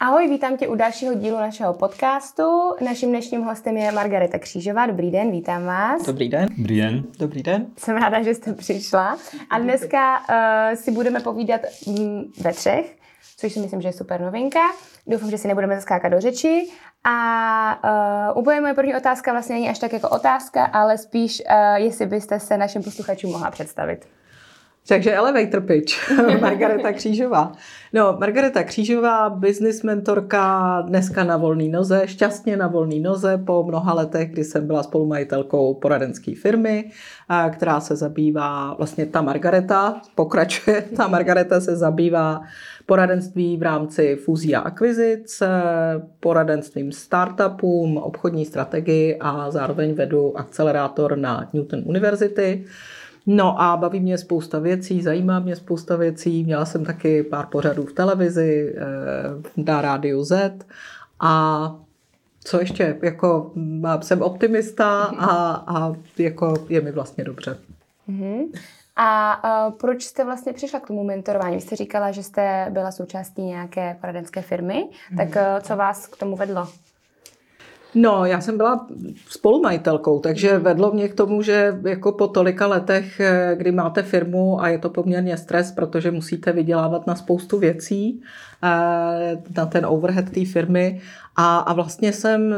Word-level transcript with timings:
Ahoj, 0.00 0.28
vítám 0.28 0.56
tě 0.56 0.68
u 0.68 0.74
dalšího 0.74 1.14
dílu 1.14 1.36
našeho 1.36 1.74
podcastu. 1.74 2.42
Naším 2.84 3.08
dnešním 3.08 3.42
hostem 3.42 3.76
je 3.76 3.92
Margareta 3.92 4.38
Křížová. 4.38 4.86
Dobrý 4.86 5.10
den, 5.10 5.30
vítám 5.30 5.64
vás. 5.64 6.02
Dobrý 6.06 6.28
den. 6.28 6.48
Dobrý 6.58 6.80
den. 6.80 7.04
Dobrý 7.18 7.42
den. 7.42 7.66
Jsem 7.76 7.96
ráda, 7.96 8.22
že 8.22 8.34
jste 8.34 8.52
přišla. 8.52 9.18
A 9.50 9.58
dneska 9.58 10.18
uh, 10.18 10.74
si 10.74 10.90
budeme 10.90 11.20
povídat 11.20 11.60
mm, 11.86 12.22
ve 12.40 12.52
třech, 12.52 12.96
což 13.36 13.52
si 13.52 13.60
myslím, 13.60 13.80
že 13.80 13.88
je 13.88 13.92
super 13.92 14.20
novinka. 14.20 14.60
Doufám, 15.06 15.30
že 15.30 15.38
si 15.38 15.48
nebudeme 15.48 15.74
zaskákat 15.74 16.12
do 16.12 16.20
řeči. 16.20 16.68
A 17.04 18.30
uh, 18.32 18.38
úplně 18.38 18.60
moje 18.60 18.74
první 18.74 18.96
otázka 18.96 19.32
vlastně 19.32 19.54
není 19.54 19.68
až 19.68 19.78
tak 19.78 19.92
jako 19.92 20.08
otázka, 20.08 20.64
ale 20.64 20.98
spíš, 20.98 21.42
uh, 21.50 21.74
jestli 21.74 22.06
byste 22.06 22.40
se 22.40 22.58
našim 22.58 22.82
posluchačům 22.82 23.32
mohla 23.32 23.50
představit. 23.50 24.06
Takže 24.88 25.14
elevator 25.14 25.60
pitch, 25.60 26.10
Margareta 26.40 26.92
Křížová. 26.92 27.52
No, 27.92 28.16
Margareta 28.20 28.62
Křížová, 28.62 29.30
business 29.30 29.82
mentorka, 29.82 30.80
dneska 30.80 31.24
na 31.24 31.36
volný 31.36 31.68
noze, 31.68 32.02
šťastně 32.04 32.56
na 32.56 32.66
volný 32.66 33.00
noze 33.00 33.38
po 33.38 33.62
mnoha 33.62 33.94
letech, 33.94 34.30
kdy 34.30 34.44
jsem 34.44 34.66
byla 34.66 34.82
spolumajitelkou 34.82 35.74
poradenské 35.74 36.34
firmy, 36.34 36.90
která 37.52 37.80
se 37.80 37.96
zabývá, 37.96 38.74
vlastně 38.74 39.06
ta 39.06 39.22
Margareta 39.22 40.00
pokračuje, 40.14 40.82
ta 40.96 41.08
Margareta 41.08 41.60
se 41.60 41.76
zabývá 41.76 42.40
poradenství 42.86 43.56
v 43.56 43.62
rámci 43.62 44.16
fúzí 44.16 44.54
a 44.54 44.60
akvizic, 44.60 45.42
poradenstvím 46.20 46.92
startupům, 46.92 47.96
obchodní 47.96 48.44
strategii 48.44 49.16
a 49.20 49.50
zároveň 49.50 49.94
vedu 49.94 50.38
akcelerátor 50.38 51.18
na 51.18 51.48
Newton 51.52 51.82
University. 51.86 52.64
No 53.26 53.62
a 53.62 53.76
baví 53.76 54.00
mě 54.00 54.18
spousta 54.18 54.58
věcí, 54.58 55.02
zajímá 55.02 55.40
mě 55.40 55.56
spousta 55.56 55.96
věcí. 55.96 56.44
Měla 56.44 56.64
jsem 56.64 56.84
taky 56.84 57.22
pár 57.22 57.46
pořadů 57.46 57.86
v 57.86 57.92
televizi, 57.92 58.74
eh, 58.76 58.82
na 59.56 59.80
rádiu 59.80 60.24
Z 60.24 60.66
a 61.20 61.76
co 62.44 62.60
ještě, 62.60 62.98
jako 63.02 63.52
jsem 64.00 64.22
optimista 64.22 65.02
a, 65.04 65.54
a 65.54 65.94
jako 66.18 66.54
je 66.68 66.80
mi 66.80 66.92
vlastně 66.92 67.24
dobře. 67.24 67.58
Mm-hmm. 68.08 68.44
A 68.96 69.66
uh, 69.68 69.74
proč 69.74 70.02
jste 70.02 70.24
vlastně 70.24 70.52
přišla 70.52 70.80
k 70.80 70.86
tomu 70.86 71.04
mentorování? 71.04 71.54
Vy 71.56 71.60
jste 71.60 71.76
říkala, 71.76 72.10
že 72.10 72.22
jste 72.22 72.66
byla 72.70 72.92
součástí 72.92 73.42
nějaké 73.42 73.96
poradenské 74.00 74.42
firmy, 74.42 74.88
tak 75.16 75.28
uh, 75.28 75.60
co 75.60 75.76
vás 75.76 76.06
k 76.06 76.16
tomu 76.16 76.36
vedlo? 76.36 76.68
No, 77.94 78.24
já 78.24 78.40
jsem 78.40 78.56
byla 78.56 78.86
spolumajitelkou, 79.28 80.20
takže 80.20 80.52
mhm. 80.54 80.62
vedlo 80.62 80.92
mě 80.92 81.08
k 81.08 81.14
tomu, 81.14 81.42
že 81.42 81.80
jako 81.84 82.12
po 82.12 82.28
tolika 82.28 82.66
letech, 82.66 83.20
eh, 83.20 83.54
kdy 83.56 83.72
máte 83.72 84.02
firmu 84.02 84.60
a 84.62 84.68
je 84.68 84.78
to 84.78 84.90
poměrně 84.90 85.36
stres, 85.36 85.72
protože 85.72 86.10
musíte 86.10 86.52
vydělávat 86.52 87.06
na 87.06 87.14
spoustu 87.14 87.58
věcí, 87.58 88.22
eh, 88.64 89.42
na 89.56 89.66
ten 89.66 89.86
overhead 89.86 90.30
té 90.30 90.44
firmy 90.44 91.00
a, 91.36 91.58
a 91.58 91.72
vlastně 91.72 92.12
jsem 92.12 92.54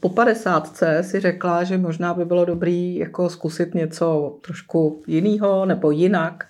po 0.00 0.08
50. 0.08 1.02
si 1.02 1.20
řekla, 1.20 1.64
že 1.64 1.78
možná 1.78 2.14
by 2.14 2.24
bylo 2.24 2.44
dobrý 2.44 2.96
jako 2.96 3.28
zkusit 3.28 3.74
něco 3.74 4.36
trošku 4.40 5.02
jiného 5.06 5.66
nebo 5.66 5.90
jinak 5.90 6.44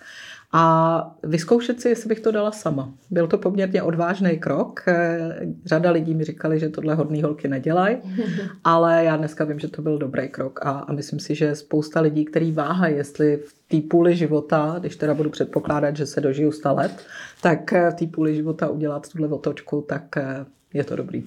a 0.59 1.17
vyzkoušet 1.23 1.81
si, 1.81 1.89
jestli 1.89 2.09
bych 2.09 2.21
to 2.21 2.33
dala 2.33 2.53
sama. 2.53 2.95
Byl 3.11 3.27
to 3.27 3.39
poměrně 3.39 3.83
odvážný 3.83 4.39
krok. 4.39 4.83
Eh, 4.87 5.39
řada 5.65 5.91
lidí 5.91 6.15
mi 6.15 6.25
říkali, 6.25 6.59
že 6.59 6.69
tohle 6.69 6.95
hodný 6.95 7.23
holky 7.23 7.49
nedělají, 7.49 7.97
ale 8.65 9.05
já 9.05 9.17
dneska 9.17 9.45
vím, 9.45 9.59
že 9.59 9.69
to 9.69 9.83
byl 9.83 9.99
dobrý 9.99 10.29
krok 10.29 10.67
a, 10.67 10.71
a 10.71 10.93
myslím 10.93 11.21
si, 11.21 11.35
že 11.35 11.55
spousta 11.55 12.01
lidí, 12.01 12.25
který 12.25 12.53
váhají, 12.53 12.97
jestli 12.97 13.37
v 13.37 13.55
té 13.69 13.89
půli 13.89 14.17
života, 14.17 14.77
když 14.81 14.97
teda 14.97 15.15
budu 15.15 15.31
předpokládat, 15.31 15.97
že 15.97 16.07
se 16.07 16.21
dožiju 16.21 16.53
100 16.53 16.75
let, 16.75 17.07
tak 17.43 17.73
eh, 17.73 17.91
v 17.91 17.95
té 17.95 18.07
půli 18.07 18.35
života 18.35 18.69
udělat 18.69 19.09
tuhle 19.13 19.29
otočku, 19.29 19.85
tak 19.89 20.17
eh, 20.17 20.45
je 20.75 20.85
to 20.85 20.97
dobrý. 20.97 21.25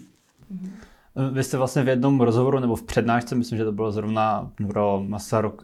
Mm-hmm. 1.19 1.33
Vy 1.33 1.43
jste 1.43 1.57
vlastně 1.57 1.83
v 1.83 1.87
jednom 1.87 2.21
rozhovoru 2.21 2.59
nebo 2.59 2.75
v 2.75 2.83
přednášce, 2.83 3.35
myslím, 3.35 3.57
že 3.57 3.65
to 3.65 3.71
bylo 3.71 3.91
zrovna 3.91 4.51
pro 4.67 5.03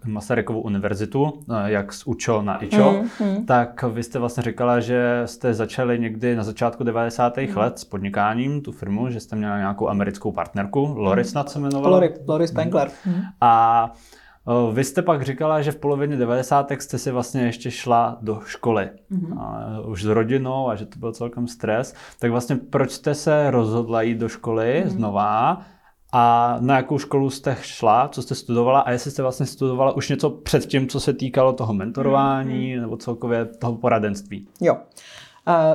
Masarykovu 0.06 0.62
univerzitu, 0.62 1.34
eh, 1.50 1.72
jak 1.72 1.94
z 1.94 2.07
UČO 2.07 2.41
na 2.41 2.63
IČO, 2.63 2.91
mm, 3.19 3.28
mm. 3.28 3.46
tak 3.46 3.84
vy 3.84 4.03
jste 4.03 4.19
vlastně 4.19 4.44
říkala, 4.44 4.80
že 4.80 5.22
jste 5.25 5.53
začali 5.53 6.00
někdy 6.00 6.35
na 6.35 6.44
začátku 6.44 6.84
90. 6.84 7.38
Mm. 7.38 7.57
let 7.57 7.80
s 7.80 7.84
podnikáním, 7.84 8.62
tu 8.62 8.72
firmu, 8.72 9.09
že 9.09 9.19
jste 9.19 9.35
měla 9.35 9.57
nějakou 9.57 9.90
americkou 9.90 10.31
partnerku, 10.31 10.94
Loris 10.97 11.30
snad 11.30 11.50
se 11.50 11.59
jmenovala. 11.59 11.96
Loris, 11.96 12.12
Loris 12.28 12.50
Spengler. 12.50 12.90
Mm. 13.06 13.22
A 13.41 13.91
vy 14.72 14.83
jste 14.83 15.01
pak 15.01 15.22
říkala, 15.22 15.61
že 15.61 15.72
v 15.72 15.75
polovině 15.75 16.17
90. 16.17 16.72
jste 16.72 16.97
si 16.97 17.11
vlastně 17.11 17.41
ještě 17.41 17.72
šla 17.72 18.17
do 18.22 18.39
školy. 18.45 18.89
Mm-hmm. 19.11 19.39
A 19.39 19.79
už 19.79 20.03
s 20.03 20.06
rodinou 20.06 20.69
a 20.69 20.75
že 20.75 20.85
to 20.85 21.00
byl 21.00 21.11
celkem 21.11 21.47
stres. 21.47 21.95
Tak 22.19 22.31
vlastně 22.31 22.56
proč 22.56 22.91
jste 22.91 23.13
se 23.13 23.51
rozhodla 23.51 24.01
jít 24.01 24.17
do 24.17 24.29
školy 24.29 24.83
mm-hmm. 24.85 24.89
znova? 24.89 25.61
A 26.13 26.57
na 26.59 26.78
jakou 26.78 26.97
školu 26.97 27.29
jste 27.29 27.57
šla, 27.61 28.07
co 28.07 28.22
jste 28.22 28.35
studovala 28.35 28.79
a 28.79 28.91
jestli 28.91 29.11
jste 29.11 29.22
vlastně 29.22 29.45
studovala 29.45 29.95
už 29.95 30.09
něco 30.09 30.29
před 30.29 30.66
tím, 30.66 30.88
co 30.88 31.00
se 31.00 31.13
týkalo 31.13 31.53
toho 31.53 31.73
mentorování 31.73 32.75
mm-hmm. 32.75 32.81
nebo 32.81 32.97
celkově 32.97 33.45
toho 33.45 33.75
poradenství? 33.75 34.47
Jo. 34.62 34.77
Eh, 34.77 35.25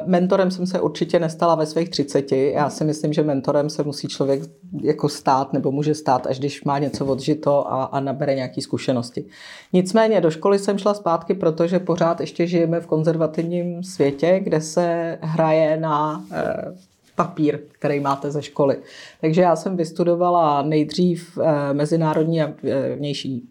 mentorem 0.06 0.50
jsem 0.50 0.66
se 0.66 0.80
určitě 0.80 1.18
nestala 1.18 1.54
ve 1.54 1.66
svých 1.66 1.88
30. 1.88 2.32
Já 2.32 2.70
si 2.70 2.84
myslím, 2.84 3.12
že 3.12 3.22
mentorem 3.22 3.70
se 3.70 3.82
musí 3.82 4.08
člověk 4.08 4.42
jako 4.82 5.08
stát 5.08 5.52
nebo 5.52 5.72
může 5.72 5.94
stát, 5.94 6.26
až 6.26 6.38
když 6.38 6.64
má 6.64 6.78
něco 6.78 7.06
odžito 7.06 7.72
a, 7.72 7.84
a 7.84 8.00
nabere 8.00 8.34
nějaké 8.34 8.62
zkušenosti. 8.62 9.24
Nicméně 9.72 10.20
do 10.20 10.30
školy 10.30 10.58
jsem 10.58 10.78
šla 10.78 10.94
zpátky, 10.94 11.34
protože 11.34 11.78
pořád 11.78 12.20
ještě 12.20 12.46
žijeme 12.46 12.80
v 12.80 12.86
konzervativním 12.86 13.82
světě, 13.82 14.40
kde 14.44 14.60
se 14.60 15.18
hraje 15.22 15.76
na 15.76 16.24
eh, 16.32 16.74
papír, 17.16 17.60
který 17.72 18.00
máte 18.00 18.30
ze 18.30 18.42
školy. 18.42 18.76
Takže 19.20 19.40
já 19.40 19.56
jsem 19.56 19.76
vystudovala 19.76 20.62
nejdřív 20.62 21.38
eh, 21.38 21.74
mezinárodní 21.74 22.42
a 22.42 22.52
vnější 22.96 23.48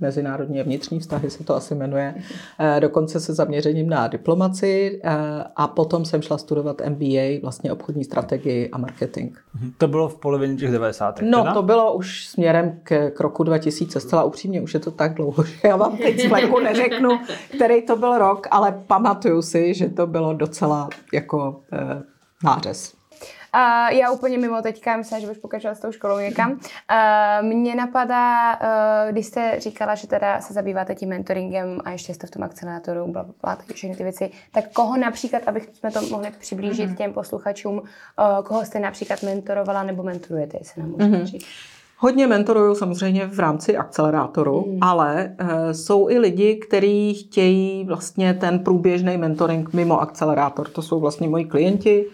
mezinárodní 0.00 0.60
a 0.60 0.62
vnitřní 0.62 1.00
vztahy 1.00 1.30
se 1.30 1.44
to 1.44 1.54
asi 1.54 1.74
jmenuje, 1.74 2.14
eh, 2.58 2.80
dokonce 2.80 3.20
se 3.20 3.34
zaměřením 3.34 3.88
na 3.88 4.08
diplomaci 4.08 5.00
eh, 5.04 5.10
a 5.56 5.68
potom 5.68 6.04
jsem 6.04 6.22
šla 6.22 6.38
studovat 6.38 6.82
MBA, 6.88 7.40
vlastně 7.42 7.72
obchodní 7.72 8.04
strategii 8.04 8.70
a 8.70 8.78
marketing. 8.78 9.36
Mhm. 9.54 9.72
To 9.78 9.88
bylo 9.88 10.08
v 10.08 10.16
polovině 10.16 10.56
těch 10.56 10.72
90. 10.72 11.20
No, 11.22 11.38
teda? 11.38 11.54
to 11.54 11.62
bylo 11.62 11.94
už 11.94 12.26
směrem 12.26 12.80
k, 12.82 13.10
k 13.10 13.20
roku 13.20 13.44
2000, 13.44 14.00
zcela 14.00 14.24
upřímně, 14.24 14.60
už 14.60 14.74
je 14.74 14.80
to 14.80 14.90
tak 14.90 15.14
dlouho, 15.14 15.44
že 15.44 15.58
já 15.64 15.76
vám 15.76 15.96
teď 15.96 16.20
z 16.20 16.30
neřeknu, 16.62 17.10
který 17.54 17.82
to 17.82 17.96
byl 17.96 18.18
rok, 18.18 18.46
ale 18.50 18.82
pamatuju 18.86 19.42
si, 19.42 19.74
že 19.74 19.88
to 19.88 20.06
bylo 20.06 20.34
docela 20.34 20.88
jako 21.12 21.60
eh, 21.72 22.02
nářez. 22.44 22.99
Uh, 23.54 23.98
já 23.98 24.10
úplně 24.10 24.38
mimo 24.38 24.62
teďka, 24.62 24.96
myslím, 24.96 25.20
že 25.20 25.26
bych 25.26 25.38
pokračovala 25.38 25.74
s 25.74 25.80
tou 25.80 25.92
školou 25.92 26.18
někam. 26.18 26.52
Uh, 26.52 26.58
mně 27.48 27.74
napadá, 27.74 28.54
uh, 28.54 29.12
když 29.12 29.26
jste 29.26 29.54
říkala, 29.58 29.94
že 29.94 30.06
teda 30.06 30.40
se 30.40 30.52
zabýváte 30.54 30.94
tím 30.94 31.08
mentoringem 31.08 31.78
a 31.84 31.90
ještě 31.90 32.14
jste 32.14 32.26
v 32.26 32.30
tom 32.30 32.42
akcelerátoru, 32.42 33.12
bla, 33.12 33.22
bla, 33.22 33.34
bla, 33.42 33.58
všechny 33.74 33.96
ty 33.96 34.02
věci, 34.02 34.30
tak 34.52 34.72
koho 34.72 34.96
například, 34.96 35.42
abych 35.46 35.68
jsme 35.72 35.90
to 35.90 36.02
mohli 36.02 36.30
přiblížit 36.40 36.90
mm-hmm. 36.90 36.96
těm 36.96 37.12
posluchačům, 37.12 37.78
uh, 37.78 37.84
koho 38.44 38.64
jste 38.64 38.78
například 38.78 39.22
mentorovala 39.22 39.82
nebo 39.82 40.02
mentorujete, 40.02 40.58
jestli 40.60 40.82
nám 40.82 40.90
můžete 40.90 41.16
mm-hmm. 41.16 41.24
říct? 41.24 41.46
Hodně 42.02 42.26
mentoruju 42.26 42.74
samozřejmě 42.74 43.26
v 43.26 43.40
rámci 43.40 43.76
akcelerátoru, 43.76 44.66
mm. 44.68 44.78
ale 44.80 45.36
uh, 45.40 45.48
jsou 45.72 46.08
i 46.08 46.18
lidi, 46.18 46.54
kteří 46.54 47.14
chtějí 47.14 47.84
vlastně 47.84 48.34
ten 48.34 48.58
průběžný 48.58 49.16
mentoring 49.16 49.72
mimo 49.72 50.00
akcelerátor. 50.00 50.68
To 50.68 50.82
jsou 50.82 51.00
vlastně 51.00 51.28
moji 51.28 51.44
klienti, 51.44 52.06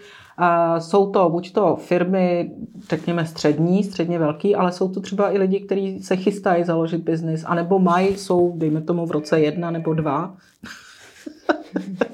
jsou 0.79 1.11
to 1.11 1.29
buď 1.29 1.53
to 1.53 1.75
firmy, 1.75 2.51
řekněme 2.89 3.25
střední, 3.25 3.83
středně 3.83 4.19
velký, 4.19 4.55
ale 4.55 4.71
jsou 4.71 4.89
to 4.89 4.99
třeba 4.99 5.31
i 5.31 5.37
lidi, 5.37 5.59
kteří 5.59 5.99
se 5.99 6.15
chystají 6.15 6.63
založit 6.63 7.03
biznis, 7.03 7.43
anebo 7.47 7.79
mají, 7.79 8.17
jsou, 8.17 8.53
dejme 8.57 8.81
tomu, 8.81 9.05
v 9.05 9.11
roce 9.11 9.39
jedna 9.39 9.71
nebo 9.71 9.93
dva. 9.93 10.35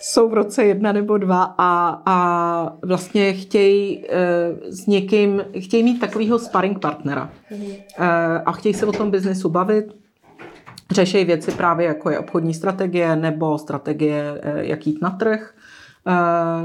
jsou 0.00 0.28
v 0.28 0.34
roce 0.34 0.64
jedna 0.64 0.92
nebo 0.92 1.18
dva 1.18 1.54
a, 1.58 2.02
a 2.06 2.76
vlastně 2.82 3.32
chtějí 3.32 4.04
e, 4.08 4.72
s 4.72 4.86
někým, 4.86 5.44
chtějí 5.60 5.82
mít 5.82 5.98
takového 5.98 6.38
sparring 6.38 6.78
partnera. 6.78 7.30
E, 7.50 8.06
a 8.46 8.52
chtějí 8.52 8.74
se 8.74 8.86
o 8.86 8.92
tom 8.92 9.10
biznesu 9.10 9.48
bavit, 9.48 9.84
řeší 10.90 11.24
věci 11.24 11.52
právě 11.52 11.86
jako 11.86 12.10
je 12.10 12.18
obchodní 12.18 12.54
strategie 12.54 13.16
nebo 13.16 13.58
strategie, 13.58 14.40
e, 14.42 14.66
jak 14.66 14.86
jít 14.86 15.02
na 15.02 15.10
trh 15.10 15.54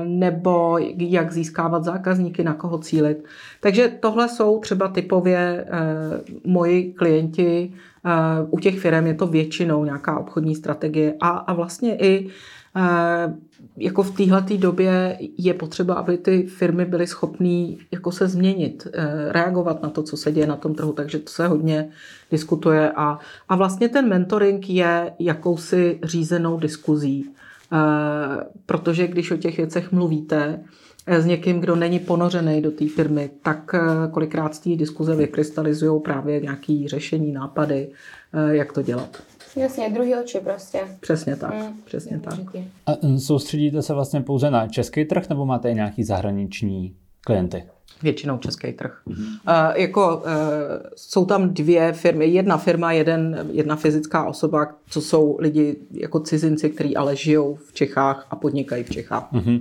nebo 0.03 0.77
jak 0.97 1.31
získávat 1.33 1.83
zákazníky, 1.83 2.43
na 2.43 2.53
koho 2.53 2.77
cílit. 2.77 3.23
Takže 3.61 3.91
tohle 3.99 4.29
jsou 4.29 4.59
třeba 4.59 4.87
typově 4.87 5.65
eh, 5.67 6.21
moji 6.43 6.93
klienti. 6.93 7.73
Eh, 8.05 8.09
u 8.49 8.59
těch 8.59 8.79
firm 8.79 9.07
je 9.07 9.13
to 9.13 9.27
většinou 9.27 9.85
nějaká 9.85 10.19
obchodní 10.19 10.55
strategie 10.55 11.13
a, 11.19 11.29
a 11.29 11.53
vlastně 11.53 11.97
i 11.97 12.29
jako 13.77 14.03
v 14.03 14.15
téhle 14.17 14.41
době 14.57 15.19
je 15.37 15.53
potřeba, 15.53 15.93
aby 15.93 16.17
ty 16.17 16.43
firmy 16.43 16.85
byly 16.85 17.07
schopné 17.07 17.67
jako 17.91 18.11
se 18.11 18.27
změnit, 18.27 18.87
reagovat 19.29 19.83
na 19.83 19.89
to, 19.89 20.03
co 20.03 20.17
se 20.17 20.31
děje 20.31 20.47
na 20.47 20.55
tom 20.55 20.75
trhu, 20.75 20.93
takže 20.93 21.19
to 21.19 21.31
se 21.31 21.47
hodně 21.47 21.89
diskutuje 22.31 22.91
a, 22.91 23.19
a 23.49 23.55
vlastně 23.55 23.89
ten 23.89 24.09
mentoring 24.09 24.69
je 24.69 25.13
jakousi 25.19 25.99
řízenou 26.03 26.57
diskuzí 26.57 27.34
protože 28.65 29.07
když 29.07 29.31
o 29.31 29.37
těch 29.37 29.57
věcech 29.57 29.91
mluvíte 29.91 30.59
s 31.07 31.25
někým, 31.25 31.59
kdo 31.59 31.75
není 31.75 31.99
ponořený 31.99 32.61
do 32.61 32.71
té 32.71 32.87
firmy, 32.87 33.29
tak 33.43 33.75
kolikrát 34.11 34.55
z 34.55 34.59
té 34.59 34.75
diskuze 34.75 35.15
vykrystalizují 35.15 36.01
právě 36.01 36.41
nějaké 36.41 36.83
řešení, 36.87 37.31
nápady, 37.31 37.89
jak 38.51 38.73
to 38.73 38.81
dělat. 38.81 39.23
Jasně, 39.55 39.89
druhý 39.89 40.15
oči 40.15 40.39
prostě. 40.39 40.79
Přesně 40.99 41.35
tak, 41.35 41.53
mm, 41.53 41.81
přesně 41.85 42.19
tak. 42.19 42.39
A 42.85 42.91
soustředíte 43.17 43.81
se 43.81 43.93
vlastně 43.93 44.21
pouze 44.21 44.51
na 44.51 44.67
český 44.67 45.05
trh, 45.05 45.29
nebo 45.29 45.45
máte 45.45 45.71
i 45.71 45.75
nějaký 45.75 46.03
zahraniční 46.03 46.95
klienty? 47.21 47.63
Většinou 48.03 48.37
český 48.37 48.73
trh. 48.73 49.01
Mm-hmm. 49.07 49.71
Uh, 49.71 49.81
jako, 49.81 50.17
uh, 50.17 50.23
jsou 50.95 51.25
tam 51.25 51.49
dvě 51.49 51.93
firmy. 51.93 52.25
Jedna 52.25 52.57
firma, 52.57 52.91
jeden, 52.91 53.47
jedna 53.51 53.75
fyzická 53.75 54.25
osoba, 54.25 54.67
co 54.89 55.01
jsou 55.01 55.37
lidi 55.39 55.75
jako 55.91 56.19
cizinci, 56.19 56.69
kteří 56.69 56.97
ale 56.97 57.15
žijou 57.15 57.55
v 57.55 57.73
Čechách 57.73 58.27
a 58.29 58.35
podnikají 58.35 58.83
v 58.83 58.89
Čechách. 58.89 59.33
Mm-hmm. 59.33 59.59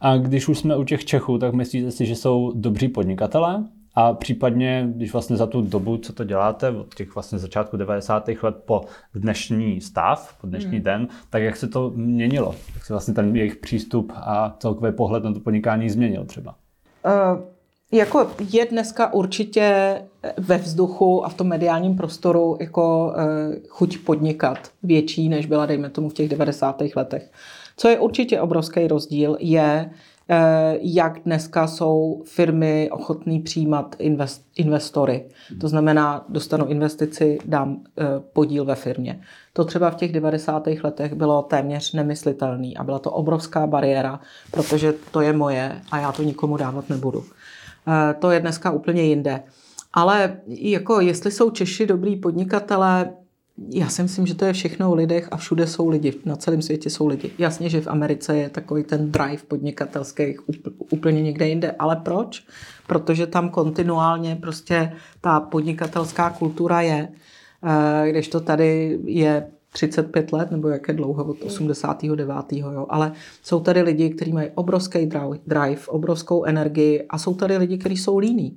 A 0.00 0.16
když 0.16 0.48
už 0.48 0.58
jsme 0.58 0.76
u 0.76 0.84
těch 0.84 1.04
Čechů, 1.04 1.38
tak 1.38 1.54
myslíte 1.54 1.90
si, 1.90 2.06
že 2.06 2.16
jsou 2.16 2.52
dobří 2.54 2.88
podnikatelé? 2.88 3.64
A 4.00 4.12
případně, 4.12 4.88
když 4.94 5.12
vlastně 5.12 5.36
za 5.36 5.46
tu 5.46 5.62
dobu, 5.62 5.96
co 5.96 6.12
to 6.12 6.24
děláte, 6.24 6.70
od 6.70 6.94
těch 6.94 7.14
vlastně 7.14 7.38
začátku 7.38 7.76
90. 7.76 8.28
let 8.42 8.56
po 8.64 8.84
dnešní 9.14 9.80
stav, 9.80 10.36
po 10.40 10.46
dnešní 10.46 10.70
hmm. 10.70 10.82
den, 10.82 11.08
tak 11.30 11.42
jak 11.42 11.56
se 11.56 11.68
to 11.68 11.92
měnilo? 11.94 12.54
Jak 12.74 12.84
se 12.84 12.92
vlastně 12.92 13.14
ten 13.14 13.36
jejich 13.36 13.56
přístup 13.56 14.12
a 14.14 14.56
celkový 14.58 14.92
pohled 14.92 15.24
na 15.24 15.32
to 15.32 15.40
podnikání 15.40 15.90
změnil 15.90 16.24
třeba? 16.24 16.54
Uh, 17.06 17.40
jako 17.92 18.30
je 18.50 18.66
dneska 18.66 19.12
určitě 19.12 19.98
ve 20.36 20.58
vzduchu 20.58 21.24
a 21.24 21.28
v 21.28 21.34
tom 21.34 21.46
mediálním 21.46 21.96
prostoru 21.96 22.56
jako 22.60 23.06
uh, 23.06 23.54
chuť 23.68 23.98
podnikat 23.98 24.58
větší, 24.82 25.28
než 25.28 25.46
byla, 25.46 25.66
dejme 25.66 25.90
tomu, 25.90 26.08
v 26.08 26.14
těch 26.14 26.28
90. 26.28 26.82
letech. 26.96 27.30
Co 27.76 27.88
je 27.88 27.98
určitě 27.98 28.40
obrovský 28.40 28.86
rozdíl, 28.86 29.36
je, 29.40 29.90
Eh, 30.30 30.78
jak 30.80 31.18
dneska 31.24 31.66
jsou 31.66 32.22
firmy 32.26 32.88
ochotné 32.92 33.40
přijímat 33.40 33.96
invest, 33.98 34.42
investory. 34.56 35.28
To 35.60 35.68
znamená, 35.68 36.24
dostanu 36.28 36.66
investici, 36.66 37.38
dám 37.44 37.80
eh, 37.98 38.04
podíl 38.32 38.64
ve 38.64 38.74
firmě. 38.74 39.20
To 39.52 39.64
třeba 39.64 39.90
v 39.90 39.94
těch 39.94 40.12
90. 40.12 40.66
letech 40.66 41.14
bylo 41.14 41.42
téměř 41.42 41.92
nemyslitelné 41.92 42.68
a 42.76 42.84
byla 42.84 42.98
to 42.98 43.10
obrovská 43.10 43.66
bariéra, 43.66 44.20
protože 44.50 44.94
to 45.10 45.20
je 45.20 45.32
moje 45.32 45.80
a 45.90 45.98
já 45.98 46.12
to 46.12 46.22
nikomu 46.22 46.56
dávat 46.56 46.88
nebudu. 46.88 47.24
Eh, 47.88 48.14
to 48.14 48.30
je 48.30 48.40
dneska 48.40 48.70
úplně 48.70 49.02
jinde. 49.02 49.42
Ale 49.92 50.40
jako 50.46 51.00
jestli 51.00 51.30
jsou 51.30 51.50
Češi 51.50 51.86
dobrý 51.86 52.16
podnikatelé, 52.16 53.10
já 53.74 53.88
si 53.88 54.02
myslím, 54.02 54.26
že 54.26 54.34
to 54.34 54.44
je 54.44 54.52
všechno 54.52 54.90
o 54.90 54.94
lidech 54.94 55.28
a 55.30 55.36
všude 55.36 55.66
jsou 55.66 55.88
lidi. 55.88 56.14
Na 56.24 56.36
celém 56.36 56.62
světě 56.62 56.90
jsou 56.90 57.06
lidi. 57.06 57.30
Jasně, 57.38 57.68
že 57.68 57.80
v 57.80 57.86
Americe 57.86 58.36
je 58.36 58.48
takový 58.48 58.84
ten 58.84 59.12
drive 59.12 59.42
podnikatelský 59.48 60.36
úplně 60.92 61.22
někde 61.22 61.48
jinde. 61.48 61.74
Ale 61.78 61.96
proč? 61.96 62.44
Protože 62.86 63.26
tam 63.26 63.48
kontinuálně 63.48 64.36
prostě 64.36 64.92
ta 65.20 65.40
podnikatelská 65.40 66.30
kultura 66.30 66.80
je, 66.80 67.08
eh, 67.64 68.10
když 68.10 68.28
to 68.28 68.40
tady 68.40 68.98
je 69.04 69.46
35 69.72 70.32
let, 70.32 70.50
nebo 70.50 70.68
jak 70.68 70.88
je 70.88 70.94
dlouho, 70.94 71.24
od 71.24 71.42
89. 71.42 72.52
Jo. 72.52 72.86
Ale 72.88 73.12
jsou 73.42 73.60
tady 73.60 73.82
lidi, 73.82 74.10
kteří 74.10 74.32
mají 74.32 74.48
obrovský 74.54 75.06
drive, 75.46 75.80
obrovskou 75.88 76.44
energii 76.44 77.06
a 77.08 77.18
jsou 77.18 77.34
tady 77.34 77.56
lidi, 77.56 77.78
kteří 77.78 77.96
jsou 77.96 78.18
líní 78.18 78.56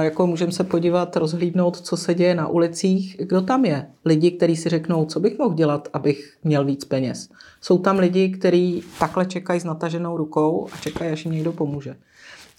jako 0.00 0.26
můžeme 0.26 0.52
se 0.52 0.64
podívat, 0.64 1.16
rozhlídnout, 1.16 1.80
co 1.80 1.96
se 1.96 2.14
děje 2.14 2.34
na 2.34 2.48
ulicích, 2.48 3.16
kdo 3.18 3.40
tam 3.40 3.64
je. 3.64 3.86
Lidi, 4.04 4.30
kteří 4.30 4.56
si 4.56 4.68
řeknou, 4.68 5.04
co 5.04 5.20
bych 5.20 5.38
mohl 5.38 5.54
dělat, 5.54 5.88
abych 5.92 6.36
měl 6.44 6.64
víc 6.64 6.84
peněz. 6.84 7.28
Jsou 7.60 7.78
tam 7.78 7.98
lidi, 7.98 8.28
kteří 8.28 8.82
takhle 8.98 9.26
čekají 9.26 9.60
s 9.60 9.64
nataženou 9.64 10.16
rukou 10.16 10.68
a 10.72 10.76
čekají, 10.76 11.12
až 11.12 11.24
jim 11.24 11.34
někdo 11.34 11.52
pomůže. 11.52 11.96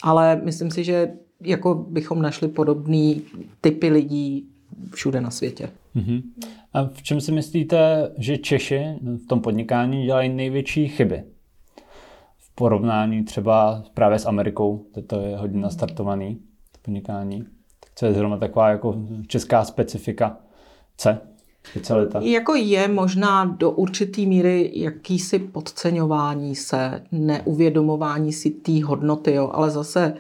Ale 0.04 0.42
myslím 0.44 0.72
si, 0.72 0.84
že 0.84 1.12
jako 1.42 1.76
bychom 1.76 2.22
našli 2.22 2.48
podobný 2.48 3.22
typy 3.62 3.90
lidí 3.90 4.48
všude 4.94 5.22
na 5.22 5.32
světě. 5.32 5.70
Uh-huh. 5.96 6.22
A 6.74 6.84
v 6.84 7.04
čem 7.04 7.22
si 7.22 7.32
myslíte, 7.32 8.12
že 8.18 8.38
Češi 8.38 8.86
v 9.24 9.28
tom 9.28 9.42
podnikání 9.42 10.06
dělají 10.06 10.30
největší 10.30 10.88
chyby? 10.88 11.24
V 12.38 12.56
porovnání 12.56 13.24
třeba 13.24 13.84
právě 13.94 14.20
s 14.20 14.26
Amerikou, 14.26 14.86
to 15.08 15.20
je 15.20 15.38
hodně 15.38 15.62
nastartovaný 15.62 16.40
podnikání. 16.82 17.46
Co 17.96 18.06
je 18.06 18.14
zrovna 18.14 18.38
taková 18.38 18.70
jako 18.70 18.96
česká 19.28 19.66
specifika? 19.66 20.38
C? 20.98 21.22
Specialita. 21.64 22.20
Jako 22.22 22.56
je 22.56 22.88
možná 22.88 23.46
do 23.46 23.72
určitý 23.72 24.26
míry 24.26 24.72
jakýsi 24.76 25.40
podceňování 25.40 26.56
se, 26.56 27.04
neuvědomování 27.12 28.34
si 28.34 28.50
té 28.50 28.84
hodnoty, 28.84 29.34
jo, 29.34 29.50
ale 29.54 29.70
zase 29.70 30.14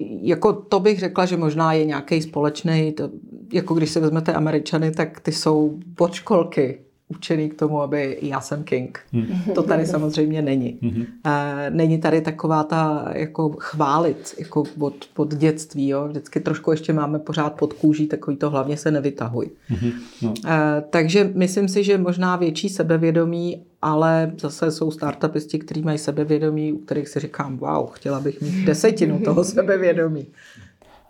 jako 0.00 0.52
to 0.52 0.80
bych 0.80 0.98
řekla, 0.98 1.26
že 1.26 1.36
možná 1.36 1.72
je 1.72 1.84
nějaký 1.84 2.22
společný, 2.22 2.94
jako 3.52 3.74
když 3.74 3.90
se 3.90 4.00
vezmete 4.00 4.32
Američany, 4.32 4.90
tak 4.90 5.20
ty 5.20 5.32
jsou 5.32 5.78
podškolky 5.94 6.78
učený 7.08 7.48
k 7.48 7.54
tomu, 7.54 7.82
aby 7.82 8.18
já 8.22 8.40
jsem 8.40 8.64
king. 8.64 9.00
Hmm. 9.12 9.26
To 9.54 9.62
tady 9.62 9.86
samozřejmě 9.86 10.42
není. 10.42 10.78
Hmm. 10.82 11.06
Není 11.70 11.98
tady 11.98 12.20
taková 12.20 12.64
ta 12.64 13.10
jako 13.14 13.56
chválit 13.58 14.34
jako 14.38 14.64
od, 14.78 14.94
od 15.16 15.34
dětství. 15.34 15.88
Jo? 15.88 16.08
Vždycky 16.08 16.40
trošku 16.40 16.70
ještě 16.70 16.92
máme 16.92 17.18
pořád 17.18 17.52
pod 17.52 17.72
kůží 17.72 18.06
takový 18.06 18.36
to 18.36 18.50
hlavně 18.50 18.76
se 18.76 18.90
nevytahuj. 18.90 19.50
Hmm. 19.66 19.92
No. 20.22 20.34
Takže 20.90 21.30
myslím 21.34 21.68
si, 21.68 21.84
že 21.84 21.98
možná 21.98 22.36
větší 22.36 22.68
sebevědomí, 22.68 23.62
ale 23.82 24.32
zase 24.40 24.70
jsou 24.70 24.90
startupisti, 24.90 25.58
kteří 25.58 25.82
mají 25.82 25.98
sebevědomí, 25.98 26.72
u 26.72 26.78
kterých 26.78 27.08
si 27.08 27.20
říkám, 27.20 27.56
wow, 27.56 27.90
chtěla 27.92 28.20
bych 28.20 28.40
mít 28.40 28.64
desetinu 28.64 29.20
toho 29.20 29.44
sebevědomí. 29.44 30.26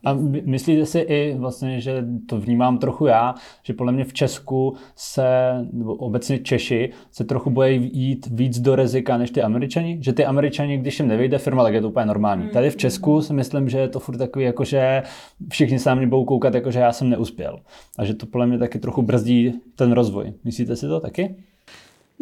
A 0.04 0.14
myslíte 0.44 0.86
si 0.86 0.98
i 0.98 1.34
vlastně, 1.38 1.80
že 1.80 2.04
to 2.26 2.40
vnímám 2.40 2.78
trochu 2.78 3.06
já, 3.06 3.34
že 3.62 3.72
podle 3.72 3.92
mě 3.92 4.04
v 4.04 4.12
Česku 4.12 4.74
se, 4.96 5.26
nebo 5.72 5.94
obecně 5.94 6.38
Češi, 6.38 6.90
se 7.10 7.24
trochu 7.24 7.50
bojí 7.50 7.90
jít 7.92 8.26
víc 8.30 8.60
do 8.60 8.76
rizika 8.76 9.16
než 9.16 9.30
ty 9.30 9.42
Američani? 9.42 9.98
Že 10.00 10.12
ty 10.12 10.24
Američani, 10.24 10.78
když 10.78 10.98
jim 10.98 11.08
nevyjde 11.08 11.38
firma, 11.38 11.62
tak 11.62 11.74
je 11.74 11.80
to 11.80 11.88
úplně 11.88 12.06
normální. 12.06 12.48
Tady 12.48 12.70
v 12.70 12.76
Česku 12.76 13.22
si 13.22 13.32
myslím, 13.32 13.68
že 13.68 13.78
je 13.78 13.88
to 13.88 14.00
furt 14.00 14.16
takový, 14.16 14.44
jako 14.44 14.64
že 14.64 15.02
všichni 15.50 15.78
se 15.78 15.88
na 15.88 15.94
mě 15.94 16.06
budou 16.06 16.24
koukat, 16.24 16.54
jako 16.54 16.70
že 16.70 16.78
já 16.78 16.92
jsem 16.92 17.10
neuspěl. 17.10 17.60
A 17.98 18.04
že 18.04 18.14
to 18.14 18.26
podle 18.26 18.46
mě 18.46 18.58
taky 18.58 18.78
trochu 18.78 19.02
brzdí 19.02 19.52
ten 19.76 19.92
rozvoj. 19.92 20.32
Myslíte 20.44 20.76
si 20.76 20.86
to 20.86 21.00
taky? 21.00 21.36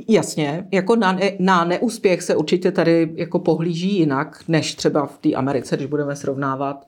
Jasně, 0.09 0.69
jako 0.73 0.97
na, 0.97 1.13
ne, 1.13 1.33
na 1.39 1.65
neúspěch 1.65 2.23
se 2.23 2.37
určitě 2.37 2.73
tady 2.73 3.13
jako 3.15 3.39
pohlíží 3.39 3.99
jinak, 3.99 4.45
než 4.49 4.75
třeba 4.75 5.07
v 5.07 5.19
té 5.19 5.33
Americe, 5.33 5.77
když 5.77 5.89
budeme 5.89 6.17
srovnávat 6.17 6.87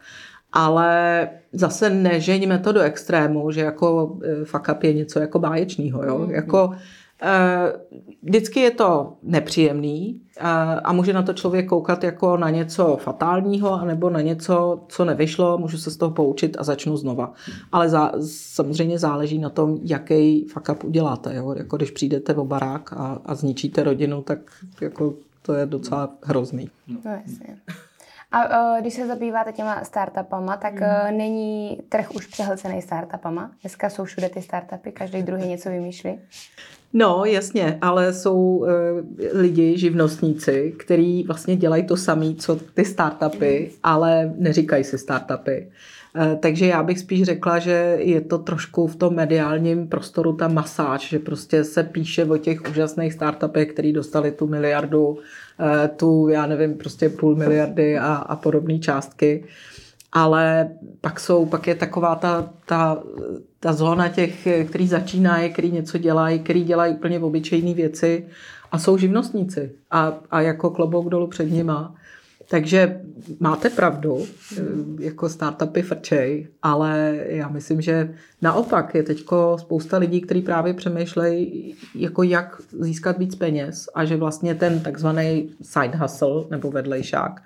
ale 0.52 1.28
zase 1.52 1.90
nežeňme 1.90 2.59
to 2.59 2.73
do 2.73 2.80
extrému, 2.80 3.50
že 3.50 3.61
jako 3.61 4.18
e, 4.25 4.44
fuck 4.44 4.68
up 4.73 4.82
je 4.82 4.92
něco 4.92 5.21
jako 5.21 5.38
báječného. 5.38 6.04
Jo? 6.04 6.18
Mm. 6.18 6.30
Jako, 6.30 6.73
e, 7.23 7.73
vždycky 8.23 8.61
je 8.61 8.71
to 8.71 9.12
nepříjemný 9.23 10.21
e, 10.37 10.40
a 10.80 10.92
může 10.92 11.12
na 11.12 11.23
to 11.23 11.32
člověk 11.32 11.68
koukat 11.68 12.04
jako 12.04 12.37
na 12.37 12.50
něco 12.50 12.97
fatálního 12.97 13.73
anebo 13.73 14.11
na 14.11 14.21
něco, 14.21 14.80
co 14.88 15.04
nevyšlo, 15.04 15.59
můžu 15.59 15.78
se 15.78 15.90
z 15.90 15.97
toho 15.97 16.11
poučit 16.11 16.56
a 16.59 16.64
začnu 16.64 16.97
znova. 16.97 17.32
Ale 17.73 17.88
za, 17.88 18.12
samozřejmě 18.26 18.99
záleží 18.99 19.38
na 19.38 19.50
tom, 19.50 19.78
jaký 19.82 20.44
fuck 20.44 20.68
up 20.68 20.85
uděláte. 20.85 21.35
Jo? 21.35 21.54
Jako 21.56 21.76
když 21.76 21.90
přijdete 21.90 22.35
o 22.35 22.44
barák 22.44 22.92
a, 22.92 23.18
a 23.26 23.35
zničíte 23.35 23.82
rodinu, 23.82 24.23
tak 24.23 24.38
jako 24.80 25.14
to 25.42 25.54
je 25.54 25.66
docela 25.66 26.11
hrozný. 26.23 26.71
No, 26.88 26.99
jasně. 27.04 27.56
A 28.33 28.73
uh, 28.75 28.81
když 28.81 28.95
se 28.95 29.07
zabýváte 29.07 29.53
těma 29.53 29.85
startupama, 29.85 30.57
tak 30.57 30.75
uh, 30.75 31.17
není 31.17 31.79
trh 31.89 32.11
už 32.11 32.27
přehlcený 32.27 32.83
startupama? 32.83 33.51
Dneska 33.62 33.91
jsou 33.91 34.05
všude 34.05 34.29
ty 34.29 34.43
startupy, 34.43 34.93
každý 34.93 35.23
druhý 35.29 35.49
něco 35.49 35.71
vymýšlí. 35.71 36.19
No, 36.93 37.25
jasně, 37.25 37.79
ale 37.81 38.12
jsou 38.12 38.57
uh, 38.57 38.69
lidi, 39.33 39.79
živnostníci, 39.79 40.75
kteří 40.79 41.25
vlastně 41.25 41.57
dělají 41.57 41.87
to 41.87 41.97
samé, 41.97 42.35
co 42.35 42.57
ty 42.57 42.85
startupy, 42.85 43.71
ale 43.83 44.33
neříkají 44.37 44.85
si 44.85 44.99
startupy. 44.99 45.71
Uh, 46.16 46.38
takže 46.40 46.66
já 46.66 46.83
bych 46.83 46.99
spíš 46.99 47.23
řekla, 47.23 47.59
že 47.59 47.97
je 47.99 48.21
to 48.21 48.38
trošku 48.38 48.87
v 48.87 48.97
tom 48.97 49.14
mediálním 49.14 49.88
prostoru 49.88 50.33
ta 50.33 50.49
masáž, 50.49 51.09
že 51.09 51.19
prostě 51.19 51.64
se 51.64 51.83
píše 51.83 52.25
o 52.25 52.37
těch 52.37 52.61
úžasných 52.71 53.12
startupech, 53.12 53.73
který 53.73 53.92
dostali 53.92 54.33
tu 54.33 54.47
miliardu 54.47 55.19
Eh, 55.61 55.88
tu, 55.88 56.28
já 56.28 56.47
nevím, 56.47 56.75
prostě 56.75 57.09
půl 57.09 57.37
miliardy 57.37 57.99
a, 57.99 58.14
a 58.14 58.37
podobné 58.37 58.78
částky. 58.78 59.45
Ale 60.12 60.69
pak 61.00 61.21
jsou, 61.21 61.47
pak 61.47 61.66
je 61.66 61.75
taková 61.75 62.14
ta, 62.14 62.50
ta, 62.66 63.02
ta 63.61 63.73
zóna 63.73 64.09
těch, 64.09 64.49
který 64.69 64.88
začínají, 64.88 65.52
který 65.52 65.73
něco 65.73 65.99
dělají, 65.99 66.38
který 66.38 66.64
dělají 66.64 66.95
úplně 66.95 67.19
obyčejné 67.19 67.75
věci 67.75 68.26
a 68.73 68.78
jsou 68.78 68.99
živnostníci. 68.99 69.73
A, 69.90 70.12
a 70.31 70.40
jako 70.40 70.71
klobouk 70.71 71.09
dolů 71.09 71.26
před 71.26 71.50
nima. 71.50 71.95
Takže 72.49 73.01
máte 73.41 73.71
pravdu, 73.71 74.19
eh, 74.59 74.63
jako 75.01 75.29
startupy 75.29 75.83
frčej, 75.83 76.49
ale 76.63 77.19
já 77.27 77.49
myslím, 77.49 77.81
že 77.81 78.15
naopak 78.43 78.95
je 78.95 79.03
teď 79.03 79.25
spousta 79.57 79.99
lidí, 79.99 80.21
kteří 80.21 80.43
právě 80.43 80.75
přemýšlejí, 80.75 81.75
jako 81.95 82.23
jak 82.23 82.63
získat 82.81 83.19
víc 83.19 83.35
peněz 83.35 83.89
a 83.95 84.05
že 84.05 84.17
vlastně 84.17 84.55
ten 84.55 84.81
takzvaný 84.81 85.55
side 85.63 85.97
hustle 85.97 86.45
nebo 86.51 86.71
vedlejšák 86.71 87.43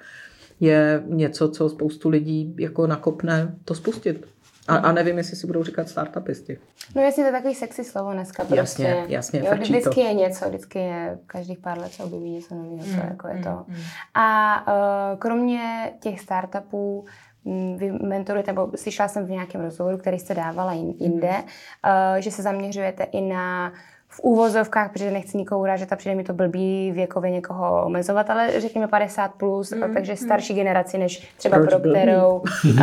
je 0.61 1.03
něco, 1.07 1.49
co 1.49 1.69
spoustu 1.69 2.09
lidí 2.09 2.55
jako 2.59 2.87
nakopne 2.87 3.55
to 3.65 3.75
spustit. 3.75 4.26
A, 4.68 4.76
a 4.76 4.92
nevím, 4.92 5.18
jestli 5.18 5.37
si 5.37 5.46
budou 5.46 5.64
říkat 5.64 5.88
startupisti. 5.88 6.58
No 6.94 7.02
jasně, 7.02 7.23
to 7.23 7.26
je 7.26 7.32
takový 7.32 7.54
sexy 7.54 7.85
slovo 7.85 8.12
dneska. 8.12 8.44
Prostě. 8.44 8.82
Jasně, 8.82 9.04
jasně, 9.08 9.38
jo, 9.38 9.54
vždycky 9.61 9.94
to. 9.94 10.00
je 10.00 10.14
něco, 10.14 10.49
vždycky 10.49 10.78
je, 10.78 11.18
každých 11.26 11.58
pár 11.58 11.78
let 11.78 11.92
se 11.92 12.04
objeví 12.04 12.30
něco 12.30 12.54
nového, 12.54 12.87
mm, 12.87 13.08
jako 13.08 13.28
je 13.28 13.42
to. 13.42 13.50
Mm, 13.50 13.75
mm. 13.75 13.82
A 14.14 14.66
uh, 15.12 15.18
kromě 15.18 15.92
těch 16.00 16.20
startupů, 16.20 17.04
mm, 17.44 17.76
vy 17.76 17.92
mentorujete, 17.92 18.52
nebo 18.52 18.70
slyšela 18.76 19.08
jsem 19.08 19.26
v 19.26 19.30
nějakém 19.30 19.61
rozhovoru, 19.61 19.99
který 19.99 20.18
jste 20.18 20.35
dávala 20.35 20.73
jinde, 20.73 21.30
uh, 21.30 22.16
že 22.18 22.30
se 22.30 22.42
zaměřujete 22.42 23.04
i 23.04 23.20
na 23.20 23.73
v 24.16 24.20
úvozovkách, 24.20 24.92
protože 24.92 25.11
nechci 25.11 25.37
nikoho 25.37 25.61
urážet 25.61 25.92
a 25.92 25.96
přijde 25.96 26.14
mi 26.14 26.25
to 26.25 26.32
blbý 26.32 26.92
věkově 26.92 27.30
někoho 27.30 27.85
omezovat, 27.87 28.30
ale 28.30 28.61
řekněme 28.61 28.88
50 28.88 29.35
plus, 29.35 29.73
mm, 29.73 29.94
takže 29.94 30.12
mm. 30.12 30.16
starší 30.16 30.52
mm. 30.52 30.56
generaci, 30.56 30.99
než 30.99 31.28
třeba 31.37 31.58
Proč 31.58 31.70
pro 31.70 31.80
kterou. 31.80 32.37
uh, 32.64 32.80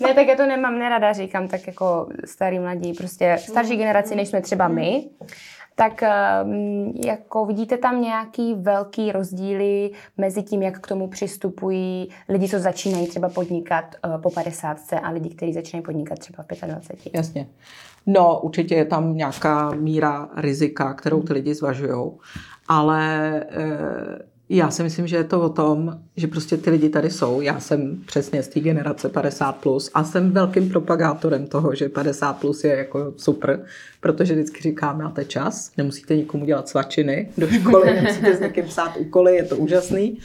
ne, 0.00 0.14
tak 0.14 0.26
já 0.26 0.36
to 0.36 0.46
nemám 0.46 0.78
nerada, 0.78 1.12
říkám 1.12 1.48
tak 1.48 1.66
jako 1.66 2.08
starý 2.24 2.58
mladí, 2.58 2.92
prostě 2.92 3.36
starší 3.40 3.76
generaci, 3.76 4.14
než 4.14 4.28
jsme 4.28 4.40
třeba 4.40 4.68
my. 4.68 5.04
Tak 5.76 6.02
um, 6.44 6.92
jako 7.04 7.46
vidíte 7.46 7.76
tam 7.76 8.02
nějaký 8.02 8.54
velký 8.54 9.12
rozdíly 9.12 9.90
mezi 10.16 10.42
tím, 10.42 10.62
jak 10.62 10.80
k 10.80 10.86
tomu 10.86 11.08
přistupují 11.08 12.08
lidi, 12.28 12.48
co 12.48 12.58
začínají 12.58 13.06
třeba 13.06 13.28
podnikat 13.28 13.84
uh, 14.06 14.20
po 14.20 14.30
50 14.30 14.78
a 15.02 15.10
lidi, 15.10 15.28
kteří 15.34 15.52
začínají 15.52 15.82
podnikat 15.82 16.18
třeba 16.18 16.42
v 16.42 16.66
25? 16.66 17.14
Jasně. 17.14 17.46
No, 18.06 18.40
určitě 18.40 18.74
je 18.74 18.84
tam 18.84 19.16
nějaká 19.16 19.70
míra 19.70 20.28
rizika, 20.36 20.94
kterou 20.94 21.22
ty 21.22 21.32
lidi 21.32 21.54
zvažují, 21.54 22.10
ale 22.68 23.34
e, 23.50 24.34
já 24.48 24.70
si 24.70 24.82
myslím, 24.82 25.06
že 25.06 25.16
je 25.16 25.24
to 25.24 25.40
o 25.40 25.48
tom, 25.48 26.00
že 26.16 26.26
prostě 26.26 26.56
ty 26.56 26.70
lidi 26.70 26.88
tady 26.88 27.10
jsou. 27.10 27.40
Já 27.40 27.60
jsem 27.60 28.02
přesně 28.06 28.42
z 28.42 28.48
té 28.48 28.60
generace 28.60 29.08
50+, 29.08 29.52
plus 29.52 29.90
a 29.94 30.04
jsem 30.04 30.30
velkým 30.30 30.68
propagátorem 30.68 31.46
toho, 31.46 31.74
že 31.74 31.88
50+, 31.88 32.34
plus 32.34 32.64
je 32.64 32.76
jako 32.76 33.14
super, 33.16 33.64
protože 34.00 34.34
vždycky 34.34 34.62
říkám, 34.62 34.98
máte 34.98 35.24
čas, 35.24 35.70
nemusíte 35.76 36.16
nikomu 36.16 36.44
dělat 36.44 36.68
svačiny 36.68 37.28
do 37.38 37.46
školy, 37.48 37.94
nemusíte 37.94 38.36
s 38.36 38.40
někým 38.40 38.64
psát 38.64 38.96
úkoly, 38.96 39.36
je 39.36 39.44
to 39.44 39.56
úžasný. 39.56 40.18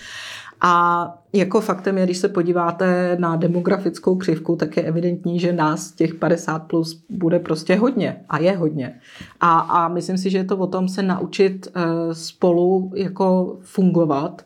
A 0.62 1.06
jako 1.34 1.62
faktem 1.62 1.98
je, 1.98 2.04
když 2.04 2.18
se 2.18 2.30
podíváte 2.30 3.18
na 3.20 3.36
demografickou 3.36 4.16
křivku, 4.16 4.56
tak 4.56 4.78
je 4.78 4.84
evidentní, 4.84 5.39
že 5.39 5.54
nás 5.54 5.92
těch 5.92 6.16
50 6.16 6.60
plus 6.60 7.04
bude 7.10 7.39
prostě 7.39 7.75
hodně 7.75 8.22
a 8.30 8.39
je 8.39 8.58
hodně. 8.58 9.00
A, 9.39 9.60
a 9.60 9.88
myslím 9.88 10.18
si, 10.18 10.30
že 10.30 10.38
je 10.38 10.44
to 10.44 10.58
o 10.58 10.68
tom 10.68 10.88
se 10.88 11.04
naučit 11.04 11.68
uh, 11.75 12.13
spolu 12.13 12.92
jako 12.96 13.58
fungovat 13.62 14.46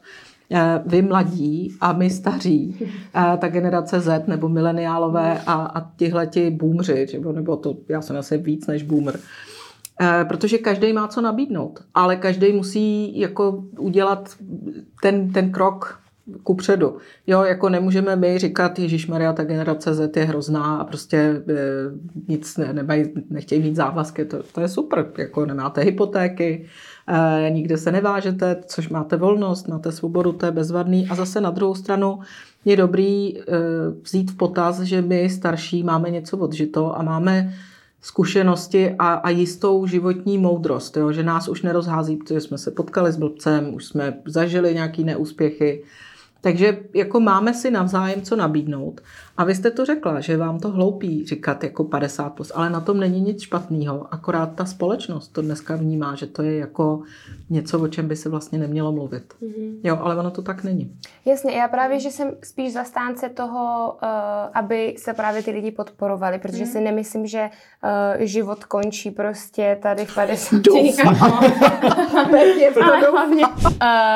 uh, 0.50 0.58
vy 0.86 1.02
mladí 1.02 1.76
a 1.82 1.94
my 1.94 2.10
staří, 2.10 2.78
uh, 2.82 3.38
ta 3.38 3.48
generace 3.48 4.00
Z 4.00 4.28
nebo 4.28 4.50
mileniálové 4.50 5.42
a, 5.48 5.54
a 5.54 5.92
tihleti 5.96 6.52
boomři, 6.52 7.08
nebo 7.34 7.58
to, 7.58 7.76
já 7.90 8.02
jsem 8.02 8.18
asi 8.18 8.38
víc 8.38 8.68
než 8.68 8.84
boomer, 8.84 9.20
protože 10.28 10.58
každý 10.58 10.94
má 10.94 11.08
co 11.08 11.22
nabídnout, 11.22 11.80
ale 11.94 12.16
každý 12.16 12.54
musí 12.54 13.20
jako 13.20 13.64
udělat 13.78 14.36
ten, 15.02 15.32
ten 15.32 15.52
krok 15.52 16.03
ku 16.44 16.56
předu. 16.56 16.98
Jo, 17.28 17.42
jako 17.42 17.70
nemůžeme 17.70 18.16
my 18.16 18.40
říkat, 18.40 18.80
Ježíš 18.80 19.08
Maria, 19.08 19.34
ta 19.34 19.44
generace 19.44 19.94
Z 19.94 20.18
je 20.18 20.24
hrozná 20.24 20.78
a 20.78 20.84
prostě 20.84 21.18
e, 21.18 21.42
nic 22.28 22.58
ne, 22.58 22.74
nemají, 22.74 23.06
nechtějí 23.30 23.62
mít 23.62 23.76
závazky, 23.76 24.26
to, 24.26 24.44
to 24.44 24.62
je 24.62 24.68
super, 24.68 25.12
jako 25.18 25.46
nemáte 25.46 25.82
hypotéky, 25.82 26.66
e, 27.08 27.50
nikde 27.50 27.78
se 27.78 27.92
nevážete, 27.92 28.56
což 28.66 28.90
máte 28.90 29.18
volnost, 29.18 29.68
máte 29.68 29.92
svobodu, 29.92 30.32
to 30.32 30.46
je 30.46 30.52
bezvadný 30.52 31.08
a 31.10 31.16
zase 31.16 31.42
na 31.42 31.50
druhou 31.50 31.76
stranu 31.76 32.20
je 32.66 32.78
dobrý 32.78 33.40
e, 33.40 33.44
vzít 34.04 34.32
v 34.32 34.38
potaz, 34.38 34.80
že 34.80 35.02
my 35.02 35.30
starší 35.30 35.84
máme 35.84 36.10
něco 36.10 36.38
odžito 36.38 36.98
a 36.98 37.04
máme 37.04 37.54
zkušenosti 38.02 38.96
a, 39.00 39.14
a 39.14 39.30
jistou 39.30 39.88
životní 39.88 40.38
moudrost, 40.38 40.98
jo? 40.98 41.12
že 41.12 41.24
nás 41.24 41.48
už 41.48 41.62
nerozhází, 41.62 42.18
protože 42.18 42.42
jsme 42.42 42.58
se 42.58 42.72
potkali 42.72 43.12
s 43.12 43.18
blbcem, 43.18 43.74
už 43.74 43.86
jsme 43.86 44.14
zažili 44.26 44.74
nějaké 44.74 45.04
neúspěchy, 45.04 45.84
takže 46.44 46.80
jako 46.94 47.20
máme 47.20 47.54
si 47.54 47.72
navzájem 47.72 48.22
co 48.22 48.36
nabídnout. 48.36 49.02
A 49.38 49.44
vy 49.44 49.56
jste 49.56 49.72
to 49.72 49.86
řekla, 49.86 50.20
že 50.20 50.38
vám 50.38 50.60
to 50.60 50.70
hloupí 50.70 51.26
říkat 51.26 51.64
jako 51.64 51.84
50+, 51.84 52.30
plus, 52.30 52.52
ale 52.56 52.70
na 52.70 52.82
tom 52.82 53.00
není 53.00 53.22
nic 53.22 53.42
špatného. 53.42 54.14
Akorát 54.14 54.56
ta 54.56 54.66
společnost 54.66 55.28
to 55.28 55.42
dneska 55.42 55.76
vnímá, 55.76 56.16
že 56.16 56.28
to 56.28 56.44
je 56.44 56.58
jako 56.58 57.02
něco, 57.50 57.80
o 57.80 57.88
čem 57.88 58.08
by 58.08 58.16
se 58.16 58.30
vlastně 58.30 58.60
nemělo 58.60 58.92
mluvit. 58.92 59.34
Mm-hmm. 59.42 59.76
Jo, 59.84 60.00
ale 60.02 60.16
ono 60.16 60.32
to 60.32 60.42
tak 60.42 60.64
není. 60.64 60.98
Jasně, 61.26 61.52
já 61.52 61.68
právě, 61.68 62.00
že 62.00 62.12
jsem 62.12 62.32
spíš 62.44 62.74
zastánce 62.74 63.30
toho, 63.30 63.98
uh, 64.04 64.10
aby 64.54 64.96
se 64.98 65.14
právě 65.14 65.44
ty 65.44 65.52
lidi 65.52 65.72
podporovali, 65.72 66.40
protože 66.40 66.64
mm. 66.64 66.72
si 66.72 66.82
nemyslím, 66.82 67.28
že 67.28 67.50
uh, 67.50 68.22
život 68.26 68.66
končí 68.66 69.12
prostě 69.12 69.78
tady 69.82 70.06
v 70.06 70.16
50. 70.16 70.56
Doufám. 70.62 71.16
ale 72.84 73.00
hlavně, 73.12 73.46
uh, 73.46 73.72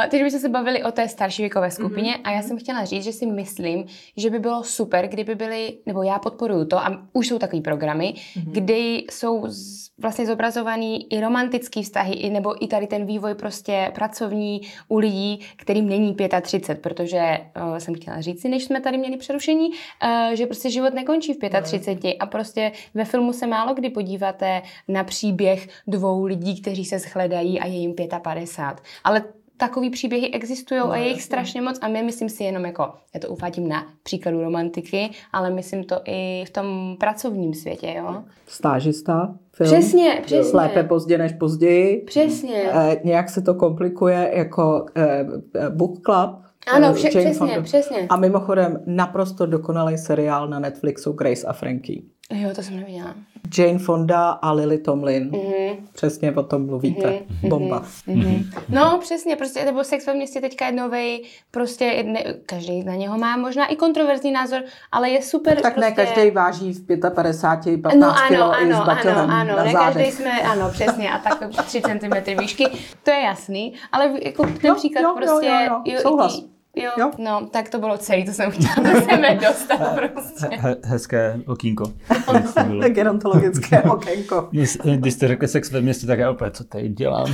teď 0.10 0.24
bychom 0.24 0.40
se 0.40 0.50
bavili 0.50 0.84
o 0.84 0.92
té 0.92 1.08
starší 1.08 1.42
věkové 1.42 1.72
skupině 1.72 2.14
mm-hmm. 2.14 2.22
a 2.24 2.32
já 2.32 2.42
jsem 2.42 2.58
chtěla 2.58 2.86
říct, 2.86 3.04
že 3.04 3.12
si 3.12 3.26
myslím, 3.26 3.86
že 4.18 4.30
by 4.30 4.40
bylo 4.40 4.64
super, 4.64 5.07
kdyby 5.08 5.36
byly, 5.36 5.78
nebo 5.86 6.04
já 6.04 6.20
podporuju 6.20 6.66
to, 6.66 6.78
a 6.80 7.02
už 7.14 7.28
jsou 7.28 7.40
takové 7.40 7.62
programy, 7.62 8.14
mm-hmm. 8.18 8.52
kdy 8.52 9.04
jsou 9.12 9.44
z, 9.48 9.92
vlastně 9.98 10.26
zobrazovaný 10.26 11.14
i 11.14 11.22
romantický 11.22 11.84
vztahy, 11.84 12.14
i, 12.14 12.30
nebo 12.30 12.64
i 12.64 12.68
tady 12.68 12.88
ten 12.88 13.06
vývoj 13.06 13.36
prostě 13.36 13.92
pracovní 13.96 14.62
u 14.88 14.98
lidí, 14.98 15.40
kterým 15.56 15.90
není 15.90 16.16
35, 16.42 16.82
protože 16.82 17.38
uh, 17.72 17.78
jsem 17.78 17.96
chtěla 17.96 18.22
říct 18.22 18.42
si, 18.42 18.50
než 18.50 18.64
jsme 18.64 18.82
tady 18.82 18.98
měli 18.98 19.18
přerušení, 19.18 19.70
uh, 19.70 20.34
že 20.34 20.46
prostě 20.46 20.70
život 20.70 20.94
nekončí 20.94 21.34
v 21.34 21.62
35 21.62 22.16
a 22.20 22.26
prostě 22.26 22.72
ve 22.94 23.06
filmu 23.06 23.34
se 23.34 23.48
málo 23.48 23.74
kdy 23.74 23.90
podíváte 23.90 24.62
na 24.88 25.04
příběh 25.04 25.68
dvou 25.88 26.26
lidí, 26.26 26.62
kteří 26.62 26.86
se 26.86 27.00
shledají 27.00 27.60
a 27.60 27.66
je 27.66 27.78
jim 27.78 27.96
55. 28.24 28.84
Ale 29.04 29.24
takový 29.58 29.90
příběhy 29.90 30.32
existují 30.32 30.80
no, 30.80 30.92
a 30.92 30.98
je 30.98 31.08
jich 31.08 31.22
strašně 31.22 31.62
moc 31.62 31.80
a 31.82 31.88
my 31.88 32.04
myslím 32.04 32.30
si 32.30 32.44
jenom 32.44 32.66
jako, 32.66 32.94
já 33.14 33.20
to 33.20 33.30
uvádím 33.30 33.68
na 33.68 33.86
příkladu 34.04 34.42
romantiky, 34.42 35.10
ale 35.34 35.50
myslím 35.50 35.84
to 35.84 36.02
i 36.06 36.44
v 36.48 36.50
tom 36.50 36.96
pracovním 37.00 37.54
světě, 37.54 37.96
jo. 37.98 38.24
Stážista, 38.48 39.36
film. 39.54 39.70
Přesně, 39.70 40.22
přesně. 40.26 40.60
Lépe 40.60 40.84
pozdě 40.84 41.18
než 41.18 41.32
později. 41.34 42.04
Přesně. 42.06 42.72
E, 42.74 43.02
nějak 43.04 43.30
se 43.30 43.42
to 43.42 43.54
komplikuje 43.54 44.32
jako 44.34 44.86
e, 44.96 45.26
book 45.70 45.96
club. 46.06 46.48
Ano, 46.74 46.94
vše, 46.94 47.10
přesně, 47.10 47.34
Fonda. 47.34 47.62
přesně. 47.62 48.08
A 48.10 48.16
mimochodem 48.16 48.84
naprosto 48.86 49.46
dokonalý 49.46 49.98
seriál 49.98 50.48
na 50.48 50.60
Netflixu 50.60 51.14
Grace 51.14 51.48
a 51.48 51.54
Frankie. 51.54 52.02
Jo, 52.34 52.50
to 52.56 52.64
jsem 52.64 52.76
neviděla. 52.76 53.16
Jane 53.58 53.80
Fonda 53.80 54.30
a 54.30 54.52
Lily 54.52 54.78
Tomlin. 54.78 55.32
Mm-hmm. 55.32 55.78
Přesně 55.94 56.32
o 56.32 56.44
tom 56.44 56.66
mluvíte. 56.66 57.08
Mm-hmm. 57.08 57.50
Bomba. 57.50 57.84
Mm-hmm. 58.08 58.46
No, 58.70 58.98
přesně, 59.02 59.36
prostě, 59.36 59.66
nebo 59.66 59.84
Sex 59.84 60.08
ve 60.08 60.14
městě 60.14 60.42
teďka 60.42 60.66
je 60.66 60.72
novej, 60.72 61.24
prostě 61.52 62.04
ne, 62.04 62.24
každý 62.46 62.84
na 62.84 62.96
něho 62.96 63.18
má 63.18 63.38
možná 63.38 63.66
i 63.66 63.76
kontroverzní 63.76 64.32
názor, 64.32 64.62
ale 64.92 65.10
je 65.10 65.22
super. 65.22 65.62
Tak 65.62 65.74
prostě... 65.74 65.90
ne 65.90 65.96
každý 65.96 66.32
váží 66.32 66.74
v 66.74 66.86
55, 67.16 67.82
15 67.82 68.02
no, 68.02 68.18
ano, 68.18 68.28
kilo 68.28 68.52
ano, 68.52 68.70
i 68.70 68.74
s 68.74 69.08
ano, 69.08 69.34
ano, 69.34 69.56
na 69.58 69.64
ne 69.64 69.74
každý 69.74 70.12
jsme, 70.12 70.42
ano, 70.42 70.70
přesně, 70.72 71.12
a 71.12 71.20
tak 71.20 71.44
3 71.66 71.82
cm 71.82 72.40
výšky, 72.40 72.68
to 73.04 73.12
je 73.12 73.22
jasný, 73.22 73.74
ale 73.92 74.14
jako 74.22 74.46
ten 74.62 74.76
příklad 74.76 75.02
jo, 75.02 75.14
prostě... 75.16 75.48
Jo, 75.48 75.82
jo, 75.86 75.94
jo. 75.94 76.00
Souhlas. 76.02 76.38
Jo, 76.38 76.44
Jo, 76.84 76.92
jo, 76.98 77.12
no, 77.18 77.48
tak 77.52 77.70
to 77.70 77.80
bylo 77.80 77.98
celé, 77.98 78.24
to 78.24 78.32
jsem 78.32 78.52
chtěla 78.52 78.76
do 78.76 79.02
sebe 79.02 79.40
dostat 79.48 79.96
prostě. 79.96 80.48
He, 80.58 80.78
hezké 80.84 81.40
okýnko. 81.46 81.94
Gerontologické 82.88 83.82
okénko. 83.92 84.48
Když, 84.52 84.78
když 84.96 85.14
jste 85.14 85.28
řekli 85.28 85.48
sex 85.48 85.72
ve 85.72 85.82
městě, 85.82 86.08
tak 86.08 86.20
já 86.20 86.32
opět, 86.32 86.56
co 86.56 86.64
tady 86.64 86.90
dělám? 86.90 87.34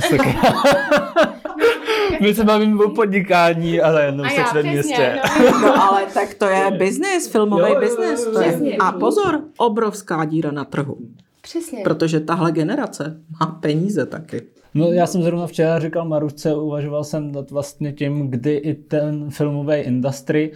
My 2.20 2.34
se 2.34 2.44
bavíme 2.44 2.84
o 2.84 2.90
podnikání, 2.90 3.80
ale 3.80 4.04
jenom 4.04 4.28
sex 4.28 4.52
ve 4.52 4.62
městě. 4.62 5.18
No. 5.52 5.60
no 5.60 5.82
ale 5.82 6.06
tak 6.14 6.34
to 6.34 6.46
je 6.46 6.70
business, 6.70 7.28
filmový 7.28 7.74
business. 7.80 8.24
To 8.24 8.40
je. 8.40 8.76
A 8.80 8.92
pozor, 8.92 9.40
obrovská 9.56 10.24
díra 10.24 10.50
na 10.50 10.64
trhu. 10.64 10.98
Přesně. 11.42 11.80
Protože 11.84 12.20
tahle 12.20 12.52
generace 12.52 13.20
má 13.40 13.46
peníze 13.46 14.06
taky. 14.06 14.42
No 14.74 14.92
já 14.92 15.06
jsem 15.06 15.22
zrovna 15.22 15.46
včera 15.46 15.78
říkal 15.78 16.04
Marušce, 16.04 16.54
uvažoval 16.54 17.04
jsem 17.04 17.32
nad 17.32 17.50
vlastně 17.50 17.92
tím, 17.92 18.30
kdy 18.30 18.54
i 18.54 18.74
ten 18.74 19.30
filmový 19.30 19.76
industry 19.76 20.52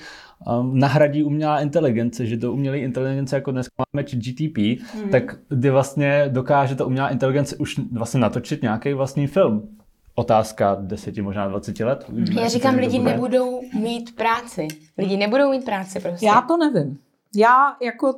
um, 0.61 0.79
nahradí 0.79 1.25
umělá 1.25 1.61
inteligence, 1.61 2.27
že 2.27 2.37
do 2.37 2.53
umělé 2.53 2.79
inteligence, 2.79 3.37
jako 3.37 3.51
dnes 3.51 3.67
máme 3.79 4.03
GTP, 4.03 4.59
mm. 4.59 5.11
tak 5.11 5.37
kdy 5.49 5.71
vlastně 5.71 6.25
dokáže 6.29 6.75
ta 6.75 6.85
umělá 6.85 7.09
inteligence 7.09 7.57
už 7.57 7.81
vlastně 7.93 8.21
natočit 8.21 8.63
nějaký 8.63 8.93
vlastní 8.93 9.27
film 9.27 9.69
otázka 10.15 10.77
deseti, 10.81 11.23
možná 11.23 11.49
20 11.49 11.81
let. 11.81 12.05
Uvidíme, 12.13 12.43
Já 12.43 12.49
říkám, 12.49 12.75
lidi 12.75 12.99
bude. 12.99 13.11
nebudou 13.13 13.61
mít 13.81 14.17
práci. 14.17 14.69
Lidi 14.99 15.17
nebudou 15.17 15.51
mít 15.51 15.65
práci 15.65 16.01
prostě. 16.01 16.27
Já 16.27 16.41
to 16.41 16.57
nevím. 16.57 16.99
Já 17.35 17.77
jako 17.83 18.15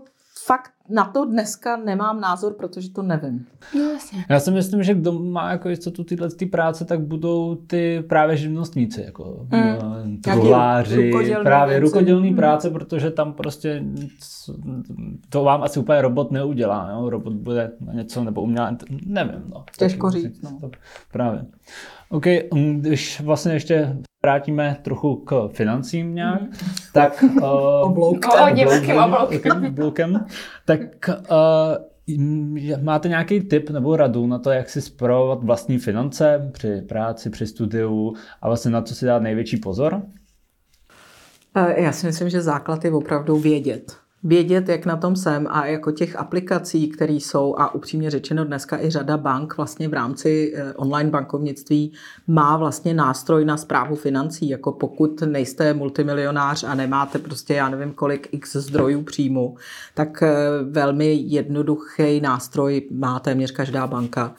fakt 0.47 0.71
na 0.91 1.05
to 1.05 1.25
dneska 1.25 1.77
nemám 1.77 2.21
názor, 2.21 2.55
protože 2.55 2.91
to 2.91 3.03
nevím. 3.03 3.47
No 3.75 3.81
jasně. 3.81 4.25
Já 4.29 4.41
si 4.41 4.51
myslím, 4.51 4.83
že 4.83 4.95
kdo 4.95 5.13
má 5.13 5.51
jako 5.51 5.69
jistotu 5.69 6.05
tyhle 6.05 6.31
ty 6.31 6.47
práce, 6.47 6.85
tak 6.85 7.01
budou 7.01 7.55
ty 7.55 8.05
právě 8.09 8.37
živnostníci, 8.37 9.03
jako 9.03 9.47
Mm. 9.53 9.61
Nějaký 9.61 10.21
truhláři, 10.21 11.13
právě 11.43 11.81
věci. 11.81 11.93
rukodělný 11.93 12.31
Mm. 12.31 12.37
práce, 12.37 12.71
protože 12.71 13.11
tam 13.11 13.33
prostě 13.33 13.81
nic- 13.85 14.51
to 15.29 15.45
vám 15.45 15.63
asi 15.63 15.81
úplně 15.81 16.03
robot 16.03 16.31
neudělá, 16.31 16.91
jo? 16.93 17.11
robot 17.11 17.33
bude 17.33 17.71
na 17.81 17.93
něco 17.93 18.25
nebo 18.25 18.43
umělá, 18.43 18.77
nevím. 19.07 19.43
No. 19.55 19.65
Těžko 19.79 20.11
říct, 20.11 20.43
no. 20.43 20.71
Právě. 21.13 21.45
OK, 22.09 22.27
mm, 22.55 22.81
když 22.81 23.21
vlastně 23.21 23.53
ještě 23.53 23.97
vrátíme 24.23 24.77
trochu 24.83 25.17
k 25.17 25.49
financím 25.53 26.15
nějak, 26.15 26.41
tak... 26.93 27.25
Uh, 27.43 27.47
Obloukem. 27.83 28.31
Obloukem. 29.05 29.65
obloukem, 29.67 30.27
tak 30.65 30.81
uh, 31.09 32.81
máte 32.83 33.09
nějaký 33.09 33.41
tip 33.41 33.71
nebo 33.71 33.97
radu 33.97 34.27
na 34.27 34.39
to, 34.39 34.51
jak 34.51 34.71
si 34.71 34.83
spravovat 34.83 35.45
vlastní 35.45 35.79
finance 35.79 36.51
při 36.53 36.83
práci, 36.89 37.31
při 37.31 37.47
studiu 37.47 38.15
a 38.43 38.49
vlastně 38.49 38.71
na 38.71 38.83
co 38.83 38.95
si 38.95 39.07
dát 39.07 39.23
největší 39.23 39.57
pozor? 39.57 40.03
Eh, 41.57 41.83
Já 41.83 41.93
si 41.93 42.07
myslím, 42.07 42.31
že 42.31 42.43
základ 42.43 42.85
je 42.85 42.93
opravdu 42.93 43.37
vědět. 43.37 43.97
Vědět, 44.23 44.69
jak 44.69 44.87
na 44.87 44.97
tom 44.97 45.17
jsem 45.17 45.47
a 45.51 45.67
jako 45.67 45.93
těch 45.93 46.17
aplikací, 46.17 46.89
které 46.89 47.13
jsou 47.13 47.55
a 47.59 47.75
upřímně 47.75 48.11
řečeno 48.11 48.45
dneska 48.45 48.81
i 48.81 48.91
řada 48.91 49.17
bank 49.17 49.57
vlastně 49.57 49.89
v 49.89 49.95
rámci 49.95 50.53
eh, 50.57 50.73
online 50.75 51.11
bankovnictví 51.11 51.93
má 52.27 52.57
vlastně 52.57 52.95
nástroj 52.95 53.45
na 53.45 53.57
zprávu 53.57 53.97
financí. 53.97 54.49
Jako 54.49 54.73
pokud 54.73 55.21
nejste 55.21 55.75
multimilionář 55.75 56.65
a 56.65 56.75
nemáte 56.75 57.19
prostě 57.19 57.55
já 57.55 57.69
nevím 57.69 57.93
kolik 57.93 58.29
x 58.33 58.57
zdrojů 58.57 59.03
příjmu, 59.03 59.57
tak 59.95 60.23
eh, 60.23 60.37
velmi 60.71 61.15
jednoduchý 61.15 62.21
nástroj 62.21 62.89
má 62.91 63.19
téměř 63.19 63.51
každá 63.51 63.87
banka. 63.87 64.35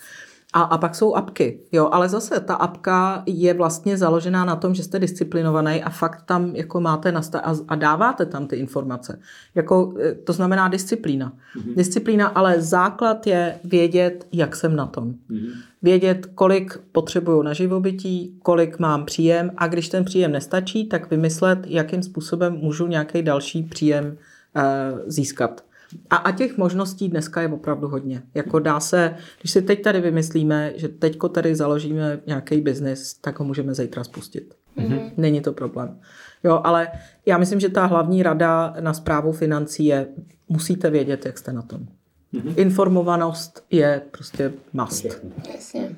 A, 0.53 0.61
a 0.61 0.77
pak 0.77 0.95
jsou 0.95 1.15
apky, 1.15 1.59
jo, 1.71 1.89
ale 1.91 2.09
zase 2.09 2.39
ta 2.39 2.55
apka 2.55 3.23
je 3.25 3.53
vlastně 3.53 3.97
založená 3.97 4.45
na 4.45 4.55
tom, 4.55 4.75
že 4.75 4.83
jste 4.83 4.99
disciplinovaný 4.99 5.83
a 5.83 5.89
fakt 5.89 6.21
tam 6.25 6.55
jako 6.55 6.81
máte 6.81 7.11
nasta- 7.11 7.39
a, 7.39 7.55
a 7.67 7.75
dáváte 7.75 8.25
tam 8.25 8.47
ty 8.47 8.55
informace. 8.55 9.19
Jako, 9.55 9.93
eh, 9.99 10.15
to 10.15 10.33
znamená 10.33 10.67
disciplína. 10.67 11.33
Mm-hmm. 11.33 11.75
Disciplína, 11.75 12.27
ale 12.27 12.61
základ 12.61 13.27
je 13.27 13.59
vědět, 13.63 14.27
jak 14.31 14.55
jsem 14.55 14.75
na 14.75 14.85
tom. 14.85 15.07
Mm-hmm. 15.07 15.51
Vědět, 15.81 16.25
kolik 16.35 16.77
potřebuju 16.91 17.41
na 17.41 17.53
živobytí, 17.53 18.39
kolik 18.43 18.79
mám 18.79 19.05
příjem 19.05 19.51
a 19.57 19.67
když 19.67 19.89
ten 19.89 20.05
příjem 20.05 20.31
nestačí, 20.31 20.85
tak 20.85 21.11
vymyslet, 21.11 21.59
jakým 21.67 22.03
způsobem 22.03 22.53
můžu 22.53 22.87
nějaký 22.87 23.21
další 23.21 23.63
příjem 23.63 24.17
eh, 24.55 24.61
získat. 25.05 25.63
A, 26.09 26.15
a 26.15 26.31
těch 26.31 26.57
možností 26.57 27.09
dneska 27.09 27.41
je 27.41 27.47
opravdu 27.47 27.87
hodně. 27.87 28.23
Jako 28.33 28.59
dá 28.59 28.79
se, 28.79 29.15
když 29.41 29.51
si 29.51 29.61
teď 29.61 29.81
tady 29.81 30.01
vymyslíme, 30.01 30.73
že 30.75 30.87
teďko 30.87 31.29
tady 31.29 31.55
založíme 31.55 32.19
nějaký 32.27 32.61
biznis, 32.61 33.13
tak 33.13 33.39
ho 33.39 33.45
můžeme 33.45 33.73
zítra 33.73 34.03
spustit. 34.03 34.53
Mm-hmm. 34.77 35.11
Není 35.17 35.41
to 35.41 35.53
problém. 35.53 35.99
Jo, 36.43 36.61
ale 36.63 36.87
já 37.25 37.37
myslím, 37.37 37.59
že 37.59 37.69
ta 37.69 37.85
hlavní 37.85 38.23
rada 38.23 38.75
na 38.79 38.93
zprávu 38.93 39.31
financí 39.31 39.85
je, 39.85 40.07
musíte 40.49 40.89
vědět, 40.89 41.25
jak 41.25 41.37
jste 41.37 41.53
na 41.53 41.61
tom. 41.61 41.87
Mm-hmm. 42.33 42.53
Informovanost 42.57 43.65
je 43.71 44.01
prostě 44.11 44.53
must. 44.73 45.05
Jasně. 45.53 45.95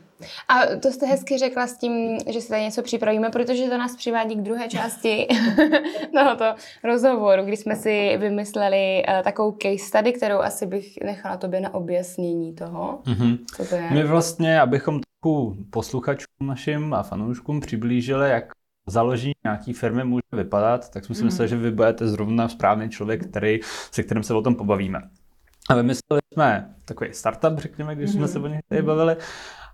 A 0.50 0.76
to 0.82 0.92
jste 0.92 1.06
hezky 1.06 1.38
řekla 1.38 1.68
s 1.68 1.78
tím, 1.78 2.18
že 2.30 2.42
si 2.42 2.50
tady 2.50 2.62
něco 2.62 2.82
připravíme, 2.82 3.30
protože 3.30 3.64
to 3.70 3.78
nás 3.78 3.96
přivádí 3.96 4.36
k 4.36 4.42
druhé 4.42 4.68
části 4.68 5.28
tohoto 6.14 6.46
rozhovoru, 6.84 7.44
kdy 7.46 7.58
jsme 7.58 7.76
si 7.76 8.18
vymysleli 8.18 9.04
uh, 9.08 9.24
takovou 9.24 9.58
case 9.62 9.86
study, 9.88 10.14
kterou 10.14 10.38
asi 10.40 10.66
bych 10.66 10.98
nechala 11.04 11.38
tobě 11.38 11.60
na 11.62 11.74
objasnění 11.74 12.54
toho, 12.56 13.00
Mhm. 13.08 13.38
co 13.56 13.66
to 13.66 13.76
je. 13.76 13.90
My 13.92 14.04
vlastně, 14.04 14.62
abychom 14.62 15.00
trochu 15.22 15.56
posluchačům 15.70 16.28
našim 16.48 16.94
a 16.94 17.04
fanouškům 17.04 17.60
přiblížili, 17.60 18.30
jak 18.30 18.44
založení 18.88 19.34
nějaký 19.44 19.74
firmy 19.74 20.04
může 20.04 20.22
vypadat, 20.32 20.90
tak 20.90 21.06
jsme 21.06 21.16
si 21.16 21.24
mysleli, 21.24 21.50
že 21.50 21.56
vy 21.58 21.72
budete 21.72 22.08
zrovna 22.08 22.50
správný 22.50 22.90
člověk, 22.90 23.28
který, 23.30 23.60
se 23.92 24.04
kterým 24.04 24.24
se 24.24 24.34
o 24.34 24.42
tom 24.42 24.56
pobavíme. 24.56 25.00
A 25.70 25.76
vymysleli 25.76 26.22
jsme 26.34 26.76
takový 26.86 27.14
startup, 27.14 27.60
řekněme, 27.60 27.96
když 27.96 28.10
jsme 28.10 28.28
se 28.28 28.40
o 28.40 28.48
něj 28.48 28.60
tady 28.70 28.82
bavili. 28.82 29.16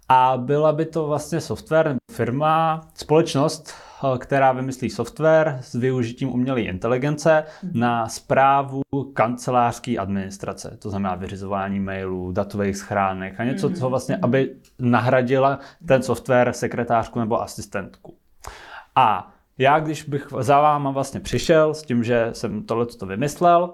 A 0.10 0.38
byla 0.38 0.72
by 0.72 0.86
to 0.86 1.08
vlastně 1.08 1.42
software, 1.42 1.88
nebo 1.88 2.00
firma, 2.12 2.82
společnost, 2.94 3.74
eh, 4.04 4.18
která 4.18 4.52
vymyslí 4.52 4.90
software 4.90 5.58
s 5.62 5.74
využitím 5.74 6.30
umělé 6.30 6.62
inteligence 6.62 7.44
na 7.74 8.08
zprávu 8.10 8.82
kancelářské 9.14 9.98
administrace. 9.98 10.78
To 10.82 10.90
znamená 10.90 11.16
vyřizování 11.16 11.80
mailů, 11.80 12.32
datových 12.32 12.78
schránek 12.78 13.40
a 13.40 13.44
něco, 13.44 13.70
co 13.70 13.90
vlastně, 13.90 14.18
aby 14.22 14.56
nahradila 14.80 15.60
ten 15.88 16.04
software 16.04 16.54
sekretářku 16.54 17.20
nebo 17.20 17.42
asistentku. 17.42 18.18
A 18.96 19.34
já, 19.58 19.80
když 19.80 20.04
bych 20.04 20.28
za 20.40 20.62
váma 20.62 20.92
vlastně 20.92 21.20
přišel 21.20 21.74
s 21.74 21.84
tím, 21.84 22.04
že 22.04 22.30
jsem 22.34 22.64
tohle 22.64 22.86
to 22.86 23.06
vymyslel, 23.06 23.74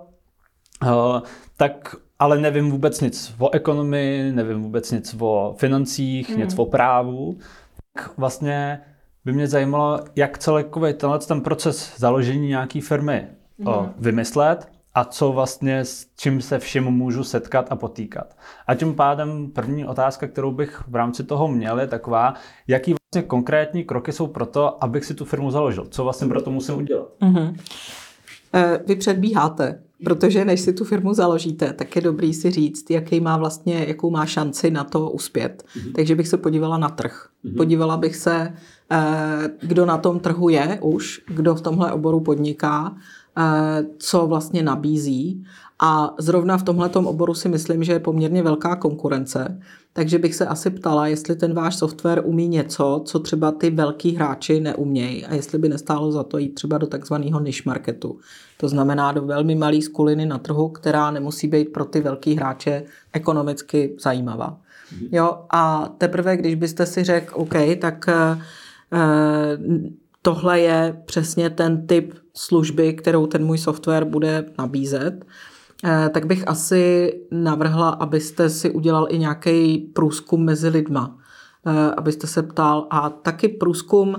eh, 0.84 1.21
tak 1.58 1.95
ale 2.19 2.39
nevím 2.39 2.71
vůbec 2.71 3.01
nic 3.01 3.36
o 3.39 3.54
ekonomii, 3.54 4.32
nevím 4.32 4.63
vůbec 4.63 4.91
nic 4.91 5.15
o 5.19 5.56
financích, 5.58 6.30
mm. 6.30 6.39
nic 6.39 6.60
o 6.60 6.65
právu, 6.65 7.38
tak 7.93 8.17
vlastně 8.17 8.82
by 9.25 9.34
mě 9.34 9.47
zajímalo, 9.47 9.99
jak 10.15 10.38
celkový 10.38 10.93
tenhle 10.93 11.19
ten 11.19 11.41
proces 11.41 11.93
založení 11.97 12.47
nějaké 12.47 12.82
firmy 12.82 13.28
mm. 13.58 13.67
o, 13.67 13.89
vymyslet 13.97 14.67
a 14.93 15.04
co 15.04 15.32
vlastně 15.32 15.86
s 15.86 16.08
čím 16.17 16.41
se 16.41 16.60
vším 16.60 16.84
můžu 16.84 17.23
setkat 17.23 17.67
a 17.69 17.75
potýkat. 17.75 18.38
A 18.67 18.75
tím 18.75 18.95
pádem 18.95 19.51
první 19.51 19.86
otázka, 19.86 20.28
kterou 20.28 20.51
bych 20.51 20.84
v 20.88 20.95
rámci 20.95 21.23
toho 21.23 21.47
měl, 21.47 21.80
je 21.80 21.88
taková, 21.88 22.34
jaký 22.67 22.93
vlastně 22.93 23.28
konkrétní 23.28 23.84
kroky 23.84 24.12
jsou 24.12 24.28
pro 24.28 24.45
to, 24.45 24.84
abych 24.84 25.06
si 25.06 25.13
tu 25.13 25.25
firmu 25.25 25.51
založil. 25.51 25.86
Co 25.86 26.04
vlastně 26.04 26.28
pro 26.28 26.41
to 26.41 26.51
musím 26.51 26.75
udělat? 26.75 27.08
Mm-hmm. 27.21 27.56
Vy 28.87 28.95
předbíháte, 28.95 29.79
protože 30.03 30.45
než 30.45 30.61
si 30.61 30.73
tu 30.73 30.83
firmu 30.83 31.13
založíte, 31.13 31.73
tak 31.73 31.95
je 31.95 32.01
dobrý 32.01 32.33
si 32.33 32.51
říct, 32.51 32.89
jaký 32.89 33.19
má 33.19 33.37
vlastně, 33.37 33.85
jakou 33.87 34.09
má 34.09 34.25
šanci 34.25 34.71
na 34.71 34.83
to 34.83 35.09
uspět. 35.09 35.63
Mm-hmm. 35.67 35.91
Takže 35.91 36.15
bych 36.15 36.27
se 36.27 36.37
podívala 36.37 36.77
na 36.77 36.89
trh. 36.89 37.27
Mm-hmm. 37.45 37.57
Podívala 37.57 37.97
bych 37.97 38.15
se, 38.15 38.53
eh, 38.91 39.49
kdo 39.61 39.85
na 39.85 39.97
tom 39.97 40.19
trhu 40.19 40.49
je 40.49 40.79
už, 40.81 41.21
kdo 41.27 41.55
v 41.55 41.61
tomhle 41.61 41.91
oboru 41.91 42.19
podniká, 42.19 42.95
eh, 43.37 43.85
co 43.97 44.27
vlastně 44.27 44.63
nabízí. 44.63 45.43
A 45.79 46.15
zrovna 46.19 46.57
v 46.57 46.63
tomhletom 46.63 47.07
oboru 47.07 47.33
si 47.33 47.49
myslím, 47.49 47.83
že 47.83 47.91
je 47.91 47.99
poměrně 47.99 48.43
velká 48.43 48.75
konkurence, 48.75 49.61
takže 49.93 50.19
bych 50.19 50.35
se 50.35 50.45
asi 50.45 50.69
ptala, 50.69 51.07
jestli 51.07 51.35
ten 51.35 51.53
váš 51.53 51.75
software 51.75 52.21
umí 52.25 52.47
něco, 52.47 53.01
co 53.05 53.19
třeba 53.19 53.51
ty 53.51 53.69
velký 53.69 54.15
hráči 54.15 54.59
neumějí 54.59 55.25
a 55.25 55.35
jestli 55.35 55.57
by 55.59 55.69
nestálo 55.69 56.11
za 56.11 56.23
to 56.23 56.38
jít 56.38 56.49
třeba 56.49 56.77
do 56.77 56.88
takzvaného 56.88 57.39
niche 57.39 57.61
marketu. 57.65 58.19
To 58.57 58.69
znamená 58.69 59.11
do 59.11 59.21
velmi 59.21 59.55
malé 59.55 59.81
skuliny 59.81 60.25
na 60.25 60.38
trhu, 60.38 60.69
která 60.69 61.11
nemusí 61.11 61.47
být 61.47 61.73
pro 61.73 61.85
ty 61.85 62.01
velký 62.01 62.35
hráče 62.35 62.83
ekonomicky 63.13 63.95
zajímavá. 63.99 64.57
Jo, 65.11 65.39
a 65.49 65.93
teprve, 65.97 66.38
když 66.38 66.55
byste 66.55 66.85
si 66.85 67.03
řekl, 67.03 67.33
OK, 67.35 67.53
tak 67.81 68.09
eh, 68.09 68.38
tohle 70.21 70.59
je 70.59 71.01
přesně 71.05 71.49
ten 71.49 71.88
typ 71.88 72.13
služby, 72.33 72.93
kterou 72.93 73.27
ten 73.27 73.45
můj 73.45 73.57
software 73.57 74.05
bude 74.05 74.45
nabízet, 74.57 75.25
tak 76.10 76.26
bych 76.26 76.48
asi 76.48 77.13
navrhla, 77.32 77.89
abyste 77.89 78.50
si 78.50 78.71
udělal 78.71 79.08
i 79.10 79.17
nějaký 79.17 79.78
průzkum 79.78 80.45
mezi 80.45 80.69
lidma. 80.69 81.17
Eh, 81.67 81.91
abyste 81.98 82.28
se 82.28 82.43
ptal 82.43 82.88
a 82.89 83.10
taky 83.10 83.48
průzkum 83.48 84.15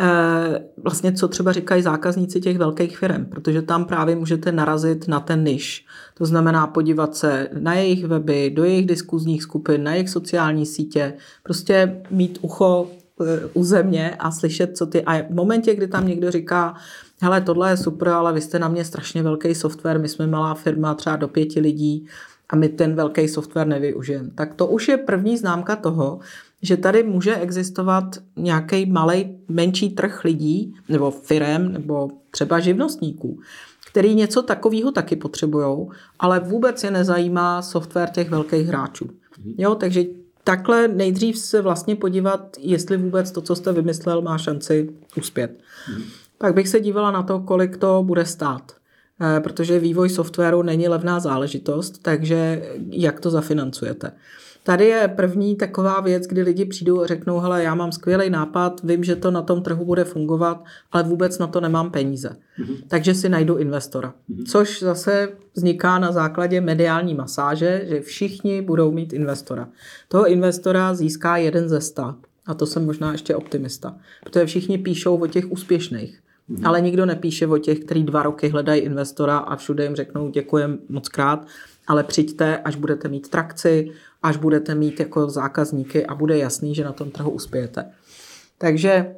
eh, 0.00 0.64
vlastně, 0.82 1.12
co 1.12 1.28
třeba 1.28 1.52
říkají 1.52 1.82
zákazníci 1.82 2.40
těch 2.40 2.58
velkých 2.58 2.98
firm, 2.98 3.24
protože 3.24 3.62
tam 3.62 3.84
právě 3.84 4.16
můžete 4.16 4.52
narazit 4.52 5.08
na 5.08 5.20
ten 5.20 5.44
niž. 5.44 5.86
To 6.14 6.26
znamená 6.26 6.66
podívat 6.66 7.16
se 7.16 7.48
na 7.58 7.74
jejich 7.74 8.04
weby, 8.04 8.50
do 8.50 8.64
jejich 8.64 8.86
diskuzních 8.86 9.42
skupin, 9.42 9.82
na 9.82 9.92
jejich 9.92 10.10
sociální 10.10 10.66
sítě, 10.66 11.14
prostě 11.42 12.02
mít 12.10 12.38
ucho 12.42 12.90
u 13.54 13.64
země 13.64 14.16
a 14.18 14.30
slyšet, 14.30 14.76
co 14.76 14.86
ty... 14.86 15.04
A 15.04 15.22
v 15.22 15.30
momentě, 15.30 15.74
kdy 15.74 15.88
tam 15.88 16.08
někdo 16.08 16.30
říká, 16.30 16.74
hele, 17.20 17.40
tohle 17.40 17.70
je 17.70 17.76
super, 17.76 18.08
ale 18.08 18.32
vy 18.32 18.40
jste 18.40 18.58
na 18.58 18.68
mě 18.68 18.84
strašně 18.84 19.22
velký 19.22 19.54
software, 19.54 19.98
my 19.98 20.08
jsme 20.08 20.26
malá 20.26 20.54
firma, 20.54 20.94
třeba 20.94 21.16
do 21.16 21.28
pěti 21.28 21.60
lidí 21.60 22.06
a 22.50 22.56
my 22.56 22.68
ten 22.68 22.94
velký 22.94 23.28
software 23.28 23.66
nevyužijeme. 23.66 24.30
Tak 24.34 24.54
to 24.54 24.66
už 24.66 24.88
je 24.88 24.96
první 24.96 25.38
známka 25.38 25.76
toho, 25.76 26.18
že 26.62 26.76
tady 26.76 27.02
může 27.02 27.36
existovat 27.36 28.04
nějaký 28.36 28.86
malý, 28.86 29.38
menší 29.48 29.90
trh 29.90 30.24
lidí, 30.24 30.74
nebo 30.88 31.10
firem, 31.10 31.72
nebo 31.72 32.10
třeba 32.30 32.60
živnostníků, 32.60 33.38
který 33.90 34.14
něco 34.14 34.42
takového 34.42 34.92
taky 34.92 35.16
potřebují, 35.16 35.88
ale 36.18 36.40
vůbec 36.40 36.84
je 36.84 36.90
nezajímá 36.90 37.62
software 37.62 38.10
těch 38.10 38.30
velkých 38.30 38.66
hráčů. 38.66 39.10
Jo, 39.58 39.74
takže 39.74 40.04
takhle 40.44 40.88
nejdřív 40.88 41.38
se 41.38 41.62
vlastně 41.62 41.96
podívat, 41.96 42.56
jestli 42.58 42.96
vůbec 42.96 43.30
to, 43.30 43.40
co 43.40 43.56
jste 43.56 43.72
vymyslel, 43.72 44.22
má 44.22 44.38
šanci 44.38 44.90
uspět. 45.16 45.60
Hmm. 45.86 46.02
Pak 46.38 46.54
bych 46.54 46.68
se 46.68 46.80
dívala 46.80 47.10
na 47.10 47.22
to, 47.22 47.40
kolik 47.40 47.76
to 47.76 48.02
bude 48.02 48.26
stát. 48.26 48.72
Eh, 49.20 49.40
protože 49.40 49.78
vývoj 49.78 50.10
softwaru 50.10 50.62
není 50.62 50.88
levná 50.88 51.20
záležitost, 51.20 52.02
takže 52.02 52.62
jak 52.90 53.20
to 53.20 53.30
zafinancujete. 53.30 54.12
Tady 54.66 54.84
je 54.84 55.08
první 55.08 55.56
taková 55.56 56.00
věc, 56.00 56.26
kdy 56.26 56.42
lidi 56.42 56.64
přijdou 56.64 57.02
a 57.02 57.06
řeknou, 57.06 57.38
hele, 57.38 57.62
já 57.62 57.74
mám 57.74 57.92
skvělý 57.92 58.30
nápad, 58.30 58.80
vím, 58.84 59.04
že 59.04 59.16
to 59.16 59.30
na 59.30 59.42
tom 59.42 59.62
trhu 59.62 59.84
bude 59.84 60.04
fungovat, 60.04 60.64
ale 60.92 61.02
vůbec 61.02 61.38
na 61.38 61.46
to 61.46 61.60
nemám 61.60 61.90
peníze. 61.90 62.36
Mm-hmm. 62.58 62.76
Takže 62.88 63.14
si 63.14 63.28
najdu 63.28 63.56
investora. 63.56 64.14
Mm-hmm. 64.30 64.44
Což 64.44 64.82
zase 64.82 65.28
vzniká 65.54 65.98
na 65.98 66.12
základě 66.12 66.60
mediální 66.60 67.14
masáže, 67.14 67.84
že 67.88 68.00
všichni 68.00 68.62
budou 68.62 68.92
mít 68.92 69.12
investora. 69.12 69.68
Toho 70.08 70.26
investora 70.26 70.94
získá 70.94 71.36
jeden 71.36 71.68
ze 71.68 71.80
sta. 71.80 72.16
A 72.46 72.54
to 72.54 72.66
jsem 72.66 72.84
možná 72.84 73.12
ještě 73.12 73.36
optimista. 73.36 73.96
Protože 74.24 74.46
všichni 74.46 74.78
píšou 74.78 75.16
o 75.16 75.26
těch 75.26 75.52
úspěšných. 75.52 76.20
Mm-hmm. 76.50 76.68
Ale 76.68 76.80
nikdo 76.80 77.06
nepíše 77.06 77.46
o 77.46 77.58
těch, 77.58 77.80
kteří 77.80 78.02
dva 78.02 78.22
roky 78.22 78.48
hledají 78.48 78.80
investora 78.80 79.38
a 79.38 79.56
všude 79.56 79.84
jim 79.84 79.96
řeknou 79.96 80.30
děkujem 80.30 80.78
moc 80.88 81.08
krát, 81.08 81.46
ale 81.86 82.04
přijďte, 82.04 82.58
až 82.58 82.76
budete 82.76 83.08
mít 83.08 83.28
trakci, 83.28 83.90
až 84.24 84.36
budete 84.36 84.74
mít 84.74 85.00
jako 85.00 85.30
zákazníky 85.30 86.06
a 86.06 86.14
bude 86.14 86.38
jasný, 86.38 86.74
že 86.74 86.84
na 86.84 86.92
tom 86.92 87.10
trhu 87.10 87.30
uspějete. 87.30 87.90
Takže 88.58 89.14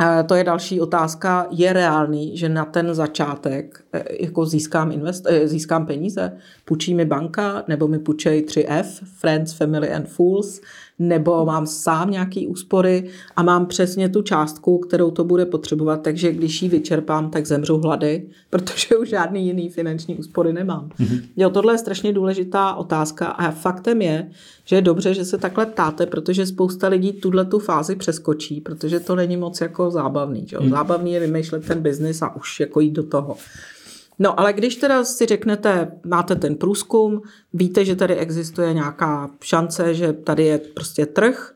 eh, 0.00 0.24
to 0.24 0.34
je 0.34 0.44
další 0.44 0.80
otázka. 0.80 1.46
Je 1.50 1.72
reálný, 1.72 2.36
že 2.36 2.48
na 2.48 2.64
ten 2.64 2.94
začátek 2.94 3.84
eh, 3.92 4.04
jako 4.20 4.46
získám, 4.46 4.92
invest, 4.92 5.26
eh, 5.26 5.48
získám 5.48 5.86
peníze? 5.86 6.36
Půjčí 6.64 6.94
mi 6.94 7.04
banka 7.04 7.64
nebo 7.68 7.88
mi 7.88 7.98
půjčej 7.98 8.44
3F, 8.44 8.86
Friends, 9.18 9.52
Family 9.52 9.92
and 9.92 10.08
Fools, 10.08 10.60
nebo 10.98 11.44
mám 11.44 11.66
sám 11.66 12.10
nějaký 12.10 12.46
úspory 12.46 13.10
a 13.36 13.42
mám 13.42 13.66
přesně 13.66 14.08
tu 14.08 14.22
částku, 14.22 14.78
kterou 14.78 15.10
to 15.10 15.24
bude 15.24 15.46
potřebovat, 15.46 16.02
takže 16.02 16.32
když 16.32 16.62
ji 16.62 16.68
vyčerpám, 16.68 17.30
tak 17.30 17.46
zemřu 17.46 17.78
hlady, 17.78 18.28
protože 18.50 18.96
už 18.96 19.08
žádný 19.08 19.46
jiný 19.46 19.70
finanční 19.70 20.16
úspory 20.16 20.52
nemám. 20.52 20.88
Mm-hmm. 21.00 21.20
Jo, 21.36 21.50
tohle 21.50 21.74
je 21.74 21.78
strašně 21.78 22.12
důležitá 22.12 22.74
otázka 22.74 23.26
a 23.26 23.50
faktem 23.50 24.02
je, 24.02 24.30
že 24.64 24.76
je 24.76 24.82
dobře, 24.82 25.14
že 25.14 25.24
se 25.24 25.38
takhle 25.38 25.66
ptáte, 25.66 26.06
protože 26.06 26.46
spousta 26.46 26.88
lidí 26.88 27.12
tuhle 27.12 27.44
tu 27.44 27.58
fázi 27.58 27.96
přeskočí, 27.96 28.60
protože 28.60 29.00
to 29.00 29.16
není 29.16 29.36
moc 29.36 29.60
jako 29.60 29.90
zábavný. 29.90 30.46
Že? 30.46 30.58
Mm. 30.60 30.70
Zábavný 30.70 31.12
je 31.12 31.20
vymýšlet 31.20 31.66
ten 31.66 31.80
biznis 31.80 32.22
a 32.22 32.36
už 32.36 32.60
jako 32.60 32.80
jít 32.80 32.90
do 32.90 33.02
toho. 33.02 33.36
No 34.18 34.40
ale 34.40 34.52
když 34.52 34.76
teda 34.76 35.04
si 35.04 35.26
řeknete, 35.26 35.92
máte 36.06 36.36
ten 36.36 36.54
průzkum, 36.54 37.22
víte, 37.52 37.84
že 37.84 37.96
tady 37.96 38.16
existuje 38.16 38.74
nějaká 38.74 39.30
šance, 39.40 39.94
že 39.94 40.12
tady 40.12 40.44
je 40.44 40.58
prostě 40.58 41.06
trh 41.06 41.54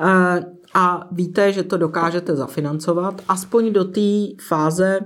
eh, 0.00 0.44
a 0.74 1.08
víte, 1.12 1.52
že 1.52 1.62
to 1.62 1.76
dokážete 1.76 2.36
zafinancovat, 2.36 3.22
aspoň 3.28 3.72
do 3.72 3.84
té 3.84 4.26
fáze 4.48 5.00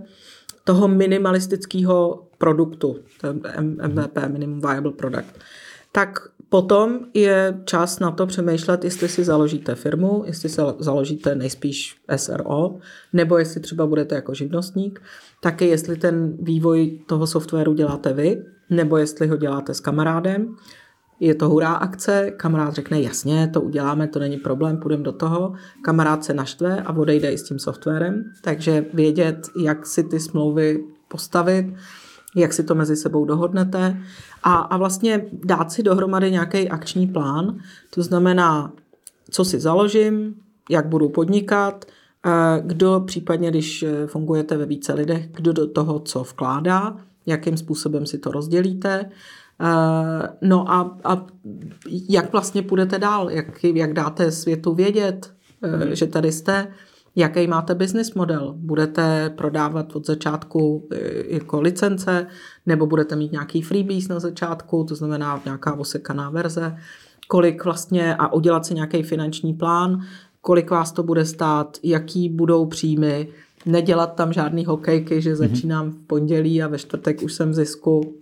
toho 0.64 0.88
minimalistického 0.88 2.26
produktu, 2.38 2.96
MVP, 3.86 4.18
Minimum 4.28 4.60
Viable 4.60 4.92
Product, 4.92 5.38
tak 5.92 6.18
potom 6.50 6.98
je 7.14 7.60
čas 7.64 7.98
na 7.98 8.10
to 8.10 8.26
přemýšlet, 8.26 8.84
jestli 8.84 9.08
si 9.08 9.24
založíte 9.24 9.74
firmu, 9.74 10.22
jestli 10.26 10.48
se 10.48 10.62
založíte 10.78 11.34
nejspíš 11.34 11.96
SRO, 12.16 12.78
nebo 13.12 13.38
jestli 13.38 13.60
třeba 13.60 13.86
budete 13.86 14.14
jako 14.14 14.34
živnostník 14.34 15.00
taky 15.40 15.66
jestli 15.66 15.96
ten 15.96 16.36
vývoj 16.40 16.98
toho 17.06 17.26
softwaru 17.26 17.74
děláte 17.74 18.12
vy, 18.12 18.44
nebo 18.70 18.96
jestli 18.96 19.26
ho 19.26 19.36
děláte 19.36 19.74
s 19.74 19.80
kamarádem. 19.80 20.56
Je 21.20 21.34
to 21.34 21.48
hurá 21.48 21.72
akce, 21.72 22.30
kamarád 22.36 22.74
řekne 22.74 23.00
jasně, 23.00 23.48
to 23.52 23.60
uděláme, 23.60 24.08
to 24.08 24.18
není 24.18 24.36
problém, 24.36 24.76
půjdeme 24.76 25.02
do 25.02 25.12
toho. 25.12 25.52
Kamarád 25.84 26.24
se 26.24 26.34
naštve 26.34 26.82
a 26.82 26.92
odejde 26.96 27.30
i 27.30 27.38
s 27.38 27.42
tím 27.42 27.58
softwarem, 27.58 28.24
takže 28.42 28.84
vědět, 28.94 29.48
jak 29.62 29.86
si 29.86 30.04
ty 30.04 30.20
smlouvy 30.20 30.84
postavit, 31.08 31.66
jak 32.36 32.52
si 32.52 32.64
to 32.64 32.74
mezi 32.74 32.96
sebou 32.96 33.24
dohodnete. 33.24 33.96
A, 34.42 34.54
a 34.54 34.76
vlastně 34.76 35.26
dát 35.32 35.72
si 35.72 35.82
dohromady 35.82 36.30
nějaký 36.30 36.68
akční 36.68 37.06
plán, 37.06 37.58
to 37.90 38.02
znamená, 38.02 38.72
co 39.30 39.44
si 39.44 39.60
založím, 39.60 40.34
jak 40.70 40.86
budu 40.86 41.08
podnikat, 41.08 41.84
kdo 42.60 43.02
případně, 43.06 43.50
když 43.50 43.82
eh, 43.82 44.06
fungujete 44.06 44.56
ve 44.56 44.66
více 44.66 44.92
lidech, 44.92 45.28
kdo 45.32 45.52
do 45.52 45.66
toho 45.66 46.00
co 46.00 46.22
vkládá, 46.22 46.96
jakým 47.26 47.56
způsobem 47.56 48.06
si 48.06 48.18
to 48.18 48.30
rozdělíte, 48.30 49.10
eh, 49.60 50.28
no 50.42 50.70
a, 50.70 50.98
a 51.04 51.26
jak 52.08 52.32
vlastně 52.32 52.62
půjdete 52.62 52.98
dál, 52.98 53.30
jak, 53.30 53.64
jak 53.64 53.92
dáte 53.92 54.30
světu 54.30 54.74
vědět, 54.74 55.32
mm. 55.62 55.94
že 55.94 56.06
tady 56.06 56.32
jste, 56.32 56.72
jaký 57.20 57.46
máte 57.46 57.74
business 57.74 58.14
model. 58.14 58.54
Budete 58.56 59.30
prodávat 59.36 59.96
od 59.96 60.06
začátku 60.06 60.88
jako 61.28 61.60
licence, 61.60 62.26
nebo 62.66 62.86
budete 62.86 63.16
mít 63.16 63.32
nějaký 63.32 63.62
freebies 63.62 64.08
na 64.08 64.20
začátku, 64.20 64.84
to 64.84 64.94
znamená 64.94 65.42
nějaká 65.44 65.74
osekaná 65.74 66.30
verze, 66.30 66.76
kolik 67.28 67.64
vlastně 67.64 68.14
a 68.14 68.32
udělat 68.32 68.66
si 68.66 68.74
nějaký 68.74 69.02
finanční 69.02 69.54
plán, 69.54 70.00
kolik 70.40 70.70
vás 70.70 70.92
to 70.92 71.02
bude 71.02 71.24
stát, 71.24 71.78
jaký 71.82 72.28
budou 72.28 72.66
příjmy, 72.66 73.28
nedělat 73.66 74.14
tam 74.14 74.32
žádný 74.32 74.64
hokejky, 74.64 75.22
že 75.22 75.30
mhm. 75.30 75.38
začínám 75.38 75.90
v 75.90 76.06
pondělí 76.06 76.62
a 76.62 76.68
ve 76.68 76.78
čtvrtek 76.78 77.22
už 77.22 77.32
jsem 77.32 77.50
v 77.50 77.54
zisku. 77.54 78.14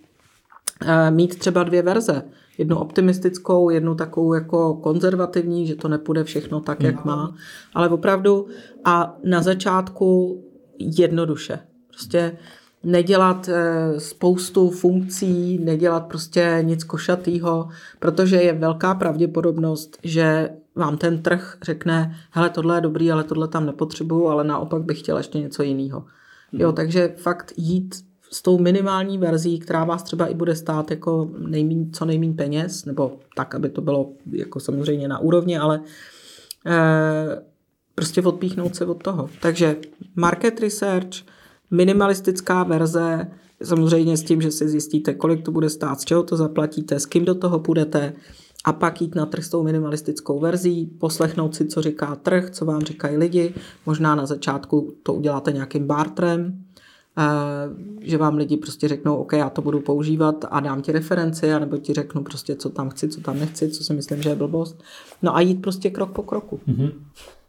Eh, 0.82 1.10
mít 1.10 1.38
třeba 1.38 1.62
dvě 1.62 1.82
verze. 1.82 2.22
Jednu 2.58 2.78
optimistickou, 2.78 3.70
jednu 3.70 3.94
takovou 3.94 4.34
jako 4.34 4.74
konzervativní, 4.74 5.66
že 5.66 5.74
to 5.74 5.88
nepůjde 5.88 6.24
všechno 6.24 6.60
tak, 6.60 6.82
jak 6.82 7.04
má. 7.04 7.34
Ale 7.74 7.88
opravdu 7.88 8.46
a 8.84 9.16
na 9.24 9.42
začátku 9.42 10.40
jednoduše. 10.78 11.58
Prostě 11.88 12.36
nedělat 12.82 13.48
eh, 13.48 14.00
spoustu 14.00 14.70
funkcí, 14.70 15.58
nedělat 15.58 16.06
prostě 16.06 16.58
nic 16.62 16.84
košatýho, 16.84 17.68
protože 17.98 18.36
je 18.36 18.52
velká 18.52 18.94
pravděpodobnost, 18.94 19.98
že 20.02 20.50
vám 20.74 20.96
ten 20.96 21.22
trh 21.22 21.56
řekne, 21.62 22.16
hele, 22.30 22.50
tohle 22.50 22.76
je 22.76 22.80
dobrý, 22.80 23.12
ale 23.12 23.24
tohle 23.24 23.48
tam 23.48 23.66
nepotřebuju, 23.66 24.28
ale 24.28 24.44
naopak 24.44 24.82
bych 24.82 24.98
chtěl 24.98 25.16
ještě 25.16 25.38
něco 25.38 25.62
jiného. 25.62 26.04
Hmm. 26.52 26.60
Jo, 26.60 26.72
takže 26.72 27.14
fakt 27.16 27.52
jít 27.56 28.07
s 28.32 28.42
tou 28.42 28.58
minimální 28.58 29.18
verzí, 29.18 29.58
která 29.58 29.84
vás 29.84 30.02
třeba 30.02 30.26
i 30.26 30.34
bude 30.34 30.56
stát 30.56 30.90
jako 30.90 31.30
nejmín, 31.38 31.92
co 31.92 32.04
nejmín 32.04 32.36
peněz, 32.36 32.84
nebo 32.84 33.18
tak, 33.36 33.54
aby 33.54 33.68
to 33.68 33.80
bylo 33.80 34.12
jako 34.32 34.60
samozřejmě 34.60 35.08
na 35.08 35.18
úrovni, 35.18 35.58
ale 35.58 35.80
eh, 36.66 37.42
prostě 37.94 38.22
odpíchnout 38.22 38.76
se 38.76 38.86
od 38.86 39.02
toho. 39.02 39.28
Takže 39.42 39.76
market 40.16 40.60
research, 40.60 41.08
minimalistická 41.70 42.62
verze, 42.62 43.26
samozřejmě 43.62 44.16
s 44.16 44.22
tím, 44.22 44.42
že 44.42 44.50
si 44.50 44.68
zjistíte, 44.68 45.14
kolik 45.14 45.44
to 45.44 45.50
bude 45.50 45.70
stát, 45.70 46.00
z 46.00 46.04
čeho 46.04 46.22
to 46.22 46.36
zaplatíte, 46.36 47.00
s 47.00 47.06
kým 47.06 47.24
do 47.24 47.34
toho 47.34 47.58
půjdete, 47.58 48.12
a 48.64 48.72
pak 48.72 49.00
jít 49.00 49.14
na 49.14 49.26
trh 49.26 49.44
s 49.44 49.48
tou 49.48 49.62
minimalistickou 49.62 50.40
verzí, 50.40 50.86
poslechnout 50.86 51.54
si, 51.54 51.66
co 51.66 51.82
říká 51.82 52.14
trh, 52.14 52.50
co 52.50 52.64
vám 52.64 52.80
říkají 52.80 53.16
lidi. 53.16 53.54
Možná 53.86 54.14
na 54.14 54.26
začátku 54.26 54.94
to 55.02 55.14
uděláte 55.14 55.52
nějakým 55.52 55.86
bartrem, 55.86 56.64
že 58.00 58.18
vám 58.18 58.36
lidi 58.36 58.56
prostě 58.56 58.88
řeknou, 58.88 59.16
OK, 59.16 59.32
já 59.32 59.50
to 59.50 59.62
budu 59.62 59.80
používat 59.80 60.44
a 60.50 60.60
dám 60.60 60.82
ti 60.82 60.92
referenci, 60.92 61.60
nebo 61.60 61.76
ti 61.76 61.94
řeknu 61.94 62.22
prostě, 62.22 62.56
co 62.56 62.70
tam 62.70 62.90
chci, 62.90 63.08
co 63.08 63.20
tam 63.20 63.38
nechci, 63.38 63.68
co 63.68 63.84
si 63.84 63.94
myslím, 63.94 64.22
že 64.22 64.28
je 64.28 64.34
blbost. 64.34 64.82
No 65.22 65.36
a 65.36 65.40
jít 65.40 65.62
prostě 65.62 65.90
krok 65.90 66.10
po 66.10 66.22
kroku. 66.22 66.60
Mm-hmm. 66.68 66.92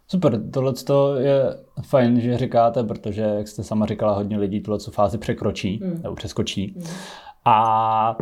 Super, 0.08 0.42
tohle 0.52 0.74
je 1.20 1.58
fajn, 1.88 2.22
že 2.22 2.38
říkáte, 2.38 2.84
protože, 2.84 3.22
jak 3.22 3.48
jste 3.48 3.64
sama 3.64 3.86
říkala, 3.86 4.14
hodně 4.14 4.38
lidí 4.38 4.62
tuhle 4.62 4.80
fázi 4.92 5.18
překročí 5.18 5.80
mm. 5.84 6.00
nebo 6.04 6.16
přeskočí. 6.16 6.74
Mm. 6.78 6.84
A 7.46 8.18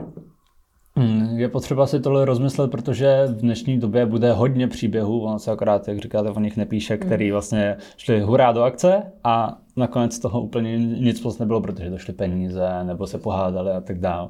je 1.35 1.49
potřeba 1.49 1.87
si 1.87 1.99
tohle 1.99 2.25
rozmyslet, 2.25 2.71
protože 2.71 3.23
v 3.27 3.41
dnešní 3.41 3.79
době 3.79 4.05
bude 4.05 4.31
hodně 4.31 4.67
příběhů, 4.67 5.21
ono 5.21 5.39
se 5.39 5.51
akorát, 5.51 5.87
jak 5.87 5.99
říkáte, 5.99 6.29
o 6.29 6.39
nich 6.39 6.57
nepíše, 6.57 6.93
hmm. 6.93 7.03
který 7.05 7.31
vlastně 7.31 7.77
šli 7.97 8.21
hurá 8.21 8.51
do 8.51 8.63
akce 8.63 9.03
a 9.23 9.57
nakonec 9.75 10.19
toho 10.19 10.41
úplně 10.41 10.77
nic 10.77 11.21
moc 11.23 11.39
nebylo, 11.39 11.61
protože 11.61 11.89
došly 11.89 12.13
peníze 12.13 12.69
nebo 12.83 13.07
se 13.07 13.17
pohádali 13.17 13.71
a 13.71 13.81
tak 13.81 13.99
dále. 13.99 14.29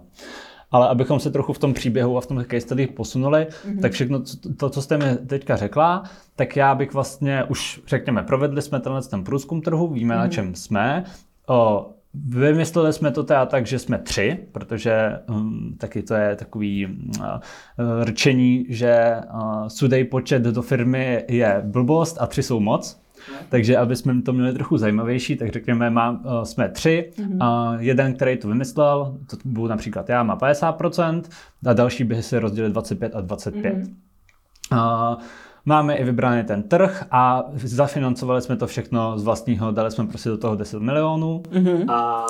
Ale 0.72 0.90
abychom 0.90 1.20
se 1.20 1.32
trochu 1.32 1.54
v 1.54 1.60
tom 1.60 1.74
příběhu 1.74 2.18
a 2.18 2.22
v 2.22 2.28
tom 2.28 2.44
case 2.44 2.62
study 2.62 2.88
posunuli, 2.88 3.48
mm-hmm. 3.48 3.82
tak 3.82 3.92
všechno 3.92 4.22
to, 4.60 4.70
co 4.70 4.82
jste 4.82 4.98
mi 4.98 5.16
teďka 5.28 5.56
řekla, 5.56 6.04
tak 6.36 6.56
já 6.56 6.76
bych 6.76 6.94
vlastně 6.94 7.44
už, 7.44 7.82
řekněme, 7.88 8.24
provedli 8.24 8.62
jsme 8.62 8.80
tenhle 8.80 9.02
ten 9.02 9.24
průzkum 9.24 9.62
trhu, 9.62 9.88
víme, 9.88 10.16
mm-hmm. 10.16 10.20
na 10.20 10.28
čem 10.28 10.56
jsme. 10.56 11.04
O, 11.50 11.90
Vymysleli 12.26 12.94
jsme 12.94 13.12
to 13.12 13.24
teda 13.24 13.46
tak, 13.46 13.68
že 13.68 13.80
jsme 13.80 13.98
tři, 13.98 14.40
protože 14.52 15.20
um, 15.30 15.76
taky 15.78 16.04
to 16.04 16.14
je 16.14 16.36
takový 16.36 16.86
uh, 16.86 17.24
rčení, 18.04 18.66
že 18.70 19.16
uh, 19.34 19.68
sudej 19.68 20.04
počet 20.04 20.42
do 20.42 20.62
firmy 20.62 21.26
je 21.30 21.62
blbost 21.66 22.18
a 22.20 22.28
tři 22.28 22.44
jsou 22.44 22.60
moc. 22.60 23.00
Takže 23.50 23.78
aby 23.78 23.96
jsme 23.96 24.22
to 24.22 24.34
měli 24.34 24.54
trochu 24.54 24.78
zajímavější, 24.78 25.36
tak 25.36 25.52
řekněme, 25.52 25.90
má, 25.90 26.12
uh, 26.12 26.44
jsme 26.44 26.70
tři. 26.70 27.12
Mm-hmm. 27.18 27.38
A 27.44 27.76
jeden, 27.80 28.14
který 28.14 28.38
to 28.38 28.48
vymyslel, 28.48 29.18
to 29.30 29.38
byl 29.46 29.68
například 29.68 30.10
já, 30.10 30.24
má 30.24 30.38
50% 30.38 31.22
a 31.66 31.74
další 31.74 32.04
by 32.04 32.24
se 32.24 32.40
rozdělili 32.40 32.74
25 32.74 33.16
a 33.16 33.22
25. 33.22 33.76
Mm-hmm. 33.76 33.94
Uh, 34.72 35.22
Máme 35.68 35.96
i 35.96 36.04
vybraný 36.04 36.44
ten 36.44 36.64
trh 36.64 37.06
a 37.12 37.44
zafinancovali 37.64 38.42
jsme 38.42 38.56
to 38.56 38.68
všechno 38.68 39.20
z 39.20 39.24
vlastního, 39.24 39.72
dali 39.72 39.92
jsme 39.92 40.08
prostě 40.08 40.30
do 40.30 40.38
toho 40.38 40.56
10 40.56 40.82
milionů. 40.82 41.44
Mm-hmm. 41.52 41.92
A 41.92 42.26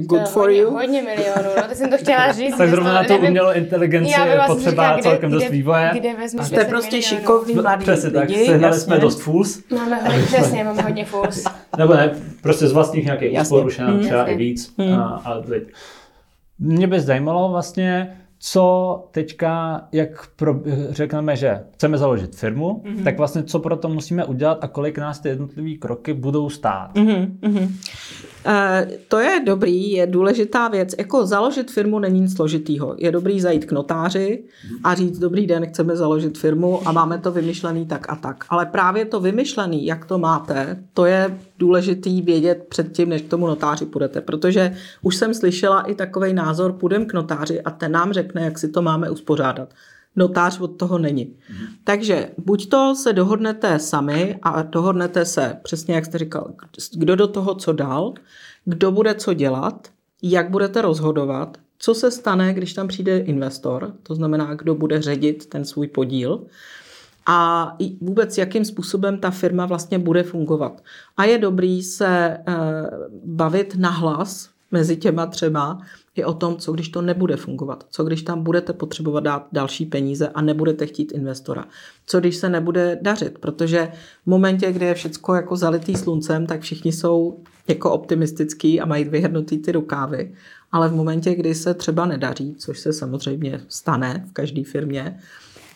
good 0.00 0.28
for 0.28 0.42
hodně, 0.42 0.58
you. 0.58 0.70
Hodně 0.70 1.02
milionů, 1.02 1.50
no, 1.56 1.68
to 1.68 1.74
jsem 1.74 1.90
to 1.90 1.96
chtěla 1.98 2.32
říct. 2.32 2.56
tak 2.56 2.70
zrovna 2.70 2.92
na 2.92 3.04
to 3.04 3.18
umělou 3.18 3.52
inteligenci 3.52 4.10
je 4.10 4.40
potřeba 4.46 4.70
říkala, 4.70 4.98
celkem 5.02 5.30
kde, 5.30 5.38
dost 5.38 5.50
vývoje. 5.50 5.90
Kde, 5.92 6.14
kde 6.14 6.44
Jste 6.44 6.64
prostě 6.64 7.02
šikovný 7.02 7.54
no, 7.54 7.62
mladý 7.62 7.82
Přesně 7.82 8.10
tak, 8.10 8.30
sehnali 8.30 8.80
jsme 8.80 8.98
dost 8.98 9.20
fools. 9.20 9.62
Máme 9.70 9.96
hodně, 9.96 10.22
přesně, 10.22 10.64
máme 10.64 10.82
hodně 10.82 11.04
fools. 11.04 11.44
Nebo 11.78 11.94
ne, 11.94 12.10
prostě 12.42 12.66
z 12.66 12.72
vlastních 12.72 13.04
nějakých 13.04 13.40
úspor 13.40 13.66
už 13.66 13.80
třeba 14.02 14.24
i 14.24 14.36
víc. 14.36 14.74
A, 14.96 15.02
a, 15.02 15.42
mě 16.58 16.86
by 16.86 17.00
zajímalo 17.00 17.48
vlastně, 17.48 18.16
co 18.38 19.08
teďka, 19.10 19.82
jak 19.92 20.26
pro, 20.36 20.54
řekneme, 20.90 21.36
že 21.36 21.64
chceme 21.72 21.98
založit 21.98 22.36
firmu, 22.36 22.82
mm-hmm. 22.84 23.04
tak 23.04 23.18
vlastně 23.18 23.42
co 23.42 23.58
pro 23.60 23.76
to 23.76 23.88
musíme 23.88 24.24
udělat 24.24 24.58
a 24.60 24.68
kolik 24.68 24.98
nás 24.98 25.20
ty 25.20 25.28
jednotlivé 25.28 25.78
kroky 25.78 26.14
budou 26.14 26.50
stát. 26.50 26.94
Mm-hmm. 26.94 27.72
E, 28.46 28.88
to 29.08 29.18
je 29.18 29.40
dobrý, 29.46 29.90
je 29.90 30.06
důležitá 30.06 30.68
věc. 30.68 30.94
Jako 30.98 31.26
založit 31.26 31.70
firmu 31.70 31.98
není 31.98 32.20
nic 32.20 32.36
složitýho. 32.36 32.94
Je 32.98 33.12
dobrý 33.12 33.40
zajít 33.40 33.64
k 33.64 33.72
notáři 33.72 34.44
a 34.84 34.94
říct, 34.94 35.18
dobrý 35.18 35.46
den, 35.46 35.66
chceme 35.66 35.96
založit 35.96 36.38
firmu 36.38 36.88
a 36.88 36.92
máme 36.92 37.18
to 37.18 37.32
vymyšlený 37.32 37.86
tak 37.86 38.12
a 38.12 38.16
tak. 38.16 38.44
Ale 38.48 38.66
právě 38.66 39.04
to 39.04 39.20
vymyšlený, 39.20 39.86
jak 39.86 40.04
to 40.04 40.18
máte, 40.18 40.84
to 40.94 41.04
je 41.06 41.38
důležitý 41.58 42.22
vědět 42.22 42.66
předtím, 42.68 43.08
než 43.08 43.22
k 43.22 43.28
tomu 43.28 43.46
notáři 43.46 43.86
půjdete. 43.86 44.20
Protože 44.20 44.76
už 45.02 45.16
jsem 45.16 45.34
slyšela 45.34 45.80
i 45.80 45.94
takový 45.94 46.32
názor, 46.32 46.72
půjdem 46.72 47.06
k 47.06 47.12
notáři 47.12 47.62
a 47.62 47.70
ten 47.70 47.92
nám 47.92 48.12
řekne, 48.12 48.44
jak 48.44 48.58
si 48.58 48.68
to 48.68 48.82
máme 48.82 49.10
uspořádat. 49.10 49.68
Notář 50.16 50.60
od 50.60 50.68
toho 50.68 50.98
není. 50.98 51.34
Mhm. 51.50 51.66
Takže 51.84 52.30
buď 52.38 52.68
to 52.68 52.94
se 52.94 53.12
dohodnete 53.12 53.78
sami 53.78 54.38
a 54.42 54.62
dohodnete 54.62 55.24
se, 55.24 55.56
přesně 55.62 55.94
jak 55.94 56.04
jste 56.04 56.18
říkal, 56.18 56.52
kdo 56.92 57.16
do 57.16 57.26
toho 57.26 57.54
co 57.54 57.72
dal, 57.72 58.14
kdo 58.64 58.92
bude 58.92 59.14
co 59.14 59.34
dělat, 59.34 59.88
jak 60.22 60.50
budete 60.50 60.82
rozhodovat, 60.82 61.58
co 61.78 61.94
se 61.94 62.10
stane, 62.10 62.54
když 62.54 62.72
tam 62.72 62.88
přijde 62.88 63.18
investor, 63.18 63.92
to 64.02 64.14
znamená, 64.14 64.54
kdo 64.54 64.74
bude 64.74 65.02
ředit 65.02 65.46
ten 65.46 65.64
svůj 65.64 65.88
podíl 65.88 66.46
a 67.26 67.72
vůbec 68.00 68.38
jakým 68.38 68.64
způsobem 68.64 69.18
ta 69.18 69.30
firma 69.30 69.66
vlastně 69.66 69.98
bude 69.98 70.22
fungovat. 70.22 70.82
A 71.16 71.24
je 71.24 71.38
dobrý 71.38 71.82
se 71.82 72.06
eh, 72.08 72.44
bavit 73.24 73.76
nahlas 73.76 74.50
mezi 74.70 74.96
těma 74.96 75.26
třema 75.26 75.80
i 76.16 76.24
o 76.24 76.34
tom, 76.34 76.56
co 76.56 76.72
když 76.72 76.88
to 76.88 77.02
nebude 77.02 77.36
fungovat, 77.36 77.86
co 77.90 78.04
když 78.04 78.22
tam 78.22 78.42
budete 78.42 78.72
potřebovat 78.72 79.24
dát 79.24 79.46
další 79.52 79.86
peníze 79.86 80.28
a 80.28 80.42
nebudete 80.42 80.86
chtít 80.86 81.12
investora, 81.12 81.64
co 82.06 82.20
když 82.20 82.36
se 82.36 82.48
nebude 82.48 82.98
dařit, 83.02 83.38
protože 83.38 83.92
v 84.22 84.26
momentě, 84.26 84.72
kdy 84.72 84.86
je 84.86 84.94
všechno 84.94 85.34
jako 85.34 85.56
zalitý 85.56 85.94
sluncem, 85.94 86.46
tak 86.46 86.60
všichni 86.60 86.92
jsou 86.92 87.40
jako 87.68 87.92
optimistický 87.92 88.80
a 88.80 88.86
mají 88.86 89.04
vyhrnutý 89.04 89.58
ty 89.58 89.72
rukávy, 89.72 90.34
ale 90.72 90.88
v 90.88 90.94
momentě, 90.94 91.34
kdy 91.34 91.54
se 91.54 91.74
třeba 91.74 92.06
nedaří, 92.06 92.54
což 92.58 92.78
se 92.78 92.92
samozřejmě 92.92 93.60
stane 93.68 94.24
v 94.30 94.32
každé 94.32 94.64
firmě, 94.64 95.18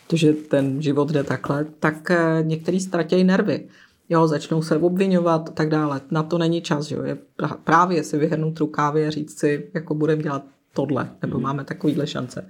protože 0.07 0.33
ten 0.33 0.81
život 0.81 1.11
jde 1.11 1.23
takhle, 1.23 1.65
tak 1.79 2.11
eh, 2.11 2.43
některý 2.43 2.79
ztratějí 2.79 3.23
nervy. 3.23 3.67
Jo, 4.11 4.27
začnou 4.27 4.61
se 4.61 4.77
obvinovat 4.77 5.49
a 5.49 5.51
tak 5.51 5.69
dále. 5.69 6.01
Na 6.11 6.23
to 6.23 6.37
není 6.37 6.61
čas, 6.61 6.91
jo. 6.91 7.03
Je 7.03 7.17
právě 7.63 8.03
si 8.03 8.17
vyhrnout 8.17 8.59
rukávy 8.59 9.07
a 9.07 9.09
říct 9.09 9.39
si, 9.39 9.71
jako 9.73 9.95
budeme 9.95 10.23
dělat 10.23 10.43
tohle, 10.73 11.09
nebo 11.21 11.37
mm. 11.37 11.43
máme 11.43 11.63
takovýhle 11.63 12.07
šance. 12.07 12.49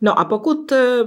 No 0.00 0.18
a 0.18 0.24
pokud 0.24 0.72
eh, 0.72 0.98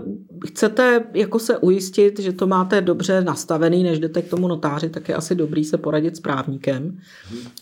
chcete 0.47 1.03
jako 1.13 1.39
se 1.39 1.57
ujistit, 1.57 2.19
že 2.19 2.33
to 2.33 2.47
máte 2.47 2.81
dobře 2.81 3.21
nastavený, 3.21 3.83
než 3.83 3.99
jdete 3.99 4.21
k 4.21 4.29
tomu 4.29 4.47
notáři, 4.47 4.89
tak 4.89 5.09
je 5.09 5.15
asi 5.15 5.35
dobrý 5.35 5.63
se 5.63 5.77
poradit 5.77 6.15
s 6.15 6.19
právníkem. 6.19 6.99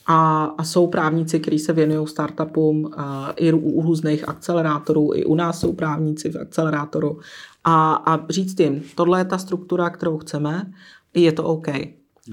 A, 0.07 0.43
a 0.57 0.63
jsou 0.63 0.87
právníci, 0.87 1.39
kteří 1.39 1.59
se 1.59 1.73
věnují 1.73 2.07
startupům 2.07 2.91
a 2.97 3.31
i 3.35 3.53
u 3.53 3.81
různých 3.81 4.29
akcelerátorů, 4.29 5.13
i 5.13 5.25
u 5.25 5.35
nás 5.35 5.59
jsou 5.59 5.73
právníci 5.73 6.29
v 6.29 6.37
akcelerátoru. 6.37 7.19
A, 7.63 7.93
a 7.93 8.25
říct 8.29 8.59
jim, 8.59 8.81
tohle 8.95 9.19
je 9.19 9.25
ta 9.25 9.37
struktura, 9.37 9.89
kterou 9.89 10.17
chceme, 10.17 10.71
je 11.13 11.31
to 11.31 11.43
OK. 11.43 11.67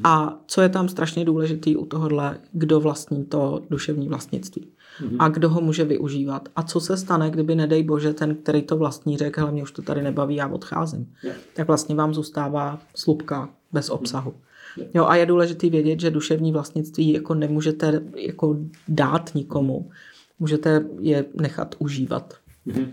A 0.04 0.40
co 0.46 0.60
je 0.60 0.68
tam 0.68 0.88
strašně 0.88 1.24
důležitý 1.24 1.76
u 1.76 1.86
tohohle, 1.86 2.38
kdo 2.52 2.80
vlastní 2.80 3.24
to 3.24 3.62
duševní 3.70 4.08
vlastnictví 4.08 4.68
mm-hmm. 5.00 5.16
a 5.18 5.28
kdo 5.28 5.48
ho 5.48 5.60
může 5.60 5.84
využívat. 5.84 6.48
A 6.56 6.62
co 6.62 6.80
se 6.80 6.96
stane, 6.96 7.30
kdyby, 7.30 7.54
nedej 7.54 7.82
bože, 7.82 8.12
ten, 8.12 8.34
který 8.34 8.62
to 8.62 8.76
vlastní, 8.76 9.16
řekl, 9.16 9.40
hele, 9.40 9.52
mě 9.52 9.62
už 9.62 9.72
to 9.72 9.82
tady 9.82 10.02
nebaví, 10.02 10.34
já 10.34 10.48
odcházím. 10.48 11.12
Yeah. 11.22 11.36
Tak 11.54 11.66
vlastně 11.66 11.94
vám 11.94 12.14
zůstává 12.14 12.78
slupka 12.94 13.48
bez 13.72 13.90
obsahu. 13.90 14.34
Yeah. 14.76 14.90
Jo, 14.94 15.04
a 15.06 15.16
je 15.16 15.26
důležité 15.26 15.70
vědět, 15.70 16.00
že 16.00 16.10
duševní 16.10 16.52
vlastnictví 16.52 17.12
jako 17.12 17.34
nemůžete 17.34 18.02
jako 18.16 18.56
dát 18.88 19.34
nikomu. 19.34 19.90
Můžete 20.38 20.84
je 21.00 21.24
nechat 21.34 21.74
užívat. 21.78 22.34
Mm-hmm. 22.66 22.86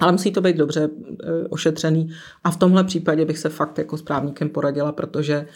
Ale 0.00 0.12
musí 0.12 0.32
to 0.32 0.40
být 0.40 0.56
dobře 0.56 0.90
e, 1.24 1.48
ošetřený 1.48 2.10
a 2.44 2.50
v 2.50 2.56
tomhle 2.56 2.84
případě 2.84 3.24
bych 3.24 3.38
se 3.38 3.48
fakt 3.48 3.78
jako 3.78 3.96
s 3.96 4.02
právníkem 4.02 4.48
poradila, 4.48 4.92
protože 4.92 5.46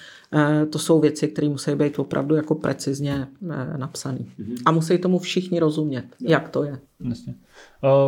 to 0.70 0.78
jsou 0.78 1.00
věci, 1.00 1.28
které 1.28 1.48
musí 1.48 1.74
být 1.74 1.98
opravdu 1.98 2.34
jako 2.34 2.54
precizně 2.54 3.28
e, 3.50 3.78
napsané. 3.78 4.18
Mm-hmm. 4.18 4.56
A 4.66 4.72
musí 4.72 4.98
tomu 4.98 5.18
všichni 5.18 5.60
rozumět, 5.60 6.04
jak 6.20 6.48
to 6.48 6.64
je. 6.64 6.78
Jasně. 7.00 7.34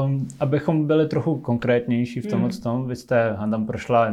Um, 0.05 0.29
abychom 0.41 0.87
byli 0.87 1.07
trochu 1.09 1.37
konkrétnější 1.37 2.21
v 2.21 2.27
tomhle 2.27 2.49
mm. 2.49 2.61
tom, 2.63 2.89
vy 2.89 2.97
jste 2.97 3.37
tam 3.51 3.67
prošla, 3.67 4.09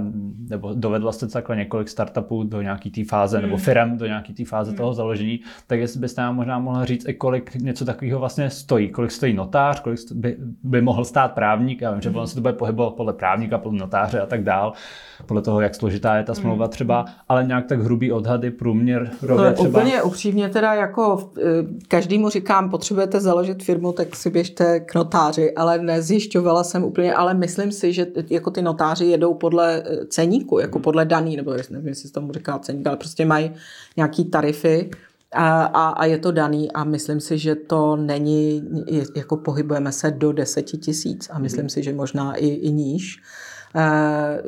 nebo 0.49 0.73
dovedla 0.73 1.11
jste 1.11 1.27
takhle 1.27 1.55
několik 1.55 1.89
startupů 1.89 2.43
do 2.43 2.61
nějaký 2.61 2.91
té 2.91 3.03
fáze, 3.03 3.37
mm. 3.37 3.43
nebo 3.43 3.57
firm 3.57 3.97
do 3.97 4.05
nějaké 4.05 4.33
té 4.33 4.45
fáze 4.45 4.71
mm. 4.71 4.77
toho 4.77 4.93
založení, 4.93 5.39
tak 5.67 5.79
jestli 5.79 5.99
byste 5.99 6.21
nám 6.21 6.35
možná 6.35 6.59
mohla 6.59 6.85
říct, 6.85 7.07
i 7.07 7.13
kolik 7.13 7.55
něco 7.55 7.85
takového 7.85 8.19
vlastně 8.19 8.49
stojí, 8.49 8.89
kolik 8.89 9.11
stojí 9.11 9.33
notář, 9.33 9.79
kolik 9.79 9.99
by, 10.11 10.37
by 10.63 10.81
mohl 10.81 11.05
stát 11.05 11.33
právník, 11.33 11.81
já 11.81 11.91
vím, 11.91 12.01
že 12.01 12.09
mm. 12.09 12.27
se 12.27 12.35
to 12.35 12.41
bude 12.41 12.53
pohybovat 12.53 12.93
podle 12.93 13.13
právníka, 13.13 13.57
podle 13.57 13.79
notáře 13.79 14.19
a 14.19 14.25
tak 14.25 14.43
dál, 14.43 14.73
podle 15.25 15.41
toho, 15.41 15.61
jak 15.61 15.75
složitá 15.75 16.17
je 16.17 16.23
ta 16.23 16.33
smlouva 16.33 16.65
mm. 16.65 16.71
třeba, 16.71 17.05
ale 17.29 17.43
nějak 17.45 17.65
tak 17.65 17.81
hrubý 17.95 18.11
odhady, 18.11 18.51
průměr 18.51 19.11
no, 19.27 19.53
třeba. 19.53 19.69
Úplně 19.69 20.03
upřímně 20.03 20.49
teda 20.49 20.73
jako 20.73 21.31
e, 21.37 21.41
každému 21.87 22.29
říkám, 22.29 22.69
potřebujete 22.69 23.19
založit 23.19 23.63
firmu, 23.63 23.91
tak 23.91 24.15
si 24.15 24.29
běžte 24.29 24.79
k 24.79 24.95
notáři, 24.95 25.53
ale 25.55 25.77
nezjišťovala 25.77 26.63
jsem 26.63 26.83
úplně, 26.83 27.13
ale 27.13 27.33
myslím 27.33 27.71
si, 27.71 27.93
že 27.93 28.07
jako 28.29 28.51
ty 28.51 28.61
notáři 28.61 29.05
jedou 29.05 29.33
podle 29.33 29.83
e, 29.85 30.05
ceníku, 30.05 30.59
jako 30.59 30.79
podle 30.79 31.05
daný, 31.05 31.35
nebo 31.35 31.53
nevím, 31.69 31.87
jestli 31.87 32.07
se 32.07 32.13
tomu 32.13 32.33
říká 32.33 32.59
ceník, 32.59 32.87
ale 32.87 32.97
prostě 32.97 33.25
mají 33.25 33.51
nějaký 33.97 34.25
tarify, 34.25 34.89
a, 35.31 35.63
a, 35.63 35.89
a 35.89 36.05
je 36.05 36.17
to 36.17 36.31
daný 36.31 36.71
a 36.71 36.83
myslím 36.83 37.19
si, 37.19 37.37
že 37.37 37.55
to 37.55 37.95
není, 37.95 38.63
jako 39.15 39.37
pohybujeme 39.37 39.91
se 39.91 40.11
do 40.11 40.31
deseti 40.31 40.77
tisíc 40.77 41.29
a 41.31 41.39
myslím 41.39 41.69
si, 41.69 41.83
že 41.83 41.93
možná 41.93 42.35
i, 42.35 42.47
i 42.47 42.71
níž. 42.71 43.21
Eh, 43.75 44.43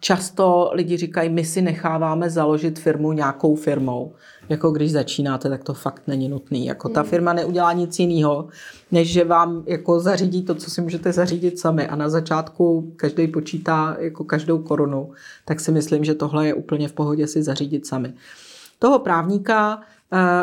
často 0.00 0.70
lidi 0.72 0.96
říkají, 0.96 1.30
my 1.30 1.44
si 1.44 1.62
necháváme 1.62 2.30
založit 2.30 2.78
firmu 2.78 3.12
nějakou 3.12 3.56
firmou. 3.56 4.12
Jako 4.48 4.70
když 4.70 4.92
začínáte, 4.92 5.48
tak 5.48 5.64
to 5.64 5.74
fakt 5.74 6.02
není 6.06 6.28
nutný. 6.28 6.66
Jako 6.66 6.88
ta 6.88 7.00
hmm. 7.00 7.10
firma 7.10 7.32
neudělá 7.32 7.72
nic 7.72 7.98
jiného, 7.98 8.48
než 8.92 9.12
že 9.12 9.24
vám 9.24 9.62
jako 9.66 10.00
zařídí 10.00 10.42
to, 10.42 10.54
co 10.54 10.70
si 10.70 10.80
můžete 10.80 11.12
zařídit 11.12 11.58
sami. 11.58 11.86
A 11.86 11.96
na 11.96 12.08
začátku 12.08 12.92
každý 12.96 13.28
počítá 13.28 13.96
jako 14.00 14.24
každou 14.24 14.58
korunu, 14.58 15.12
tak 15.44 15.60
si 15.60 15.72
myslím, 15.72 16.04
že 16.04 16.14
tohle 16.14 16.46
je 16.46 16.54
úplně 16.54 16.88
v 16.88 16.92
pohodě 16.92 17.26
si 17.26 17.42
zařídit 17.42 17.86
sami. 17.86 18.12
Toho 18.78 18.98
právníka 18.98 19.80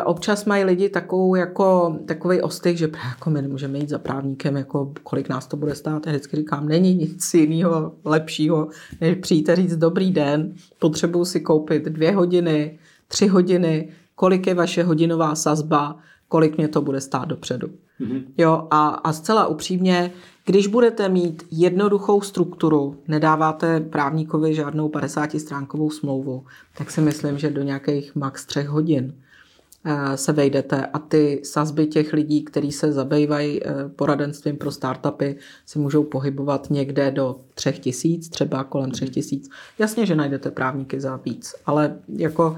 občas 0.05 0.45
mají 0.45 0.63
lidi 0.63 0.89
takovou 0.89 1.35
jako, 1.35 1.97
takový 2.05 2.41
ostych, 2.41 2.77
že 2.77 2.89
jako 3.09 3.29
my 3.29 3.41
nemůžeme 3.41 3.77
jít 3.77 3.89
za 3.89 3.99
právníkem, 3.99 4.57
jako 4.57 4.93
kolik 5.03 5.29
nás 5.29 5.47
to 5.47 5.57
bude 5.57 5.75
stát. 5.75 6.05
Já 6.05 6.11
vždycky 6.11 6.37
říkám, 6.37 6.67
není 6.67 6.95
nic 6.95 7.33
jiného 7.33 7.91
lepšího, 8.05 8.67
než 9.01 9.17
přijít 9.21 9.49
a 9.49 9.55
říct 9.55 9.75
dobrý 9.75 10.11
den, 10.11 10.53
potřebuji 10.79 11.25
si 11.25 11.39
koupit 11.39 11.83
dvě 11.85 12.11
hodiny, 12.11 12.79
tři 13.07 13.27
hodiny, 13.27 13.89
kolik 14.15 14.47
je 14.47 14.53
vaše 14.53 14.83
hodinová 14.83 15.35
sazba, 15.35 15.99
kolik 16.27 16.57
mě 16.57 16.67
to 16.67 16.81
bude 16.81 17.01
stát 17.01 17.25
dopředu. 17.25 17.67
Mm-hmm. 17.67 18.23
Jo, 18.37 18.67
a, 18.71 18.87
a 18.87 19.13
zcela 19.13 19.47
upřímně, 19.47 20.11
když 20.45 20.67
budete 20.67 21.09
mít 21.09 21.43
jednoduchou 21.51 22.21
strukturu, 22.21 22.97
nedáváte 23.07 23.79
právníkovi 23.79 24.55
žádnou 24.55 24.89
50-stránkovou 24.89 25.89
smlouvu, 25.89 26.45
tak 26.77 26.91
si 26.91 27.01
myslím, 27.01 27.37
že 27.37 27.49
do 27.49 27.63
nějakých 27.63 28.15
max 28.15 28.45
třech 28.45 28.67
hodin 28.67 29.13
se 30.15 30.33
vejdete 30.33 30.85
a 30.85 30.99
ty 30.99 31.41
sazby 31.43 31.87
těch 31.87 32.13
lidí, 32.13 32.43
kteří 32.43 32.71
se 32.71 32.91
zabývají 32.91 33.63
eh, 33.63 33.71
poradenstvím 33.95 34.57
pro 34.57 34.71
startupy, 34.71 35.35
si 35.65 35.79
můžou 35.79 36.03
pohybovat 36.03 36.69
někde 36.69 37.11
do 37.11 37.35
třech 37.53 37.79
tisíc, 37.79 38.29
třeba 38.29 38.63
kolem 38.63 38.91
třech 38.91 39.09
tisíc. 39.09 39.49
Jasně, 39.79 40.05
že 40.05 40.15
najdete 40.15 40.51
právníky 40.51 40.99
za 40.99 41.15
víc, 41.15 41.55
ale 41.65 41.95
jako 42.15 42.57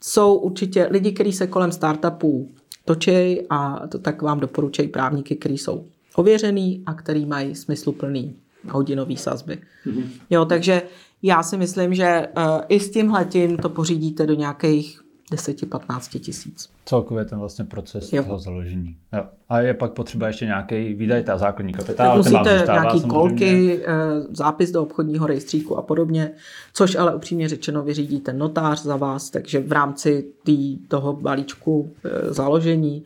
jsou 0.00 0.34
určitě 0.34 0.88
lidi, 0.90 1.12
kteří 1.12 1.32
se 1.32 1.46
kolem 1.46 1.72
startupů 1.72 2.50
točí 2.84 3.40
a 3.50 3.86
to 3.88 3.98
tak 3.98 4.22
vám 4.22 4.40
doporučují 4.40 4.88
právníky, 4.88 5.36
kteří 5.36 5.58
jsou 5.58 5.86
ověřený 6.16 6.82
a 6.86 6.94
který 6.94 7.26
mají 7.26 7.54
smysluplný 7.54 8.36
hodinový 8.68 9.16
sazby. 9.16 9.58
Mm-hmm. 9.86 10.08
Jo, 10.30 10.44
takže 10.44 10.82
já 11.22 11.42
si 11.42 11.56
myslím, 11.56 11.94
že 11.94 12.26
i 12.68 12.80
s 12.80 12.90
tím 12.90 13.10
letím 13.10 13.56
to 13.56 13.68
pořídíte 13.68 14.26
do 14.26 14.34
nějakých 14.34 15.00
10-15 15.32 16.20
tisíc. 16.20 16.70
Celkově 16.84 17.24
ten 17.24 17.38
vlastně 17.38 17.64
proces 17.64 18.12
jo. 18.12 18.22
toho 18.22 18.38
založení. 18.38 18.96
Jo. 19.12 19.24
A 19.48 19.60
je 19.60 19.74
pak 19.74 19.92
potřeba 19.92 20.26
ještě 20.26 20.44
nějaký 20.44 20.94
výdaj, 20.94 21.22
ta 21.22 21.38
základní 21.38 21.72
kapitál. 21.72 22.16
Musíte 22.16 22.64
nějaký 22.72 23.00
kolky, 23.00 23.80
eh, 23.86 23.94
zápis 24.30 24.70
do 24.70 24.82
obchodního 24.82 25.26
rejstříku 25.26 25.76
a 25.76 25.82
podobně, 25.82 26.30
což 26.72 26.94
ale 26.94 27.14
upřímně 27.14 27.48
řečeno 27.48 27.82
vyřídí 27.82 28.20
ten 28.20 28.38
notář 28.38 28.82
za 28.82 28.96
vás, 28.96 29.30
takže 29.30 29.60
v 29.60 29.72
rámci 29.72 30.24
tý, 30.44 30.78
toho 30.78 31.12
balíčku 31.12 31.92
eh, 32.04 32.32
založení 32.32 33.04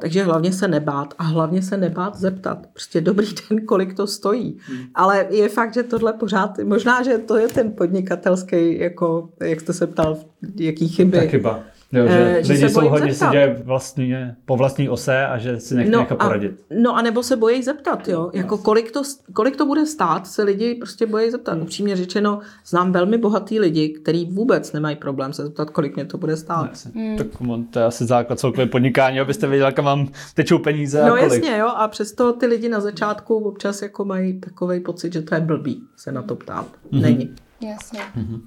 takže 0.00 0.24
hlavně 0.24 0.52
se 0.52 0.68
nebát 0.68 1.14
a 1.18 1.22
hlavně 1.22 1.62
se 1.62 1.76
nebát 1.76 2.16
zeptat. 2.16 2.66
Prostě 2.72 3.00
dobrý 3.00 3.26
den, 3.50 3.66
kolik 3.66 3.94
to 3.94 4.06
stojí. 4.06 4.58
Hmm. 4.60 4.78
Ale 4.94 5.26
je 5.30 5.48
fakt, 5.48 5.74
že 5.74 5.82
tohle 5.82 6.12
pořád, 6.12 6.58
možná, 6.58 7.02
že 7.02 7.18
to 7.18 7.36
je 7.36 7.48
ten 7.48 7.72
podnikatelský, 7.72 8.78
jako, 8.78 9.28
jak 9.40 9.60
jste 9.60 9.72
se 9.72 9.86
ptal, 9.86 10.18
jaký 10.56 10.88
chyby. 10.88 11.18
Ta 11.18 11.26
chyba. 11.26 11.60
Jo, 11.92 12.08
že, 12.08 12.36
eh, 12.38 12.44
že 12.44 12.52
lidi 12.52 12.68
jsou 12.68 12.88
hodně 12.88 13.14
si 13.14 13.24
děje 13.30 13.62
vlastně 13.64 14.36
po 14.44 14.56
vlastní 14.56 14.88
ose 14.88 15.26
a 15.26 15.38
že 15.38 15.60
si 15.60 15.74
nech, 15.74 15.90
no, 15.90 15.98
nechá 15.98 16.16
poradit. 16.16 16.52
A, 16.70 16.74
no 16.82 16.96
a 16.96 17.02
nebo 17.02 17.22
se 17.22 17.36
bojí 17.36 17.62
zeptat, 17.62 18.08
jo. 18.08 18.30
Jako 18.32 18.58
kolik 18.58 18.92
to, 18.92 19.02
kolik 19.32 19.56
to 19.56 19.66
bude 19.66 19.86
stát, 19.86 20.26
se 20.26 20.42
lidi 20.42 20.74
prostě 20.74 21.06
bojí 21.06 21.30
zeptat. 21.30 21.52
Hmm. 21.52 21.62
Upřímně 21.62 21.96
řečeno, 21.96 22.40
znám 22.66 22.92
velmi 22.92 23.18
bohatý 23.18 23.60
lidi, 23.60 23.88
kteří 23.88 24.24
vůbec 24.24 24.72
nemají 24.72 24.96
problém 24.96 25.32
se 25.32 25.42
zeptat, 25.42 25.70
kolik 25.70 25.94
mě 25.94 26.04
to 26.04 26.18
bude 26.18 26.36
stát. 26.36 26.70
Hmm. 26.94 27.16
Tak 27.16 27.26
to 27.70 27.78
je 27.78 27.84
asi 27.84 28.04
základ 28.06 28.38
celkové 28.38 28.66
podnikání, 28.66 29.20
abyste 29.20 29.46
věděli, 29.46 29.72
kam 29.72 29.84
vám 29.84 30.08
tečou 30.34 30.58
peníze 30.58 31.04
No 31.04 31.14
a 31.14 31.18
kolik. 31.18 31.32
jasně, 31.32 31.58
jo. 31.58 31.68
A 31.68 31.88
přesto 31.88 32.32
ty 32.32 32.46
lidi 32.46 32.68
na 32.68 32.80
začátku 32.80 33.34
občas 33.34 33.82
jako 33.82 34.04
mají 34.04 34.40
takový 34.40 34.80
pocit, 34.80 35.12
že 35.12 35.22
to 35.22 35.34
je 35.34 35.40
blbý 35.40 35.82
se 35.96 36.12
na 36.12 36.22
to 36.22 36.36
ptát. 36.36 36.66
Hmm. 36.92 37.02
Není. 37.02 37.34
Jasně. 37.60 38.00
Hmm. 38.14 38.40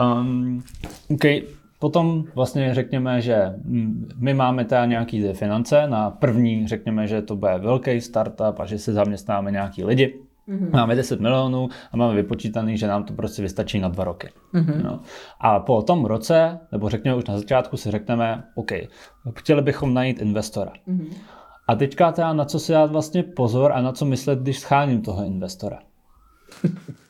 Um, 0.00 0.62
okay. 1.14 1.42
Potom 1.82 2.24
vlastně 2.34 2.74
řekněme, 2.74 3.20
že 3.20 3.54
my 4.16 4.34
máme 4.34 4.64
teda 4.64 4.86
nějaké 4.86 5.32
finance. 5.34 5.86
Na 5.86 6.10
první 6.10 6.68
řekněme, 6.68 7.06
že 7.06 7.22
to 7.22 7.36
bude 7.36 7.58
velký 7.58 8.00
startup 8.00 8.60
a 8.60 8.66
že 8.66 8.78
se 8.78 8.92
zaměstnáme 8.92 9.50
nějaký 9.50 9.84
lidi. 9.84 10.20
Mm-hmm. 10.48 10.70
Máme 10.72 10.94
10 10.94 11.20
milionů 11.20 11.68
a 11.92 11.96
máme 11.96 12.14
vypočítaný, 12.14 12.78
že 12.78 12.86
nám 12.86 13.04
to 13.04 13.12
prostě 13.12 13.42
vystačí 13.42 13.80
na 13.80 13.88
dva 13.88 14.04
roky. 14.04 14.28
Mm-hmm. 14.54 14.82
No. 14.84 15.00
A 15.40 15.60
po 15.60 15.82
tom 15.82 16.04
roce, 16.04 16.58
nebo 16.72 16.88
řekněme 16.88 17.16
už 17.16 17.24
na 17.24 17.38
začátku, 17.38 17.76
si 17.76 17.90
řekneme, 17.90 18.44
OK, 18.54 18.70
chtěli 19.36 19.62
bychom 19.62 19.94
najít 19.94 20.22
investora. 20.22 20.72
Mm-hmm. 20.88 21.14
A 21.68 21.74
teďka 21.74 22.12
teda 22.12 22.32
na 22.32 22.44
co 22.44 22.58
si 22.58 22.72
dát 22.72 22.92
vlastně 22.92 23.22
pozor 23.22 23.72
a 23.72 23.82
na 23.82 23.92
co 23.92 24.04
myslet, 24.04 24.38
když 24.38 24.58
scháním 24.58 25.02
toho 25.02 25.24
investora? 25.24 25.78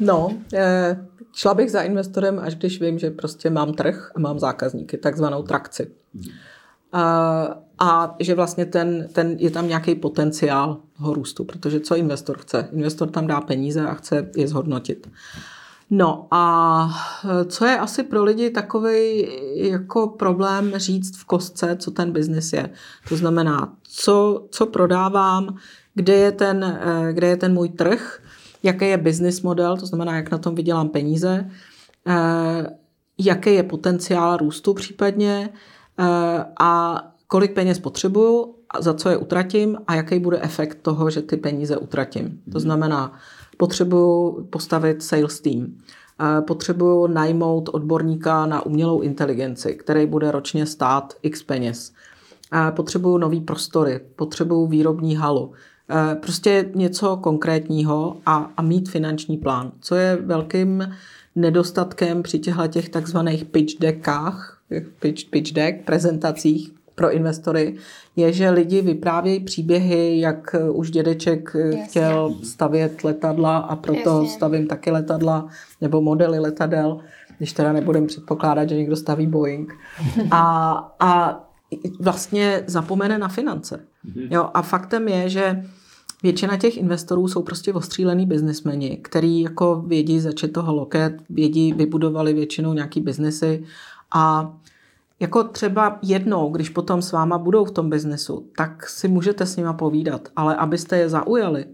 No, 0.00 0.30
eh, 0.54 0.96
šla 1.34 1.54
bych 1.54 1.70
za 1.70 1.82
investorem, 1.82 2.38
až 2.38 2.54
když 2.54 2.80
vím, 2.80 2.98
že 2.98 3.10
prostě 3.10 3.50
mám 3.50 3.74
trh 3.74 4.12
a 4.14 4.20
mám 4.20 4.38
zákazníky, 4.38 4.98
takzvanou 4.98 5.42
trakci. 5.42 5.90
A, 6.92 7.46
a 7.78 8.16
že 8.20 8.34
vlastně 8.34 8.66
ten, 8.66 9.08
ten, 9.12 9.36
je 9.38 9.50
tam 9.50 9.68
nějaký 9.68 9.94
potenciál 9.94 10.80
toho 10.96 11.14
růstu, 11.14 11.44
protože 11.44 11.80
co 11.80 11.96
investor 11.96 12.38
chce? 12.38 12.68
Investor 12.72 13.08
tam 13.08 13.26
dá 13.26 13.40
peníze 13.40 13.86
a 13.86 13.94
chce 13.94 14.30
je 14.36 14.48
zhodnotit. 14.48 15.10
No 15.94 16.26
a 16.30 16.90
co 17.46 17.64
je 17.64 17.78
asi 17.78 18.02
pro 18.02 18.24
lidi 18.24 18.50
takový 18.50 19.28
jako 19.54 20.08
problém 20.08 20.72
říct 20.76 21.16
v 21.16 21.24
kostce, 21.24 21.76
co 21.76 21.90
ten 21.90 22.12
biznis 22.12 22.52
je. 22.52 22.70
To 23.08 23.16
znamená, 23.16 23.72
co, 23.82 24.46
co 24.50 24.66
prodávám, 24.66 25.56
kde 25.94 26.12
je, 26.12 26.32
ten, 26.32 26.64
eh, 26.64 27.12
kde 27.12 27.26
je 27.26 27.36
ten 27.36 27.52
můj 27.52 27.68
trh, 27.68 28.21
jaký 28.62 28.84
je 28.84 28.96
business 28.96 29.42
model, 29.42 29.76
to 29.76 29.86
znamená, 29.86 30.16
jak 30.16 30.30
na 30.30 30.38
tom 30.38 30.54
vydělám 30.54 30.88
peníze, 30.88 31.50
eh, 32.06 32.66
jaký 33.18 33.54
je 33.54 33.62
potenciál 33.62 34.36
růstu 34.36 34.74
případně 34.74 35.48
eh, 35.98 36.44
a 36.60 37.02
kolik 37.26 37.54
peněz 37.54 37.78
potřebuju, 37.78 38.54
za 38.80 38.94
co 38.94 39.08
je 39.08 39.16
utratím 39.16 39.78
a 39.86 39.94
jaký 39.94 40.18
bude 40.18 40.40
efekt 40.40 40.78
toho, 40.82 41.10
že 41.10 41.22
ty 41.22 41.36
peníze 41.36 41.76
utratím. 41.76 42.28
To 42.28 42.50
mhm. 42.50 42.60
znamená, 42.60 43.12
potřebuju 43.56 44.46
postavit 44.50 45.02
sales 45.02 45.40
team, 45.40 45.66
eh, 45.66 46.42
potřebuju 46.42 47.06
najmout 47.06 47.68
odborníka 47.72 48.46
na 48.46 48.66
umělou 48.66 49.00
inteligenci, 49.00 49.74
který 49.74 50.06
bude 50.06 50.30
ročně 50.30 50.66
stát 50.66 51.14
x 51.22 51.42
peněz. 51.42 51.92
Potřebuju 52.70 53.18
nový 53.18 53.40
prostory, 53.40 54.00
potřebuju 54.16 54.66
výrobní 54.66 55.16
halu, 55.16 55.52
prostě 56.20 56.70
něco 56.74 57.16
konkrétního 57.16 58.16
a, 58.26 58.50
a 58.56 58.62
mít 58.62 58.88
finanční 58.88 59.36
plán, 59.36 59.72
co 59.80 59.94
je 59.94 60.16
velkým 60.16 60.94
nedostatkem 61.36 62.22
při 62.22 62.38
těchto 62.38 62.66
těch 62.66 62.88
takzvaných 62.88 63.44
pitch 63.44 63.80
deckách, 63.80 64.58
pitch, 65.00 65.30
pitch 65.30 65.52
deck, 65.52 65.84
prezentacích 65.84 66.72
pro 66.94 67.12
investory, 67.12 67.74
je, 68.16 68.32
že 68.32 68.50
lidi 68.50 68.82
vyprávějí 68.82 69.40
příběhy, 69.40 70.20
jak 70.20 70.56
už 70.72 70.90
dědeček 70.90 71.52
Jasně. 71.54 71.84
chtěl 71.84 72.34
stavět 72.42 73.04
letadla 73.04 73.58
a 73.58 73.76
proto 73.76 74.10
Jasně. 74.10 74.28
stavím 74.28 74.66
taky 74.66 74.90
letadla, 74.90 75.48
nebo 75.80 76.00
modely 76.00 76.38
letadel, 76.38 77.00
když 77.38 77.52
teda 77.52 77.72
nebudem 77.72 78.06
předpokládat, 78.06 78.68
že 78.68 78.76
někdo 78.76 78.96
staví 78.96 79.26
Boeing. 79.26 79.74
A, 80.30 80.72
a 81.00 81.44
vlastně 82.00 82.64
zapomene 82.66 83.18
na 83.18 83.28
finance. 83.28 83.80
Mhm. 84.04 84.28
Jo, 84.30 84.50
a 84.54 84.62
faktem 84.62 85.08
je, 85.08 85.28
že 85.28 85.64
Většina 86.22 86.56
těch 86.56 86.76
investorů 86.76 87.28
jsou 87.28 87.42
prostě 87.42 87.72
ostřílený 87.72 88.26
biznismeni, 88.26 88.96
který 89.02 89.40
jako 89.40 89.82
vědí 89.86 90.20
začít 90.20 90.52
toho 90.52 90.74
loket, 90.74 91.12
vědí, 91.30 91.72
vybudovali 91.72 92.32
většinou 92.32 92.72
nějaký 92.72 93.00
biznesy 93.00 93.64
a 94.14 94.52
jako 95.20 95.44
třeba 95.44 95.98
jednou, 96.02 96.50
když 96.50 96.68
potom 96.68 97.02
s 97.02 97.12
váma 97.12 97.38
budou 97.38 97.64
v 97.64 97.70
tom 97.70 97.90
biznesu, 97.90 98.46
tak 98.56 98.88
si 98.88 99.08
můžete 99.08 99.46
s 99.46 99.56
nima 99.56 99.72
povídat, 99.72 100.28
ale 100.36 100.56
abyste 100.56 100.98
je 100.98 101.08
zaujali, 101.08 101.64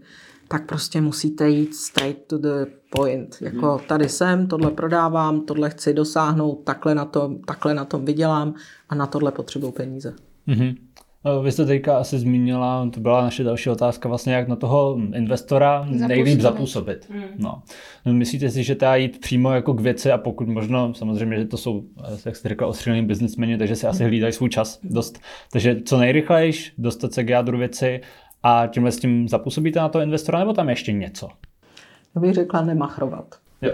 tak 0.51 0.65
prostě 0.65 1.01
musíte 1.01 1.49
jít 1.49 1.75
straight 1.75 2.27
to 2.27 2.37
the 2.37 2.65
point. 2.89 3.37
Jako 3.41 3.65
mhm. 3.65 3.87
tady 3.87 4.09
jsem, 4.09 4.47
tohle 4.47 4.71
prodávám, 4.71 5.41
tohle 5.41 5.69
chci 5.69 5.93
dosáhnout, 5.93 6.55
takhle 6.63 6.95
na 6.95 7.05
tom, 7.05 7.41
takhle 7.41 7.73
na 7.73 7.85
tom 7.85 8.05
vydělám 8.05 8.53
a 8.89 8.95
na 8.95 9.07
tohle 9.07 9.31
potřebuju 9.31 9.71
peníze. 9.71 10.13
Mm-hmm. 10.47 10.75
No, 11.25 11.41
vy 11.41 11.51
jste 11.51 11.65
teďka 11.65 11.97
asi 11.97 12.19
zmínila, 12.19 12.89
to 12.93 12.99
byla 12.99 13.21
naše 13.21 13.43
další 13.43 13.69
otázka, 13.69 14.09
vlastně 14.09 14.33
jak 14.33 14.47
na 14.47 14.55
toho 14.55 14.97
investora 15.15 15.87
nejlíp 15.89 16.39
zapůsobit. 16.39 17.09
Hmm. 17.09 17.23
No. 17.37 17.61
Myslíte 18.11 18.49
si, 18.49 18.63
že 18.63 18.75
teda 18.75 18.95
jít 18.95 19.19
přímo 19.19 19.51
jako 19.51 19.73
k 19.73 19.81
věci 19.81 20.11
a 20.11 20.17
pokud 20.17 20.47
možno, 20.47 20.93
samozřejmě, 20.93 21.37
že 21.37 21.45
to 21.45 21.57
jsou, 21.57 21.83
jak 22.25 22.35
jste 22.35 22.49
řekla, 22.49 22.67
ostřílený 22.67 23.05
biznismeni, 23.05 23.57
takže 23.57 23.75
si 23.75 23.87
asi 23.87 24.03
hlídají 24.03 24.33
svůj 24.33 24.49
čas 24.49 24.79
dost. 24.83 25.19
Takže 25.51 25.81
co 25.85 25.97
nejrychlejš 25.97 26.73
dostat 26.77 27.13
se 27.13 27.23
k 27.23 27.29
jádru 27.29 27.57
věci 27.57 28.01
a 28.43 28.67
tímhle 28.67 28.91
s 28.91 28.97
tím 28.97 29.27
zapůsobíte 29.27 29.79
na 29.79 29.89
toho 29.89 30.01
investora, 30.01 30.39
nebo 30.39 30.53
tam 30.53 30.69
ještě 30.69 30.91
něco? 30.91 31.29
Já 32.15 32.21
bych 32.21 32.33
řekla 32.33 32.61
nemachrovat. 32.61 33.35
Jo. 33.61 33.71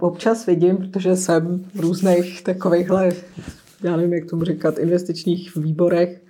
občas 0.00 0.46
vidím, 0.46 0.76
protože 0.76 1.16
jsem 1.16 1.64
v 1.74 1.80
různých 1.80 2.42
takovýchhle 2.42 3.12
já 3.82 3.96
nevím, 3.96 4.12
jak 4.12 4.30
tomu 4.30 4.44
říkat, 4.44 4.78
investičních 4.78 5.56
výborech, 5.56 6.22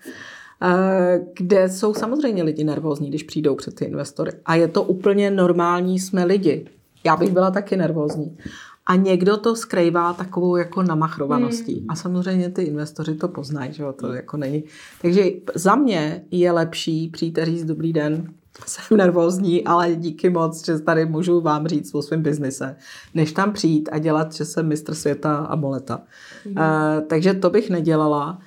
kde 1.34 1.68
jsou 1.68 1.94
samozřejmě 1.94 2.42
lidi 2.42 2.64
nervózní, 2.64 3.08
když 3.08 3.22
přijdou 3.22 3.54
před 3.54 3.74
ty 3.74 3.84
investory. 3.84 4.32
A 4.44 4.54
je 4.54 4.68
to 4.68 4.82
úplně 4.82 5.30
normální, 5.30 5.98
jsme 5.98 6.24
lidi. 6.24 6.66
Já 7.04 7.16
bych 7.16 7.32
byla 7.32 7.50
taky 7.50 7.76
nervózní. 7.76 8.38
A 8.86 8.96
někdo 8.96 9.36
to 9.36 9.56
skrývá 9.56 10.12
takovou 10.12 10.56
jako 10.56 10.82
namachrovaností. 10.82 11.78
Hmm. 11.78 11.86
A 11.88 11.94
samozřejmě 11.94 12.50
ty 12.50 12.62
investoři 12.62 13.14
to 13.14 13.28
poznají, 13.28 13.72
že 13.72 13.84
to 13.96 14.12
jako 14.12 14.36
není. 14.36 14.64
Takže 15.02 15.24
za 15.54 15.74
mě 15.74 16.24
je 16.30 16.52
lepší 16.52 17.08
přijít 17.08 17.38
a 17.38 17.44
říct 17.44 17.64
dobrý 17.64 17.92
den, 17.92 18.34
jsem 18.66 18.96
nervózní, 18.96 19.64
ale 19.64 19.94
díky 19.94 20.30
moc, 20.30 20.66
že 20.66 20.78
tady 20.78 21.06
můžu 21.06 21.40
vám 21.40 21.66
říct 21.66 21.94
o 21.94 22.02
svém 22.02 22.22
biznise, 22.22 22.76
než 23.14 23.32
tam 23.32 23.52
přijít 23.52 23.88
a 23.92 23.98
dělat, 23.98 24.34
že 24.34 24.44
jsem 24.44 24.68
mistr 24.68 24.94
světa 24.94 25.36
a 25.36 25.56
moleta. 25.56 26.00
Mm. 26.44 26.52
Uh, 26.52 26.62
takže 27.06 27.34
to 27.34 27.50
bych 27.50 27.70
nedělala. 27.70 28.38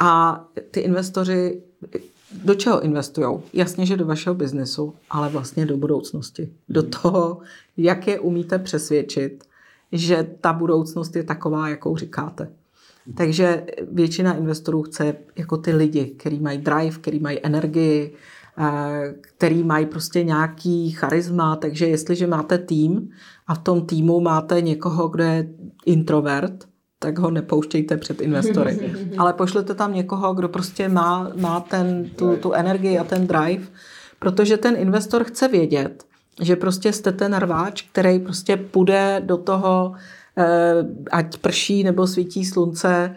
A 0.00 0.44
ty 0.70 0.80
investoři 0.80 1.62
do 2.44 2.54
čeho 2.54 2.80
investují? 2.80 3.38
Jasně, 3.52 3.86
že 3.86 3.96
do 3.96 4.06
vašeho 4.06 4.34
biznesu, 4.34 4.94
ale 5.10 5.28
vlastně 5.28 5.66
do 5.66 5.76
budoucnosti. 5.76 6.52
Do 6.68 6.82
mhm. 6.82 6.90
toho, 6.90 7.38
jak 7.76 8.06
je 8.06 8.20
umíte 8.20 8.58
přesvědčit, 8.58 9.44
že 9.92 10.26
ta 10.40 10.52
budoucnost 10.52 11.16
je 11.16 11.22
taková, 11.22 11.68
jakou 11.68 11.96
říkáte. 11.96 12.52
Takže 13.16 13.66
většina 13.92 14.34
investorů 14.34 14.82
chce 14.82 15.14
jako 15.36 15.56
ty 15.56 15.72
lidi, 15.72 16.04
který 16.04 16.40
mají 16.40 16.58
drive, 16.58 16.98
který 16.98 17.20
mají 17.20 17.38
energii, 17.42 18.16
Eh, 18.58 19.14
který 19.20 19.62
mají 19.64 19.86
prostě 19.86 20.24
nějaký 20.24 20.90
charisma, 20.90 21.56
takže 21.56 21.86
jestliže 21.86 22.26
máte 22.26 22.58
tým 22.58 23.08
a 23.46 23.54
v 23.54 23.58
tom 23.58 23.86
týmu 23.86 24.20
máte 24.20 24.60
někoho, 24.60 25.08
kdo 25.08 25.24
je 25.24 25.48
introvert, 25.86 26.64
tak 26.98 27.18
ho 27.18 27.30
nepouštějte 27.30 27.96
před 27.96 28.20
investory. 28.20 28.92
Ale 29.18 29.32
pošlete 29.32 29.74
tam 29.74 29.94
někoho, 29.94 30.34
kdo 30.34 30.48
prostě 30.48 30.88
má, 30.88 31.32
má 31.40 31.60
ten, 31.60 32.10
tu, 32.16 32.36
tu 32.36 32.52
energii 32.52 32.98
a 32.98 33.04
ten 33.04 33.26
drive, 33.26 33.66
protože 34.18 34.56
ten 34.56 34.76
investor 34.76 35.24
chce 35.24 35.48
vědět, 35.48 36.05
že 36.42 36.56
prostě 36.56 36.92
jste 36.92 37.12
ten 37.12 37.34
rváč, 37.34 37.82
který 37.82 38.18
prostě 38.18 38.56
půjde 38.56 39.22
do 39.24 39.36
toho, 39.36 39.92
eh, 40.38 40.74
ať 41.12 41.38
prší 41.38 41.84
nebo 41.84 42.06
svítí 42.06 42.44
slunce 42.44 43.14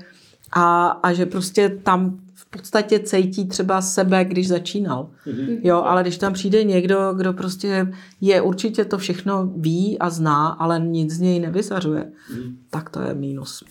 a, 0.52 0.88
a 0.88 1.14
že 1.14 1.26
prostě 1.26 1.70
tam 1.70 2.20
v 2.34 2.46
podstatě 2.46 3.00
cejtí 3.00 3.48
třeba 3.48 3.82
sebe, 3.82 4.26
když 4.26 4.48
začínal. 4.48 5.10
Mm-hmm. 5.28 5.60
Jo, 5.64 5.82
ale 5.82 6.02
když 6.02 6.18
tam 6.18 6.34
přijde 6.34 6.64
někdo, 6.64 7.14
kdo 7.14 7.34
prostě 7.34 7.88
je 8.22 8.42
určitě 8.42 8.86
to 8.86 8.98
všechno 8.98 9.46
ví 9.46 10.00
a 10.00 10.10
zná, 10.10 10.48
ale 10.48 10.80
nic 10.80 11.12
z 11.12 11.20
něj 11.20 11.40
nevysařuje, 11.40 12.12
mm-hmm. 12.34 12.56
tak 12.70 12.90
to 12.90 13.02
je 13.02 13.14
mínus. 13.14 13.64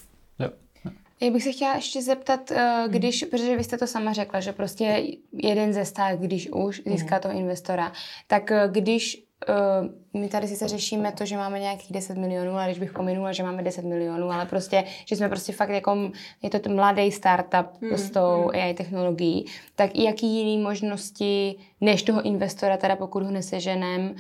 Já 1.20 1.30
bych 1.30 1.42
se 1.42 1.52
chtěla 1.52 1.74
ještě 1.74 2.02
zeptat, 2.02 2.50
eh, 2.50 2.84
když, 2.88 3.24
protože 3.24 3.56
vy 3.56 3.64
jste 3.64 3.78
to 3.78 3.86
sama 3.86 4.12
řekla, 4.12 4.40
že 4.40 4.52
prostě 4.52 5.02
jeden 5.32 5.72
ze 5.72 5.84
stát, 5.84 6.18
když 6.18 6.48
už 6.52 6.82
získá 6.86 7.18
toho 7.18 7.34
investora, 7.34 7.92
tak 8.26 8.50
eh, 8.52 8.68
když 8.72 9.27
uh, 9.48 10.20
my 10.20 10.28
tady 10.28 10.48
sice 10.48 10.68
řešíme 10.68 11.12
to, 11.12 11.26
že 11.26 11.36
máme 11.36 11.60
nějakých 11.60 11.92
10 11.92 12.16
milionů, 12.16 12.52
ale 12.52 12.66
když 12.66 12.78
bych 12.78 12.92
pominula, 12.92 13.32
že 13.32 13.42
máme 13.42 13.62
10 13.62 13.84
milionů, 13.84 14.30
ale 14.30 14.46
prostě, 14.46 14.84
že 15.06 15.16
jsme 15.16 15.28
prostě 15.28 15.52
fakt 15.52 15.70
jako, 15.70 16.10
je 16.42 16.50
to 16.50 16.70
mladý 16.70 17.12
startup 17.12 17.66
hmm. 17.82 17.98
s 17.98 18.10
tou 18.10 18.40
hmm. 18.40 18.50
AI 18.62 18.74
technologií, 18.74 19.46
tak 19.74 19.90
i 19.94 20.04
jaký 20.04 20.26
jiný 20.26 20.58
možnosti, 20.58 21.54
než 21.80 22.02
toho 22.02 22.22
investora, 22.22 22.76
teda 22.76 22.96
pokud 22.96 23.22
ho 23.22 23.30
neseženem, 23.30 24.14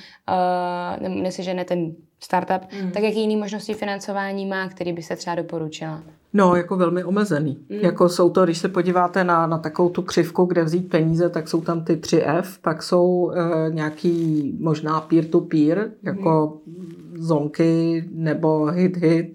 uh, 1.00 1.08
nesežene 1.08 1.64
ten 1.64 1.92
startup, 2.20 2.72
hmm. 2.72 2.92
tak 2.92 3.02
jaký 3.02 3.20
jiný 3.20 3.36
možnosti 3.36 3.74
financování 3.74 4.46
má, 4.46 4.68
který 4.68 4.92
by 4.92 5.02
se 5.02 5.16
třeba 5.16 5.36
doporučila? 5.36 6.02
No, 6.32 6.56
jako 6.56 6.76
velmi 6.76 7.04
omezený. 7.04 7.58
Mm. 7.68 7.76
Jako 7.76 8.08
jsou 8.08 8.30
to, 8.30 8.44
když 8.44 8.58
se 8.58 8.68
podíváte 8.68 9.24
na, 9.24 9.46
na 9.46 9.58
takovou 9.58 9.88
tu 9.88 10.02
křivku, 10.02 10.44
kde 10.44 10.64
vzít 10.64 10.90
peníze, 10.90 11.28
tak 11.28 11.48
jsou 11.48 11.60
tam 11.60 11.84
ty 11.84 11.96
3F, 11.96 12.44
pak 12.62 12.82
jsou 12.82 13.32
e, 13.34 13.70
nějaký 13.70 14.56
možná 14.60 15.00
peer-to-peer, 15.00 15.90
jako 16.02 16.60
mm. 16.66 17.14
zonky 17.18 18.04
nebo 18.12 18.66
hit-hit. 18.66 19.32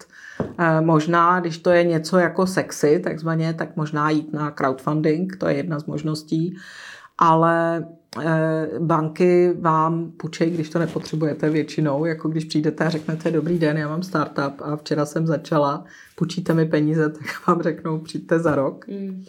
E, 0.57 0.81
možná, 0.81 1.39
když 1.39 1.57
to 1.57 1.69
je 1.69 1.83
něco 1.83 2.17
jako 2.17 2.47
sexy, 2.47 2.99
takzvaně, 3.03 3.53
tak 3.53 3.75
možná 3.75 4.09
jít 4.09 4.33
na 4.33 4.51
crowdfunding, 4.51 5.37
to 5.37 5.47
je 5.47 5.55
jedna 5.55 5.79
z 5.79 5.85
možností. 5.85 6.57
Ale 7.17 7.83
Eh, 7.83 8.02
banky 8.79 9.53
vám 9.59 10.11
půjčej, 10.11 10.49
když 10.49 10.69
to 10.69 10.79
nepotřebujete 10.79 11.49
většinou, 11.49 12.05
jako 12.05 12.29
když 12.29 12.45
přijdete 12.45 12.85
a 12.85 12.89
řeknete, 12.89 13.31
dobrý 13.31 13.59
den, 13.59 13.77
já 13.77 13.87
mám 13.87 14.03
startup 14.03 14.53
a 14.59 14.77
včera 14.77 15.05
jsem 15.05 15.27
začala, 15.27 15.85
půjčíte 16.15 16.53
mi 16.53 16.65
peníze, 16.65 17.09
tak 17.09 17.47
vám 17.47 17.61
řeknou, 17.61 17.99
přijďte 17.99 18.39
za 18.39 18.55
rok. 18.55 18.85
Mm. 18.87 19.23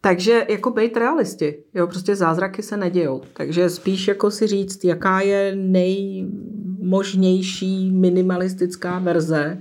Takže 0.00 0.46
jako 0.48 0.70
být 0.70 0.96
realisti, 0.96 1.56
jo, 1.74 1.86
prostě 1.86 2.16
zázraky 2.16 2.62
se 2.62 2.76
nedějou. 2.76 3.22
Takže 3.32 3.70
spíš 3.70 4.08
jako 4.08 4.30
si 4.30 4.46
říct, 4.46 4.84
jaká 4.84 5.20
je 5.20 5.56
nejmožnější 5.56 7.90
minimalistická 7.90 8.98
verze, 8.98 9.58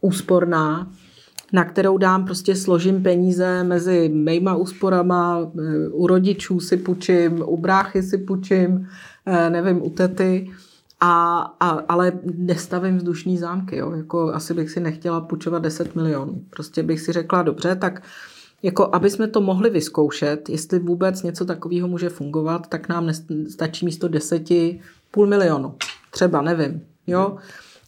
úsporná, 0.00 0.92
na 1.54 1.64
kterou 1.64 1.98
dám 1.98 2.24
prostě 2.24 2.56
složím 2.56 3.02
peníze 3.02 3.64
mezi 3.64 4.08
mýma 4.08 4.54
úsporama, 4.54 5.50
eh, 5.58 5.88
u 5.88 6.06
rodičů 6.06 6.60
si 6.60 6.76
půjčím, 6.76 7.42
u 7.46 7.56
bráchy 7.56 8.02
si 8.02 8.18
půjčím, 8.18 8.88
eh, 9.26 9.50
nevím, 9.50 9.82
u 9.82 9.90
tety, 9.90 10.50
a, 11.00 11.38
a, 11.60 11.68
ale 11.68 12.12
nestavím 12.24 12.96
vzdušní 12.96 13.38
zámky. 13.38 13.76
Jo? 13.76 13.92
Jako 13.92 14.32
asi 14.32 14.54
bych 14.54 14.70
si 14.70 14.80
nechtěla 14.80 15.20
půjčovat 15.20 15.62
10 15.62 15.94
milionů. 15.94 16.42
Prostě 16.50 16.82
bych 16.82 17.00
si 17.00 17.12
řekla, 17.12 17.42
dobře, 17.42 17.76
tak 17.76 18.02
jako 18.62 18.88
aby 18.92 19.10
jsme 19.10 19.28
to 19.28 19.40
mohli 19.40 19.70
vyzkoušet, 19.70 20.48
jestli 20.48 20.78
vůbec 20.78 21.22
něco 21.22 21.44
takového 21.44 21.88
může 21.88 22.08
fungovat, 22.08 22.66
tak 22.66 22.88
nám 22.88 23.10
stačí 23.48 23.84
místo 23.84 24.08
deseti 24.08 24.80
půl 25.10 25.26
milionu. 25.26 25.74
Třeba, 26.10 26.42
nevím. 26.42 26.82
Jo? 27.06 27.36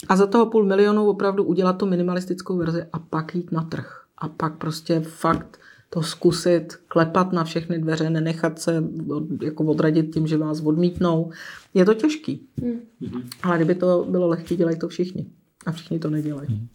A 0.09 0.17
za 0.17 0.27
toho 0.27 0.47
půl 0.47 0.65
milionu 0.65 1.09
opravdu 1.09 1.45
udělat 1.45 1.73
tu 1.73 1.87
minimalistickou 1.87 2.57
verzi 2.57 2.85
a 2.93 2.99
pak 2.99 3.35
jít 3.35 3.53
na 3.53 3.63
trh. 3.63 4.03
A 4.19 4.29
pak 4.29 4.57
prostě 4.59 5.01
fakt 5.01 5.61
to 5.91 6.03
zkusit, 6.03 6.77
klepat 6.89 7.33
na 7.33 7.45
všechny 7.45 7.79
dveře, 7.79 8.11
nenechat 8.11 8.59
se 8.59 8.85
od, 9.11 9.43
jako 9.43 9.65
odradit 9.65 10.15
tím, 10.15 10.27
že 10.27 10.37
vás 10.37 10.61
odmítnou. 10.61 11.31
Je 11.75 11.85
to 11.85 11.95
těžký. 11.95 12.47
Mm. 12.63 12.81
Ale 13.43 13.57
kdyby 13.57 13.75
to 13.75 14.07
bylo 14.11 14.29
lehké, 14.29 14.57
dělají 14.57 14.79
to 14.79 14.89
všichni. 14.89 15.27
A 15.67 15.73
všichni 15.73 15.99
to 15.99 16.11
nedělají. 16.11 16.49
Hmm. 16.49 16.69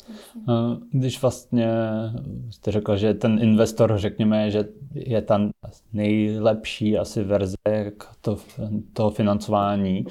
Když 0.92 1.22
vlastně 1.22 1.70
jste 2.50 2.72
řekl, 2.72 2.98
že 2.98 3.14
ten 3.14 3.40
investor, 3.42 3.94
řekněme, 3.96 4.52
že 4.52 4.70
je 4.94 5.22
tam 5.22 5.50
nejlepší 5.94 6.98
asi 6.98 7.24
verze 7.24 7.56
to, 8.22 8.38
toho 8.94 9.10
financování, 9.10 10.06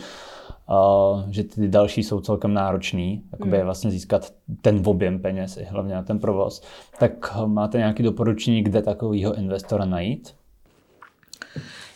že 1.31 1.45
ty 1.45 1.69
další 1.69 2.03
jsou 2.03 2.21
celkem 2.21 2.55
náročný, 2.55 3.23
jakoby 3.33 3.59
mm. 3.59 3.65
vlastně 3.65 3.91
získat 3.91 4.33
ten 4.63 4.83
objem 4.85 5.19
peněz 5.19 5.57
i 5.57 5.65
hlavně 5.65 5.95
na 5.95 6.03
ten 6.03 6.19
provoz. 6.19 6.63
Tak 6.99 7.37
máte 7.47 7.79
nějaké 7.79 8.03
doporučení, 8.03 8.63
kde 8.63 8.83
takového 8.83 9.35
investora 9.35 9.85
najít? 9.85 10.35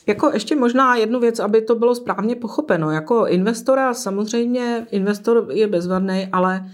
Jako 0.07 0.31
ještě 0.33 0.57
možná 0.57 0.97
jednu 0.97 1.21
věc, 1.21 1.39
aby 1.39 1.63
to 1.63 1.75
bylo 1.75 1.95
správně 1.95 2.37
pochopeno. 2.37 2.91
Jako 2.91 3.27
investora 3.27 3.95
samozřejmě, 3.95 4.87
investor 4.91 5.47
je 5.53 5.67
bezvadný, 5.67 6.29
ale 6.33 6.71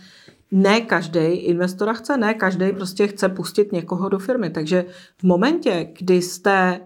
ne 0.51 0.81
každý 0.81 1.21
investora 1.21 1.93
chce, 1.93 2.17
ne 2.17 2.35
každý 2.35 2.73
prostě 2.73 3.07
chce 3.07 3.29
pustit 3.29 3.73
někoho 3.73 4.09
do 4.09 4.19
firmy. 4.19 4.51
Takže 4.51 4.85
v 5.19 5.23
momentě, 5.25 5.89
kdy 5.99 6.23
jste 6.23 6.81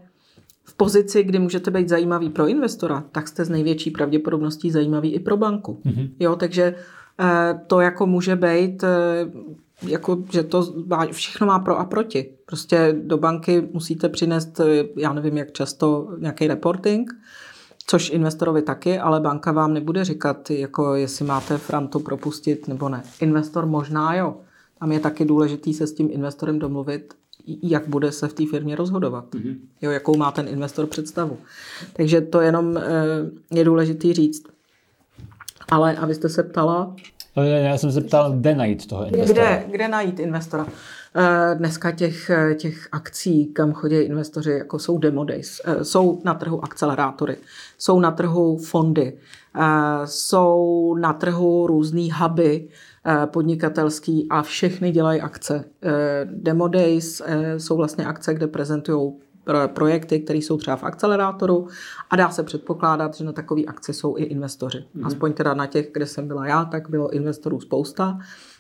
v 0.75 0.77
pozici, 0.77 1.22
kdy 1.25 1.39
můžete 1.39 1.70
být 1.70 1.89
zajímavý 1.89 2.31
pro 2.31 2.49
investora, 2.49 3.05
tak 3.12 3.29
jste 3.29 3.45
z 3.45 3.51
největší 3.51 3.91
pravděpodobností 3.91 4.70
zajímavý 4.70 5.14
i 5.14 5.20
pro 5.20 5.37
banku. 5.37 5.81
Mm-hmm. 5.85 6.11
Jo, 6.20 6.37
takže 6.37 6.75
eh, 7.20 7.61
to 7.66 7.81
jako 7.81 8.07
může 8.07 8.37
být, 8.37 8.85
eh, 8.85 9.31
jako, 9.83 10.25
že 10.33 10.43
to 10.43 10.75
všechno 11.12 11.47
má 11.47 11.59
pro 11.59 11.79
a 11.79 11.85
proti. 11.85 12.31
Prostě 12.47 12.97
do 13.03 13.18
banky 13.18 13.68
musíte 13.72 14.09
přinést, 14.09 14.61
eh, 14.61 14.85
já 14.97 15.12
nevím 15.12 15.37
jak 15.37 15.53
často, 15.53 16.09
nějaký 16.18 16.47
reporting, 16.47 17.12
což 17.87 18.11
investorovi 18.11 18.62
taky, 18.62 18.99
ale 18.99 19.20
banka 19.20 19.53
vám 19.53 19.75
nebude 19.75 20.05
říkat, 20.05 20.51
jako 20.51 20.95
jestli 20.95 21.25
máte 21.25 21.59
frantu 21.59 22.01
propustit 22.01 22.68
nebo 22.68 22.89
ne. 22.89 23.03
Investor 23.20 23.66
možná 23.66 24.14
jo. 24.14 24.37
Tam 24.81 24.93
je 24.93 25.01
taky 25.01 25.25
důležitý 25.25 25.75
se 25.75 25.87
s 25.87 25.95
tím 25.95 26.09
investorem 26.12 26.59
domluvit 26.59 27.14
jak 27.47 27.88
bude 27.88 28.12
se 28.12 28.28
v 28.28 28.32
té 28.32 28.47
firmě 28.51 28.76
rozhodovat. 28.76 29.24
Mm-hmm. 29.34 29.57
Jo, 29.82 29.90
jakou 29.90 30.16
má 30.16 30.32
ten 30.32 30.49
investor 30.49 30.86
představu. 30.86 31.38
Takže 31.92 32.20
to 32.20 32.40
jenom 32.40 32.76
eh, 32.76 32.82
je 33.51 33.64
důležitý 33.64 34.12
říct. 34.12 34.42
Ale 35.70 35.97
abyste 35.97 36.28
se 36.28 36.42
ptala... 36.42 36.97
Já 37.36 37.78
jsem 37.78 37.92
se 37.92 38.01
ptal, 38.01 38.32
kde 38.32 38.55
najít 38.55 38.86
toho 38.86 39.07
investora. 39.07 39.57
Kde, 39.57 39.72
kde 39.72 39.88
najít 39.88 40.20
investora? 40.20 40.66
Eh, 41.16 41.55
dneska 41.55 41.90
těch, 41.90 42.30
eh, 42.30 42.55
těch 42.55 42.88
akcí, 42.92 43.47
kam 43.47 43.72
chodí 43.72 43.97
investoři, 43.97 44.51
jako 44.51 44.78
jsou 44.78 44.99
demo 44.99 45.24
days, 45.24 45.61
jsou 45.82 46.20
na 46.24 46.34
trhu 46.34 46.64
akcelerátory, 46.64 47.36
jsou 47.78 48.01
na 48.01 48.11
trhu 48.11 48.59
fondy, 48.59 49.18
jsou 50.05 50.95
na 51.01 51.12
trhu 51.12 51.66
různý 51.66 52.12
huby, 52.12 52.68
podnikatelský 53.26 54.26
a 54.30 54.42
všechny 54.42 54.90
dělají 54.90 55.20
akce. 55.20 55.64
Eh, 55.82 56.28
Demo 56.30 56.68
Days 56.68 57.22
eh, 57.24 57.61
jsou 57.61 57.76
vlastně 57.76 58.07
akce, 58.07 58.34
kde 58.34 58.46
prezentují 58.46 59.12
projekty, 59.66 60.20
které 60.20 60.38
jsou 60.38 60.57
třeba 60.57 60.76
v 60.76 60.84
akcelerátoru 60.84 61.68
a 62.11 62.16
dá 62.16 62.30
se 62.30 62.42
předpokládat, 62.42 63.14
že 63.14 63.24
na 63.24 63.32
takové 63.32 63.62
akce 63.62 63.92
jsou 63.92 64.16
i 64.18 64.22
investoři. 64.22 64.78
Mm-hmm. 64.78 65.07
Aspoň 65.07 65.32
teda 65.32 65.55
na 65.55 65.66
těch, 65.66 65.90
kde 65.92 66.07
jsem 66.07 66.28
byla 66.28 66.46
já, 66.46 66.64
tak 66.64 66.90
bylo 66.90 67.11
investorů 67.11 67.61
spousta 67.61 68.18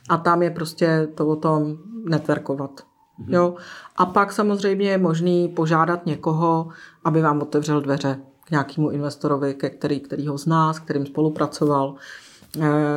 a 0.08 0.16
tam 0.16 0.42
je 0.42 0.50
prostě 0.50 1.08
to 1.14 1.26
o 1.26 1.36
tom 1.36 1.78
networkovat. 2.08 2.70
Mm-hmm. 2.70 3.34
Jo? 3.34 3.54
A 3.96 4.06
pak 4.06 4.32
samozřejmě 4.32 4.90
je 4.90 4.98
možný 4.98 5.48
požádat 5.48 6.06
někoho, 6.06 6.68
aby 7.04 7.22
vám 7.22 7.42
otevřel 7.42 7.80
dveře 7.80 8.20
k 8.44 8.50
nějakému 8.50 8.90
investorovi, 8.90 9.54
ke 9.54 9.70
který, 9.70 10.00
který 10.00 10.26
ho 10.26 10.38
zná, 10.38 10.72
s 10.72 10.78
kterým 10.78 11.06
spolupracoval. 11.06 11.94
Eh, 11.94 12.33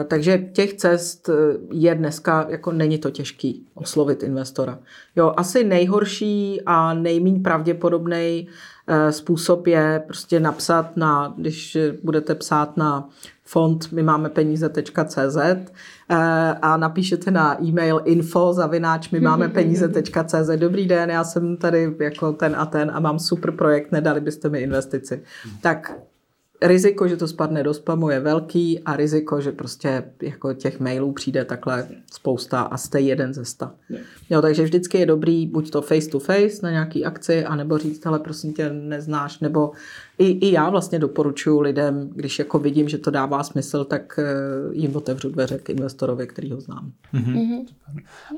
takže 0.08 0.38
těch 0.38 0.74
cest 0.74 1.30
eh, 1.30 1.34
je 1.72 1.96
dneska, 1.96 2.46
jako 2.50 2.72
není 2.72 2.98
to 2.98 3.12
těžký 3.12 3.68
oslovit 3.76 4.24
investora. 4.24 4.80
Jo, 5.16 5.34
asi 5.38 5.64
nejhorší 5.64 6.62
a 6.66 6.94
nejméně 6.94 7.40
pravděpodobný 7.40 8.48
eh, 8.88 9.12
způsob 9.12 9.68
je 9.68 10.04
prostě 10.06 10.40
napsat 10.40 10.98
na, 10.98 11.34
když 11.38 11.78
budete 12.04 12.36
psát 12.36 12.78
na 12.78 13.10
fond 13.44 13.92
my 13.92 14.04
máme 14.04 14.30
peníze.cz 14.30 15.38
a 16.62 16.78
napíšete 16.78 17.32
na 17.32 17.64
e-mail 17.64 18.02
info 18.06 18.54
zavináč 18.54 19.10
my 19.10 19.20
máme 19.20 19.50
peníze.cz 19.60 20.50
dobrý 20.56 20.88
den, 20.88 21.10
já 21.10 21.24
jsem 21.24 21.58
tady 21.58 21.96
jako 22.00 22.34
ten 22.34 22.56
a 22.58 22.66
ten 22.66 22.92
a 22.94 23.00
mám 23.00 23.20
super 23.20 23.52
projekt, 23.52 23.92
nedali 23.92 24.22
byste 24.22 24.50
mi 24.50 24.60
investici. 24.60 25.24
Tak 25.62 25.98
riziko, 26.62 27.08
že 27.08 27.18
to 27.18 27.28
spadne 27.28 27.64
do 27.64 27.74
spamu 27.74 28.10
je 28.10 28.20
velký 28.20 28.80
a 28.80 28.96
riziko, 28.96 29.42
že 29.42 29.52
prostě 29.52 30.04
jako 30.22 30.54
těch 30.54 30.80
mailů 30.80 31.12
přijde 31.12 31.46
takhle 31.46 31.88
spousta 32.14 32.62
a 32.62 32.78
jste 32.78 33.00
jeden 33.00 33.34
ze 33.34 33.46
sta. 33.46 33.76
Jo, 34.30 34.42
takže 34.42 34.64
vždycky 34.64 34.98
je 34.98 35.06
dobrý 35.06 35.48
buď 35.48 35.72
to 35.72 35.82
face 35.82 36.10
to 36.10 36.20
face 36.20 36.60
na 36.64 36.72
nějaký 36.72 37.06
akci, 37.06 37.46
anebo 37.46 37.78
říct, 37.78 38.06
ale 38.06 38.20
prosím 38.20 38.54
tě 38.54 38.70
neznáš, 38.70 39.40
nebo 39.40 39.72
i, 40.18 40.48
i 40.48 40.52
já 40.52 40.70
vlastně 40.70 41.00
doporučuji 41.00 41.60
lidem, 41.60 42.10
když 42.16 42.40
jako 42.40 42.60
vidím, 42.60 42.90
že 42.90 42.98
to 42.98 43.12
dává 43.12 43.44
smysl, 43.44 43.84
tak 43.86 44.20
eh, 44.20 44.24
jim 44.72 44.96
otevřu 44.96 45.30
dveře 45.30 45.58
k 45.58 45.70
investorovi, 45.70 46.28
který 46.28 46.52
ho 46.52 46.62
znám. 46.62 46.92
Mm-hmm. 47.14 47.66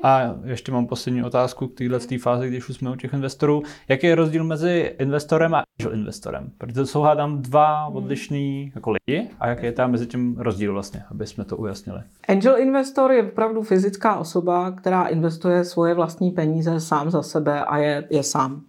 A 0.02 0.36
ještě 0.44 0.72
mám 0.72 0.86
poslední 0.86 1.22
otázku 1.22 1.68
k 1.68 1.74
této 1.74 2.18
fázi, 2.20 2.48
když 2.48 2.68
už 2.68 2.76
jsme 2.76 2.90
u 2.90 2.96
těch 2.96 3.12
investorů. 3.12 3.62
Jaký 3.88 4.06
je 4.06 4.14
rozdíl 4.14 4.44
mezi 4.44 4.94
investorem 4.98 5.54
a 5.54 5.62
angel 5.80 5.98
investorem? 5.98 6.50
Protože 6.58 6.74
to 6.74 6.86
jsou 6.86 7.00
hádám 7.00 7.42
dva 7.42 7.86
odlišný 7.86 8.72
jako 8.74 8.90
lidi 8.90 9.28
a 9.40 9.48
jaký 9.48 9.66
je 9.66 9.72
tam 9.72 9.90
mezi 9.90 10.06
tím 10.06 10.36
rozdíl 10.38 10.72
vlastně, 10.72 11.02
aby 11.10 11.26
jsme 11.26 11.44
to 11.44 11.56
ujasnili? 11.56 12.00
Angel 12.28 12.58
investor 12.58 13.12
je 13.12 13.22
opravdu 13.22 13.62
fyzická 13.62 14.16
osoba, 14.16 14.70
která 14.70 15.06
investuje 15.06 15.64
svoje 15.64 15.94
vlastní 15.94 16.30
peníze 16.30 16.80
sám 16.80 17.10
za 17.10 17.22
sebe 17.22 17.64
a 17.64 17.76
je, 17.76 18.06
je 18.10 18.22
sám. 18.22 18.62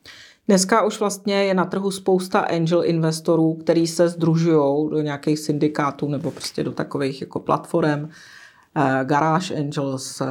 Dneska 0.48 0.86
už 0.86 1.00
vlastně 1.00 1.44
je 1.44 1.54
na 1.54 1.66
trhu 1.66 1.92
spousta 1.92 2.40
angel 2.40 2.84
investorů, 2.86 3.54
který 3.54 3.88
se 3.88 4.10
združují 4.10 4.90
do 4.90 5.02
nějakých 5.02 5.40
syndikátů 5.40 6.08
nebo 6.08 6.32
prostě 6.32 6.64
do 6.64 6.72
takových 6.72 7.22
jako 7.22 7.40
platform. 7.40 8.10
Eh, 8.76 9.06
Garage 9.06 9.56
Angels 9.56 10.22
eh, 10.22 10.26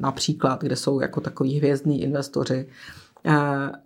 například, 0.00 0.60
kde 0.62 0.76
jsou 0.76 1.00
jako 1.00 1.20
takový 1.20 1.58
hvězdní 1.58 2.02
investoři. 2.02 2.68
Eh, 3.24 3.36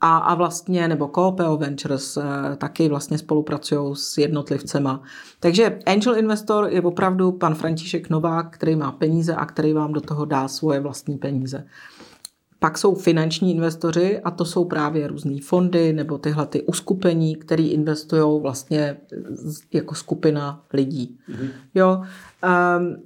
a, 0.00 0.18
a 0.18 0.34
vlastně, 0.34 0.88
nebo 0.88 1.10
Coopeo 1.14 1.56
Ventures 1.56 2.18
taky 2.58 2.88
vlastně 2.88 3.18
spolupracují 3.18 3.96
s 3.96 4.18
jednotlivcema. 4.18 5.02
Takže 5.40 5.78
angel 5.86 6.18
investor 6.18 6.68
je 6.70 6.82
opravdu 6.82 7.32
pan 7.32 7.54
František 7.54 8.10
Novák, 8.10 8.54
který 8.54 8.76
má 8.76 8.92
peníze 8.92 9.34
a 9.34 9.46
který 9.46 9.72
vám 9.72 9.92
do 9.92 10.00
toho 10.00 10.24
dá 10.24 10.48
svoje 10.48 10.80
vlastní 10.80 11.18
peníze. 11.18 11.64
Pak 12.62 12.78
jsou 12.78 12.94
finanční 12.94 13.54
investoři 13.54 14.20
a 14.20 14.30
to 14.30 14.44
jsou 14.44 14.64
právě 14.64 15.06
různé 15.06 15.36
fondy 15.42 15.92
nebo 15.92 16.18
tyhle 16.18 16.46
ty 16.46 16.62
uskupení, 16.62 17.36
které 17.36 17.62
investují 17.62 18.40
vlastně 18.42 18.96
jako 19.72 19.94
skupina 19.94 20.64
lidí. 20.72 21.18
Mm-hmm. 21.28 21.48
Jo, 21.74 22.02
um, 22.78 22.96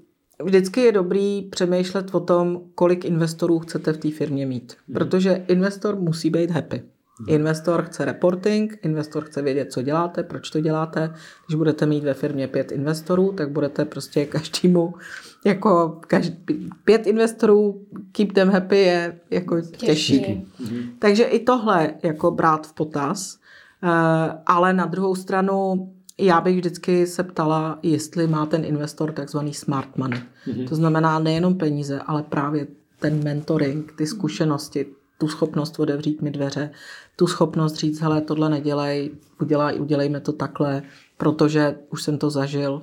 vždycky 0.45 0.81
je 0.81 0.93
dobrý 0.93 1.43
přemýšlet 1.43 2.15
o 2.15 2.21
tom, 2.21 2.61
kolik 2.75 3.05
investorů 3.05 3.59
chcete 3.59 3.93
v 3.93 3.99
té 3.99 4.11
firmě 4.11 4.47
mít. 4.47 4.73
Mm-hmm. 4.73 4.93
Protože 4.93 5.45
investor 5.49 5.97
musí 5.97 6.31
být 6.31 6.51
happy. 6.51 6.83
Investor 7.27 7.83
chce 7.83 8.05
reporting, 8.05 8.79
investor 8.83 9.25
chce 9.25 9.43
vědět, 9.43 9.73
co 9.73 9.83
děláte, 9.83 10.23
proč 10.23 10.51
to 10.51 10.61
děláte. 10.61 11.15
Když 11.47 11.57
budete 11.57 11.87
mít 11.87 12.05
ve 12.05 12.15
firmě 12.15 12.49
pět 12.49 12.73
investorů, 12.73 13.33
tak 13.33 13.51
budete 13.51 13.85
prostě 13.85 14.27
každému, 14.27 14.95
jako 15.45 16.01
každý, 16.07 16.71
pět 16.85 17.07
investorů, 17.07 17.87
keep 18.13 18.33
them 18.33 18.49
happy 18.49 18.79
je 18.79 19.21
jako 19.31 19.61
těžší. 19.61 20.21
těžší. 20.21 20.47
Takže 20.99 21.25
i 21.25 21.39
tohle 21.39 21.95
jako 22.03 22.31
brát 22.31 22.67
v 22.67 22.73
potaz. 22.73 23.39
Eh, 23.83 23.89
ale 24.47 24.73
na 24.73 24.87
druhou 24.87 25.15
stranu 25.15 25.89
já 26.19 26.41
bych 26.41 26.57
vždycky 26.57 27.07
se 27.07 27.23
ptala, 27.23 27.79
jestli 27.83 28.27
má 28.27 28.47
ten 28.47 28.65
investor 28.65 29.13
takzvaný 29.13 29.55
smart 29.55 29.97
money. 29.97 30.21
Mm-hmm. 30.47 30.69
To 30.69 30.75
znamená 30.75 31.19
nejenom 31.19 31.59
peníze, 31.59 32.01
ale 32.07 32.23
právě 32.23 32.67
ten 33.01 33.25
mentoring, 33.25 33.93
ty 33.93 34.07
zkušenosti, 34.07 34.87
tu 35.19 35.29
schopnost 35.29 35.81
otevřít 35.81 36.23
mi 36.23 36.31
dveře, 36.31 36.71
tu 37.17 37.27
schopnost 37.27 37.77
říct, 37.77 38.01
hele, 38.01 38.21
tohle 38.21 38.51
nedělej, 38.51 39.11
udělej, 39.41 39.81
udělejme 39.81 40.21
to 40.21 40.33
takhle, 40.33 40.83
protože 41.17 41.79
už 41.91 42.03
jsem 42.03 42.19
to 42.19 42.31
zažil. 42.31 42.83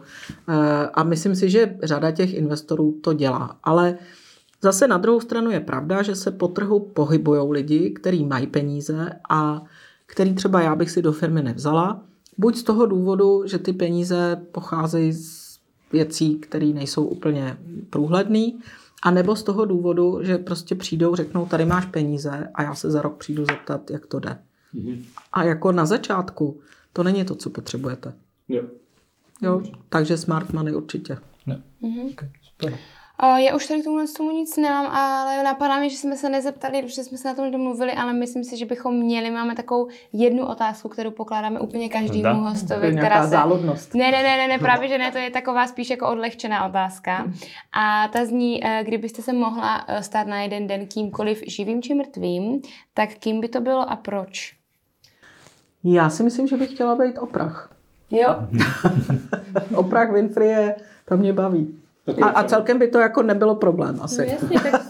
Eh, 0.49 0.89
a 0.93 1.03
myslím 1.03 1.35
si, 1.35 1.49
že 1.49 1.77
řada 1.83 2.11
těch 2.11 2.33
investorů 2.33 2.97
to 3.01 3.13
dělá. 3.13 3.57
Ale 3.63 3.97
zase 4.61 4.87
na 4.87 4.97
druhou 4.97 5.19
stranu 5.19 5.51
je 5.51 5.59
pravda, 5.59 6.01
že 6.01 6.15
se 6.15 6.31
po 6.31 6.47
trhu 6.47 6.79
pohybují 6.79 7.51
lidi, 7.51 7.89
kteří 7.89 8.25
mají 8.25 8.47
peníze 8.47 9.09
a 9.29 9.61
který 10.05 10.33
třeba 10.33 10.61
já 10.61 10.75
bych 10.75 10.91
si 10.91 11.01
do 11.01 11.11
firmy 11.11 11.43
nevzala, 11.43 12.01
buď 12.37 12.55
z 12.55 12.63
toho 12.63 12.85
důvodu, 12.85 13.43
že 13.47 13.57
ty 13.57 13.73
peníze 13.73 14.41
pocházejí 14.51 15.13
z 15.13 15.59
věcí, 15.91 16.35
které 16.35 16.65
nejsou 16.65 17.05
úplně 17.05 17.57
průhledné, 17.89 18.51
a 19.03 19.11
nebo 19.11 19.35
z 19.35 19.43
toho 19.43 19.65
důvodu, 19.65 20.23
že 20.23 20.37
prostě 20.37 20.75
přijdou, 20.75 21.15
řeknou, 21.15 21.45
tady 21.45 21.65
máš 21.65 21.85
peníze 21.85 22.49
a 22.53 22.63
já 22.63 22.75
se 22.75 22.91
za 22.91 23.01
rok 23.01 23.17
přijdu 23.17 23.45
zeptat, 23.45 23.91
jak 23.91 24.05
to 24.05 24.19
jde. 24.19 24.39
Mm-hmm. 24.75 25.03
A 25.33 25.43
jako 25.43 25.71
na 25.71 25.85
začátku 25.85 26.61
to 26.93 27.03
není 27.03 27.25
to, 27.25 27.35
co 27.35 27.49
potřebujete. 27.49 28.13
Jo. 28.49 28.63
Jo, 29.41 29.61
takže 29.89 30.17
smart 30.17 30.53
money 30.53 30.75
určitě. 30.75 31.17
Jo. 31.47 31.55
Mm-hmm. 31.81 32.11
Okay, 32.11 32.29
super. 32.41 32.73
Já 33.21 33.55
už 33.55 33.67
tady 33.67 33.81
k 33.81 33.83
tomu, 33.83 33.99
tomu 34.17 34.31
nic 34.31 34.57
nemám, 34.57 34.85
ale 34.85 35.43
napadá 35.43 35.79
mi, 35.79 35.89
že 35.89 35.97
jsme 35.97 36.15
se 36.15 36.29
nezeptali, 36.29 36.81
protože 36.81 37.03
jsme 37.03 37.17
se 37.17 37.27
na 37.27 37.33
tom 37.33 37.51
domluvili, 37.51 37.91
ale 37.91 38.13
myslím 38.13 38.43
si, 38.43 38.57
že 38.57 38.65
bychom 38.65 38.95
měli, 38.95 39.31
máme 39.31 39.55
takovou 39.55 39.87
jednu 40.13 40.45
otázku, 40.45 40.89
kterou 40.89 41.11
pokládáme 41.11 41.59
úplně 41.59 41.89
každému 41.89 42.41
hostovi. 42.41 42.95
Která 42.97 43.23
se... 43.23 43.29
záludnost. 43.29 43.93
Ne, 43.93 44.11
ne, 44.11 44.23
ne, 44.23 44.37
ne, 44.37 44.47
ne, 44.47 44.59
právě, 44.59 44.87
že 44.87 44.97
ne, 44.97 45.11
to 45.11 45.17
je 45.17 45.29
taková 45.29 45.67
spíš 45.67 45.89
jako 45.89 46.09
odlehčená 46.09 46.67
otázka. 46.67 47.31
A 47.73 48.07
ta 48.07 48.25
zní, 48.25 48.65
eh, 48.65 48.83
kdybyste 48.83 49.21
se 49.21 49.33
mohla 49.33 49.85
eh, 49.87 50.03
stát 50.03 50.27
na 50.27 50.41
jeden 50.41 50.67
den 50.67 50.87
kýmkoliv 50.87 51.43
živým 51.47 51.81
či 51.81 51.93
mrtvým, 51.93 52.61
tak 52.93 53.09
kým 53.19 53.41
by 53.41 53.47
to 53.47 53.61
bylo 53.61 53.89
a 53.89 53.95
proč? 53.95 54.55
Já 55.83 56.09
si 56.09 56.23
myslím, 56.23 56.47
že 56.47 56.57
bych 56.57 56.71
chtěla 56.71 56.95
být 56.95 57.17
oprach. 57.17 57.75
Jo. 58.11 58.35
oprach 59.75 60.11
Winfrey 60.11 60.49
je, 60.49 60.75
to 61.05 61.17
mě 61.17 61.33
baví. 61.33 61.82
A, 62.21 62.25
a 62.25 62.43
celkem 62.43 62.79
by 62.79 62.87
to 62.87 62.99
jako 62.99 63.23
nebylo 63.23 63.55
problém 63.55 63.99
asi. 64.01 64.17
No 64.17 64.23
jasně, 64.23 64.71
tak... 64.71 64.81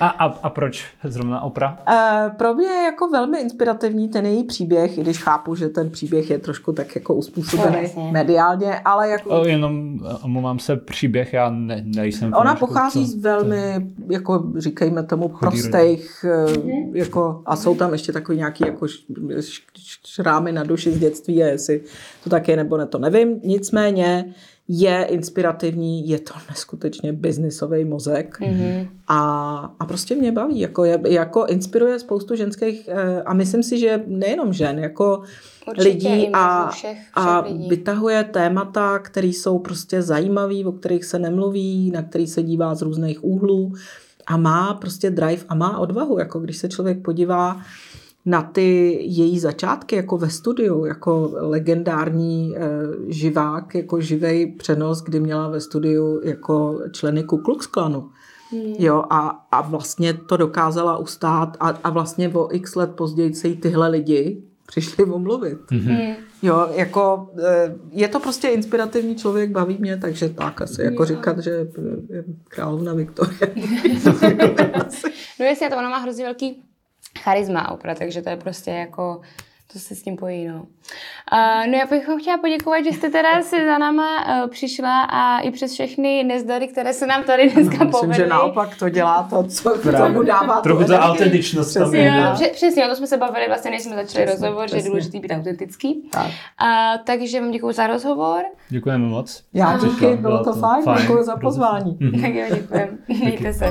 A, 0.00 0.08
a, 0.08 0.24
a 0.24 0.50
proč 0.50 0.84
zrovna 1.04 1.40
opra? 1.40 1.78
Uh, 1.88 2.36
pro 2.36 2.54
mě 2.54 2.66
je 2.66 2.82
jako 2.82 3.08
velmi 3.08 3.38
inspirativní 3.38 4.08
ten 4.08 4.26
její 4.26 4.44
příběh, 4.44 4.98
i 4.98 5.00
když 5.00 5.22
chápu, 5.22 5.54
že 5.54 5.68
ten 5.68 5.90
příběh 5.90 6.30
je 6.30 6.38
trošku 6.38 6.72
tak 6.72 6.94
jako 6.94 7.14
uspůsobený 7.14 7.88
no, 7.96 8.10
mediálně, 8.12 8.80
ale 8.84 9.08
jako... 9.08 9.30
O, 9.30 9.44
jenom 9.44 10.00
omlouvám 10.22 10.58
se, 10.58 10.76
příběh, 10.76 11.32
já 11.32 11.50
ne, 11.50 11.82
nejsem... 11.84 12.32
Ona 12.34 12.54
pochází 12.54 13.06
co, 13.06 13.12
z 13.12 13.22
velmi, 13.22 13.74
to... 13.74 14.12
jako 14.12 14.44
říkejme 14.56 15.02
tomu, 15.02 15.28
prostých, 15.28 16.24
mm-hmm. 16.24 16.90
jako, 16.94 17.42
a 17.46 17.56
jsou 17.56 17.74
tam 17.74 17.92
ještě 17.92 18.12
takový 18.12 18.38
nějaký 18.38 18.64
jako 18.66 18.86
šrámy 20.06 20.52
na 20.52 20.64
duši 20.64 20.92
z 20.92 20.98
dětství, 20.98 21.42
a 21.42 21.46
jestli 21.46 21.80
to 22.24 22.30
tak 22.30 22.48
je 22.48 22.56
nebo 22.56 22.76
ne, 22.76 22.86
to 22.86 22.98
nevím. 22.98 23.40
Nicméně 23.44 24.34
je 24.72 25.04
inspirativní, 25.04 26.08
je 26.08 26.18
to 26.18 26.34
neskutečně 26.48 27.12
biznisový 27.12 27.84
mozek 27.84 28.38
mm-hmm. 28.40 28.88
a, 29.08 29.20
a 29.78 29.86
prostě 29.86 30.14
mě 30.14 30.32
baví, 30.32 30.60
jako, 30.60 30.84
je, 30.84 31.00
jako 31.08 31.46
inspiruje 31.46 31.98
spoustu 31.98 32.36
ženských 32.36 32.88
eh, 32.88 33.22
a 33.22 33.34
myslím 33.34 33.62
si, 33.62 33.78
že 33.78 34.02
nejenom 34.06 34.52
žen, 34.52 34.78
jako 34.78 35.22
Určitě 35.68 35.88
lidí 35.88 36.28
a, 36.32 36.68
všech, 36.70 36.90
všech 36.90 37.08
a 37.14 37.40
lidí. 37.40 37.68
vytahuje 37.68 38.24
témata, 38.24 38.98
které 38.98 39.26
jsou 39.26 39.58
prostě 39.58 40.02
zajímavé, 40.02 40.64
o 40.64 40.72
kterých 40.72 41.04
se 41.04 41.18
nemluví, 41.18 41.90
na 41.90 42.02
který 42.02 42.26
se 42.26 42.42
dívá 42.42 42.74
z 42.74 42.82
různých 42.82 43.24
úhlů 43.24 43.72
a 44.26 44.36
má 44.36 44.74
prostě 44.74 45.10
drive 45.10 45.42
a 45.48 45.54
má 45.54 45.78
odvahu, 45.78 46.18
jako 46.18 46.40
když 46.40 46.56
se 46.56 46.68
člověk 46.68 47.02
podívá 47.02 47.60
na 48.30 48.42
ty 48.42 48.98
její 49.00 49.38
začátky 49.38 49.96
jako 49.96 50.18
ve 50.18 50.30
studiu, 50.30 50.84
jako 50.84 51.30
legendární 51.34 52.56
e, 52.56 52.60
živák, 53.08 53.74
jako 53.74 54.00
živej 54.00 54.46
přenos, 54.46 55.02
kdy 55.02 55.20
měla 55.20 55.48
ve 55.48 55.60
studiu 55.60 56.20
jako 56.24 56.80
členy 56.92 57.24
Ku 57.24 57.38
Klux 57.38 57.66
Klanu. 57.66 58.10
Hmm. 58.50 58.74
Jo, 58.78 59.04
a, 59.10 59.46
a 59.52 59.60
vlastně 59.60 60.14
to 60.14 60.36
dokázala 60.36 60.98
ustát 60.98 61.56
a, 61.60 61.68
a 61.68 61.90
vlastně 61.90 62.28
o 62.28 62.48
x 62.52 62.74
let 62.74 62.90
později 62.90 63.34
se 63.34 63.48
jí 63.48 63.56
tyhle 63.56 63.88
lidi 63.88 64.42
přišli 64.66 65.04
omluvit. 65.04 65.58
Mm-hmm. 65.70 66.14
Jo, 66.42 66.68
jako 66.74 67.30
eh, 67.44 67.74
je 67.90 68.08
to 68.08 68.20
prostě 68.20 68.48
inspirativní 68.48 69.16
člověk, 69.16 69.50
baví 69.50 69.76
mě, 69.80 69.96
takže 69.96 70.28
tak 70.28 70.62
asi 70.62 70.82
jako 70.82 71.04
říkat, 71.04 71.38
že 71.38 71.50
je 71.50 71.66
královna 72.48 72.94
Viktorie. 72.94 73.40
no 75.40 75.46
jestli, 75.46 75.68
to 75.68 75.76
ona 75.76 75.90
má 75.90 75.98
hrozně 75.98 76.24
velký 76.24 76.69
charisma 77.22 77.70
Oprah, 77.70 77.98
takže 77.98 78.22
to 78.22 78.28
je 78.28 78.36
prostě 78.36 78.70
jako 78.70 79.20
to 79.72 79.78
se 79.78 79.94
s 79.94 80.02
tím 80.02 80.16
pojí, 80.16 80.48
no. 80.48 80.54
Uh, 80.54 81.66
no 81.66 81.78
já 81.78 81.86
bych 81.90 82.08
vám 82.08 82.18
chtěla 82.18 82.38
poděkovat, 82.38 82.84
že 82.84 82.92
jste 82.92 83.10
teda 83.10 83.42
si 83.42 83.66
za 83.66 83.78
náma 83.78 84.42
uh, 84.42 84.50
přišla 84.50 85.02
a 85.02 85.38
i 85.38 85.50
přes 85.50 85.72
všechny 85.72 86.24
nezdary, 86.24 86.68
které 86.68 86.92
se 86.92 87.06
nám 87.06 87.22
tady 87.22 87.42
dneska 87.42 87.70
Myslím, 87.70 87.90
povedly. 87.90 88.08
Myslím, 88.08 88.24
že 88.24 88.30
naopak 88.30 88.76
to 88.78 88.88
dělá 88.88 89.26
to, 89.30 89.42
co 89.42 89.70
k 89.70 89.96
tomu 89.96 90.22
dává 90.22 90.60
Trochu 90.60 90.84
ta 90.84 91.00
autentičnost 91.00 91.74
tam 91.74 91.94
je. 91.94 92.20
No. 92.20 92.36
Přesně, 92.52 92.86
o 92.86 92.88
to 92.88 92.96
jsme 92.96 93.06
se 93.06 93.16
bavili 93.16 93.46
vlastně, 93.48 93.70
než 93.70 93.82
jsme 93.82 93.96
začali 93.96 94.26
přesně, 94.26 94.26
rozhovor, 94.26 94.66
přesně. 94.66 94.80
že 94.80 94.86
je 94.86 94.90
důležitý 94.90 95.20
být 95.20 95.32
autentický. 95.32 96.08
Tak. 96.10 96.26
Uh, 96.26 97.04
takže 97.04 97.40
vám 97.40 97.50
děkuji 97.50 97.72
za 97.72 97.86
rozhovor. 97.86 98.42
Děkujeme 98.68 99.06
moc. 99.06 99.44
Já 99.54 99.78
díky, 99.78 100.16
bylo 100.16 100.44
to 100.44 100.52
fajn, 100.52 100.84
fajn. 100.84 101.00
děkuji 101.02 101.22
za 101.22 101.36
pozvání. 101.36 101.98
Tak 102.22 102.34
jo, 102.34 102.44
děkujeme. 102.54 102.92
Mějte 103.08 103.52
se. 103.52 103.66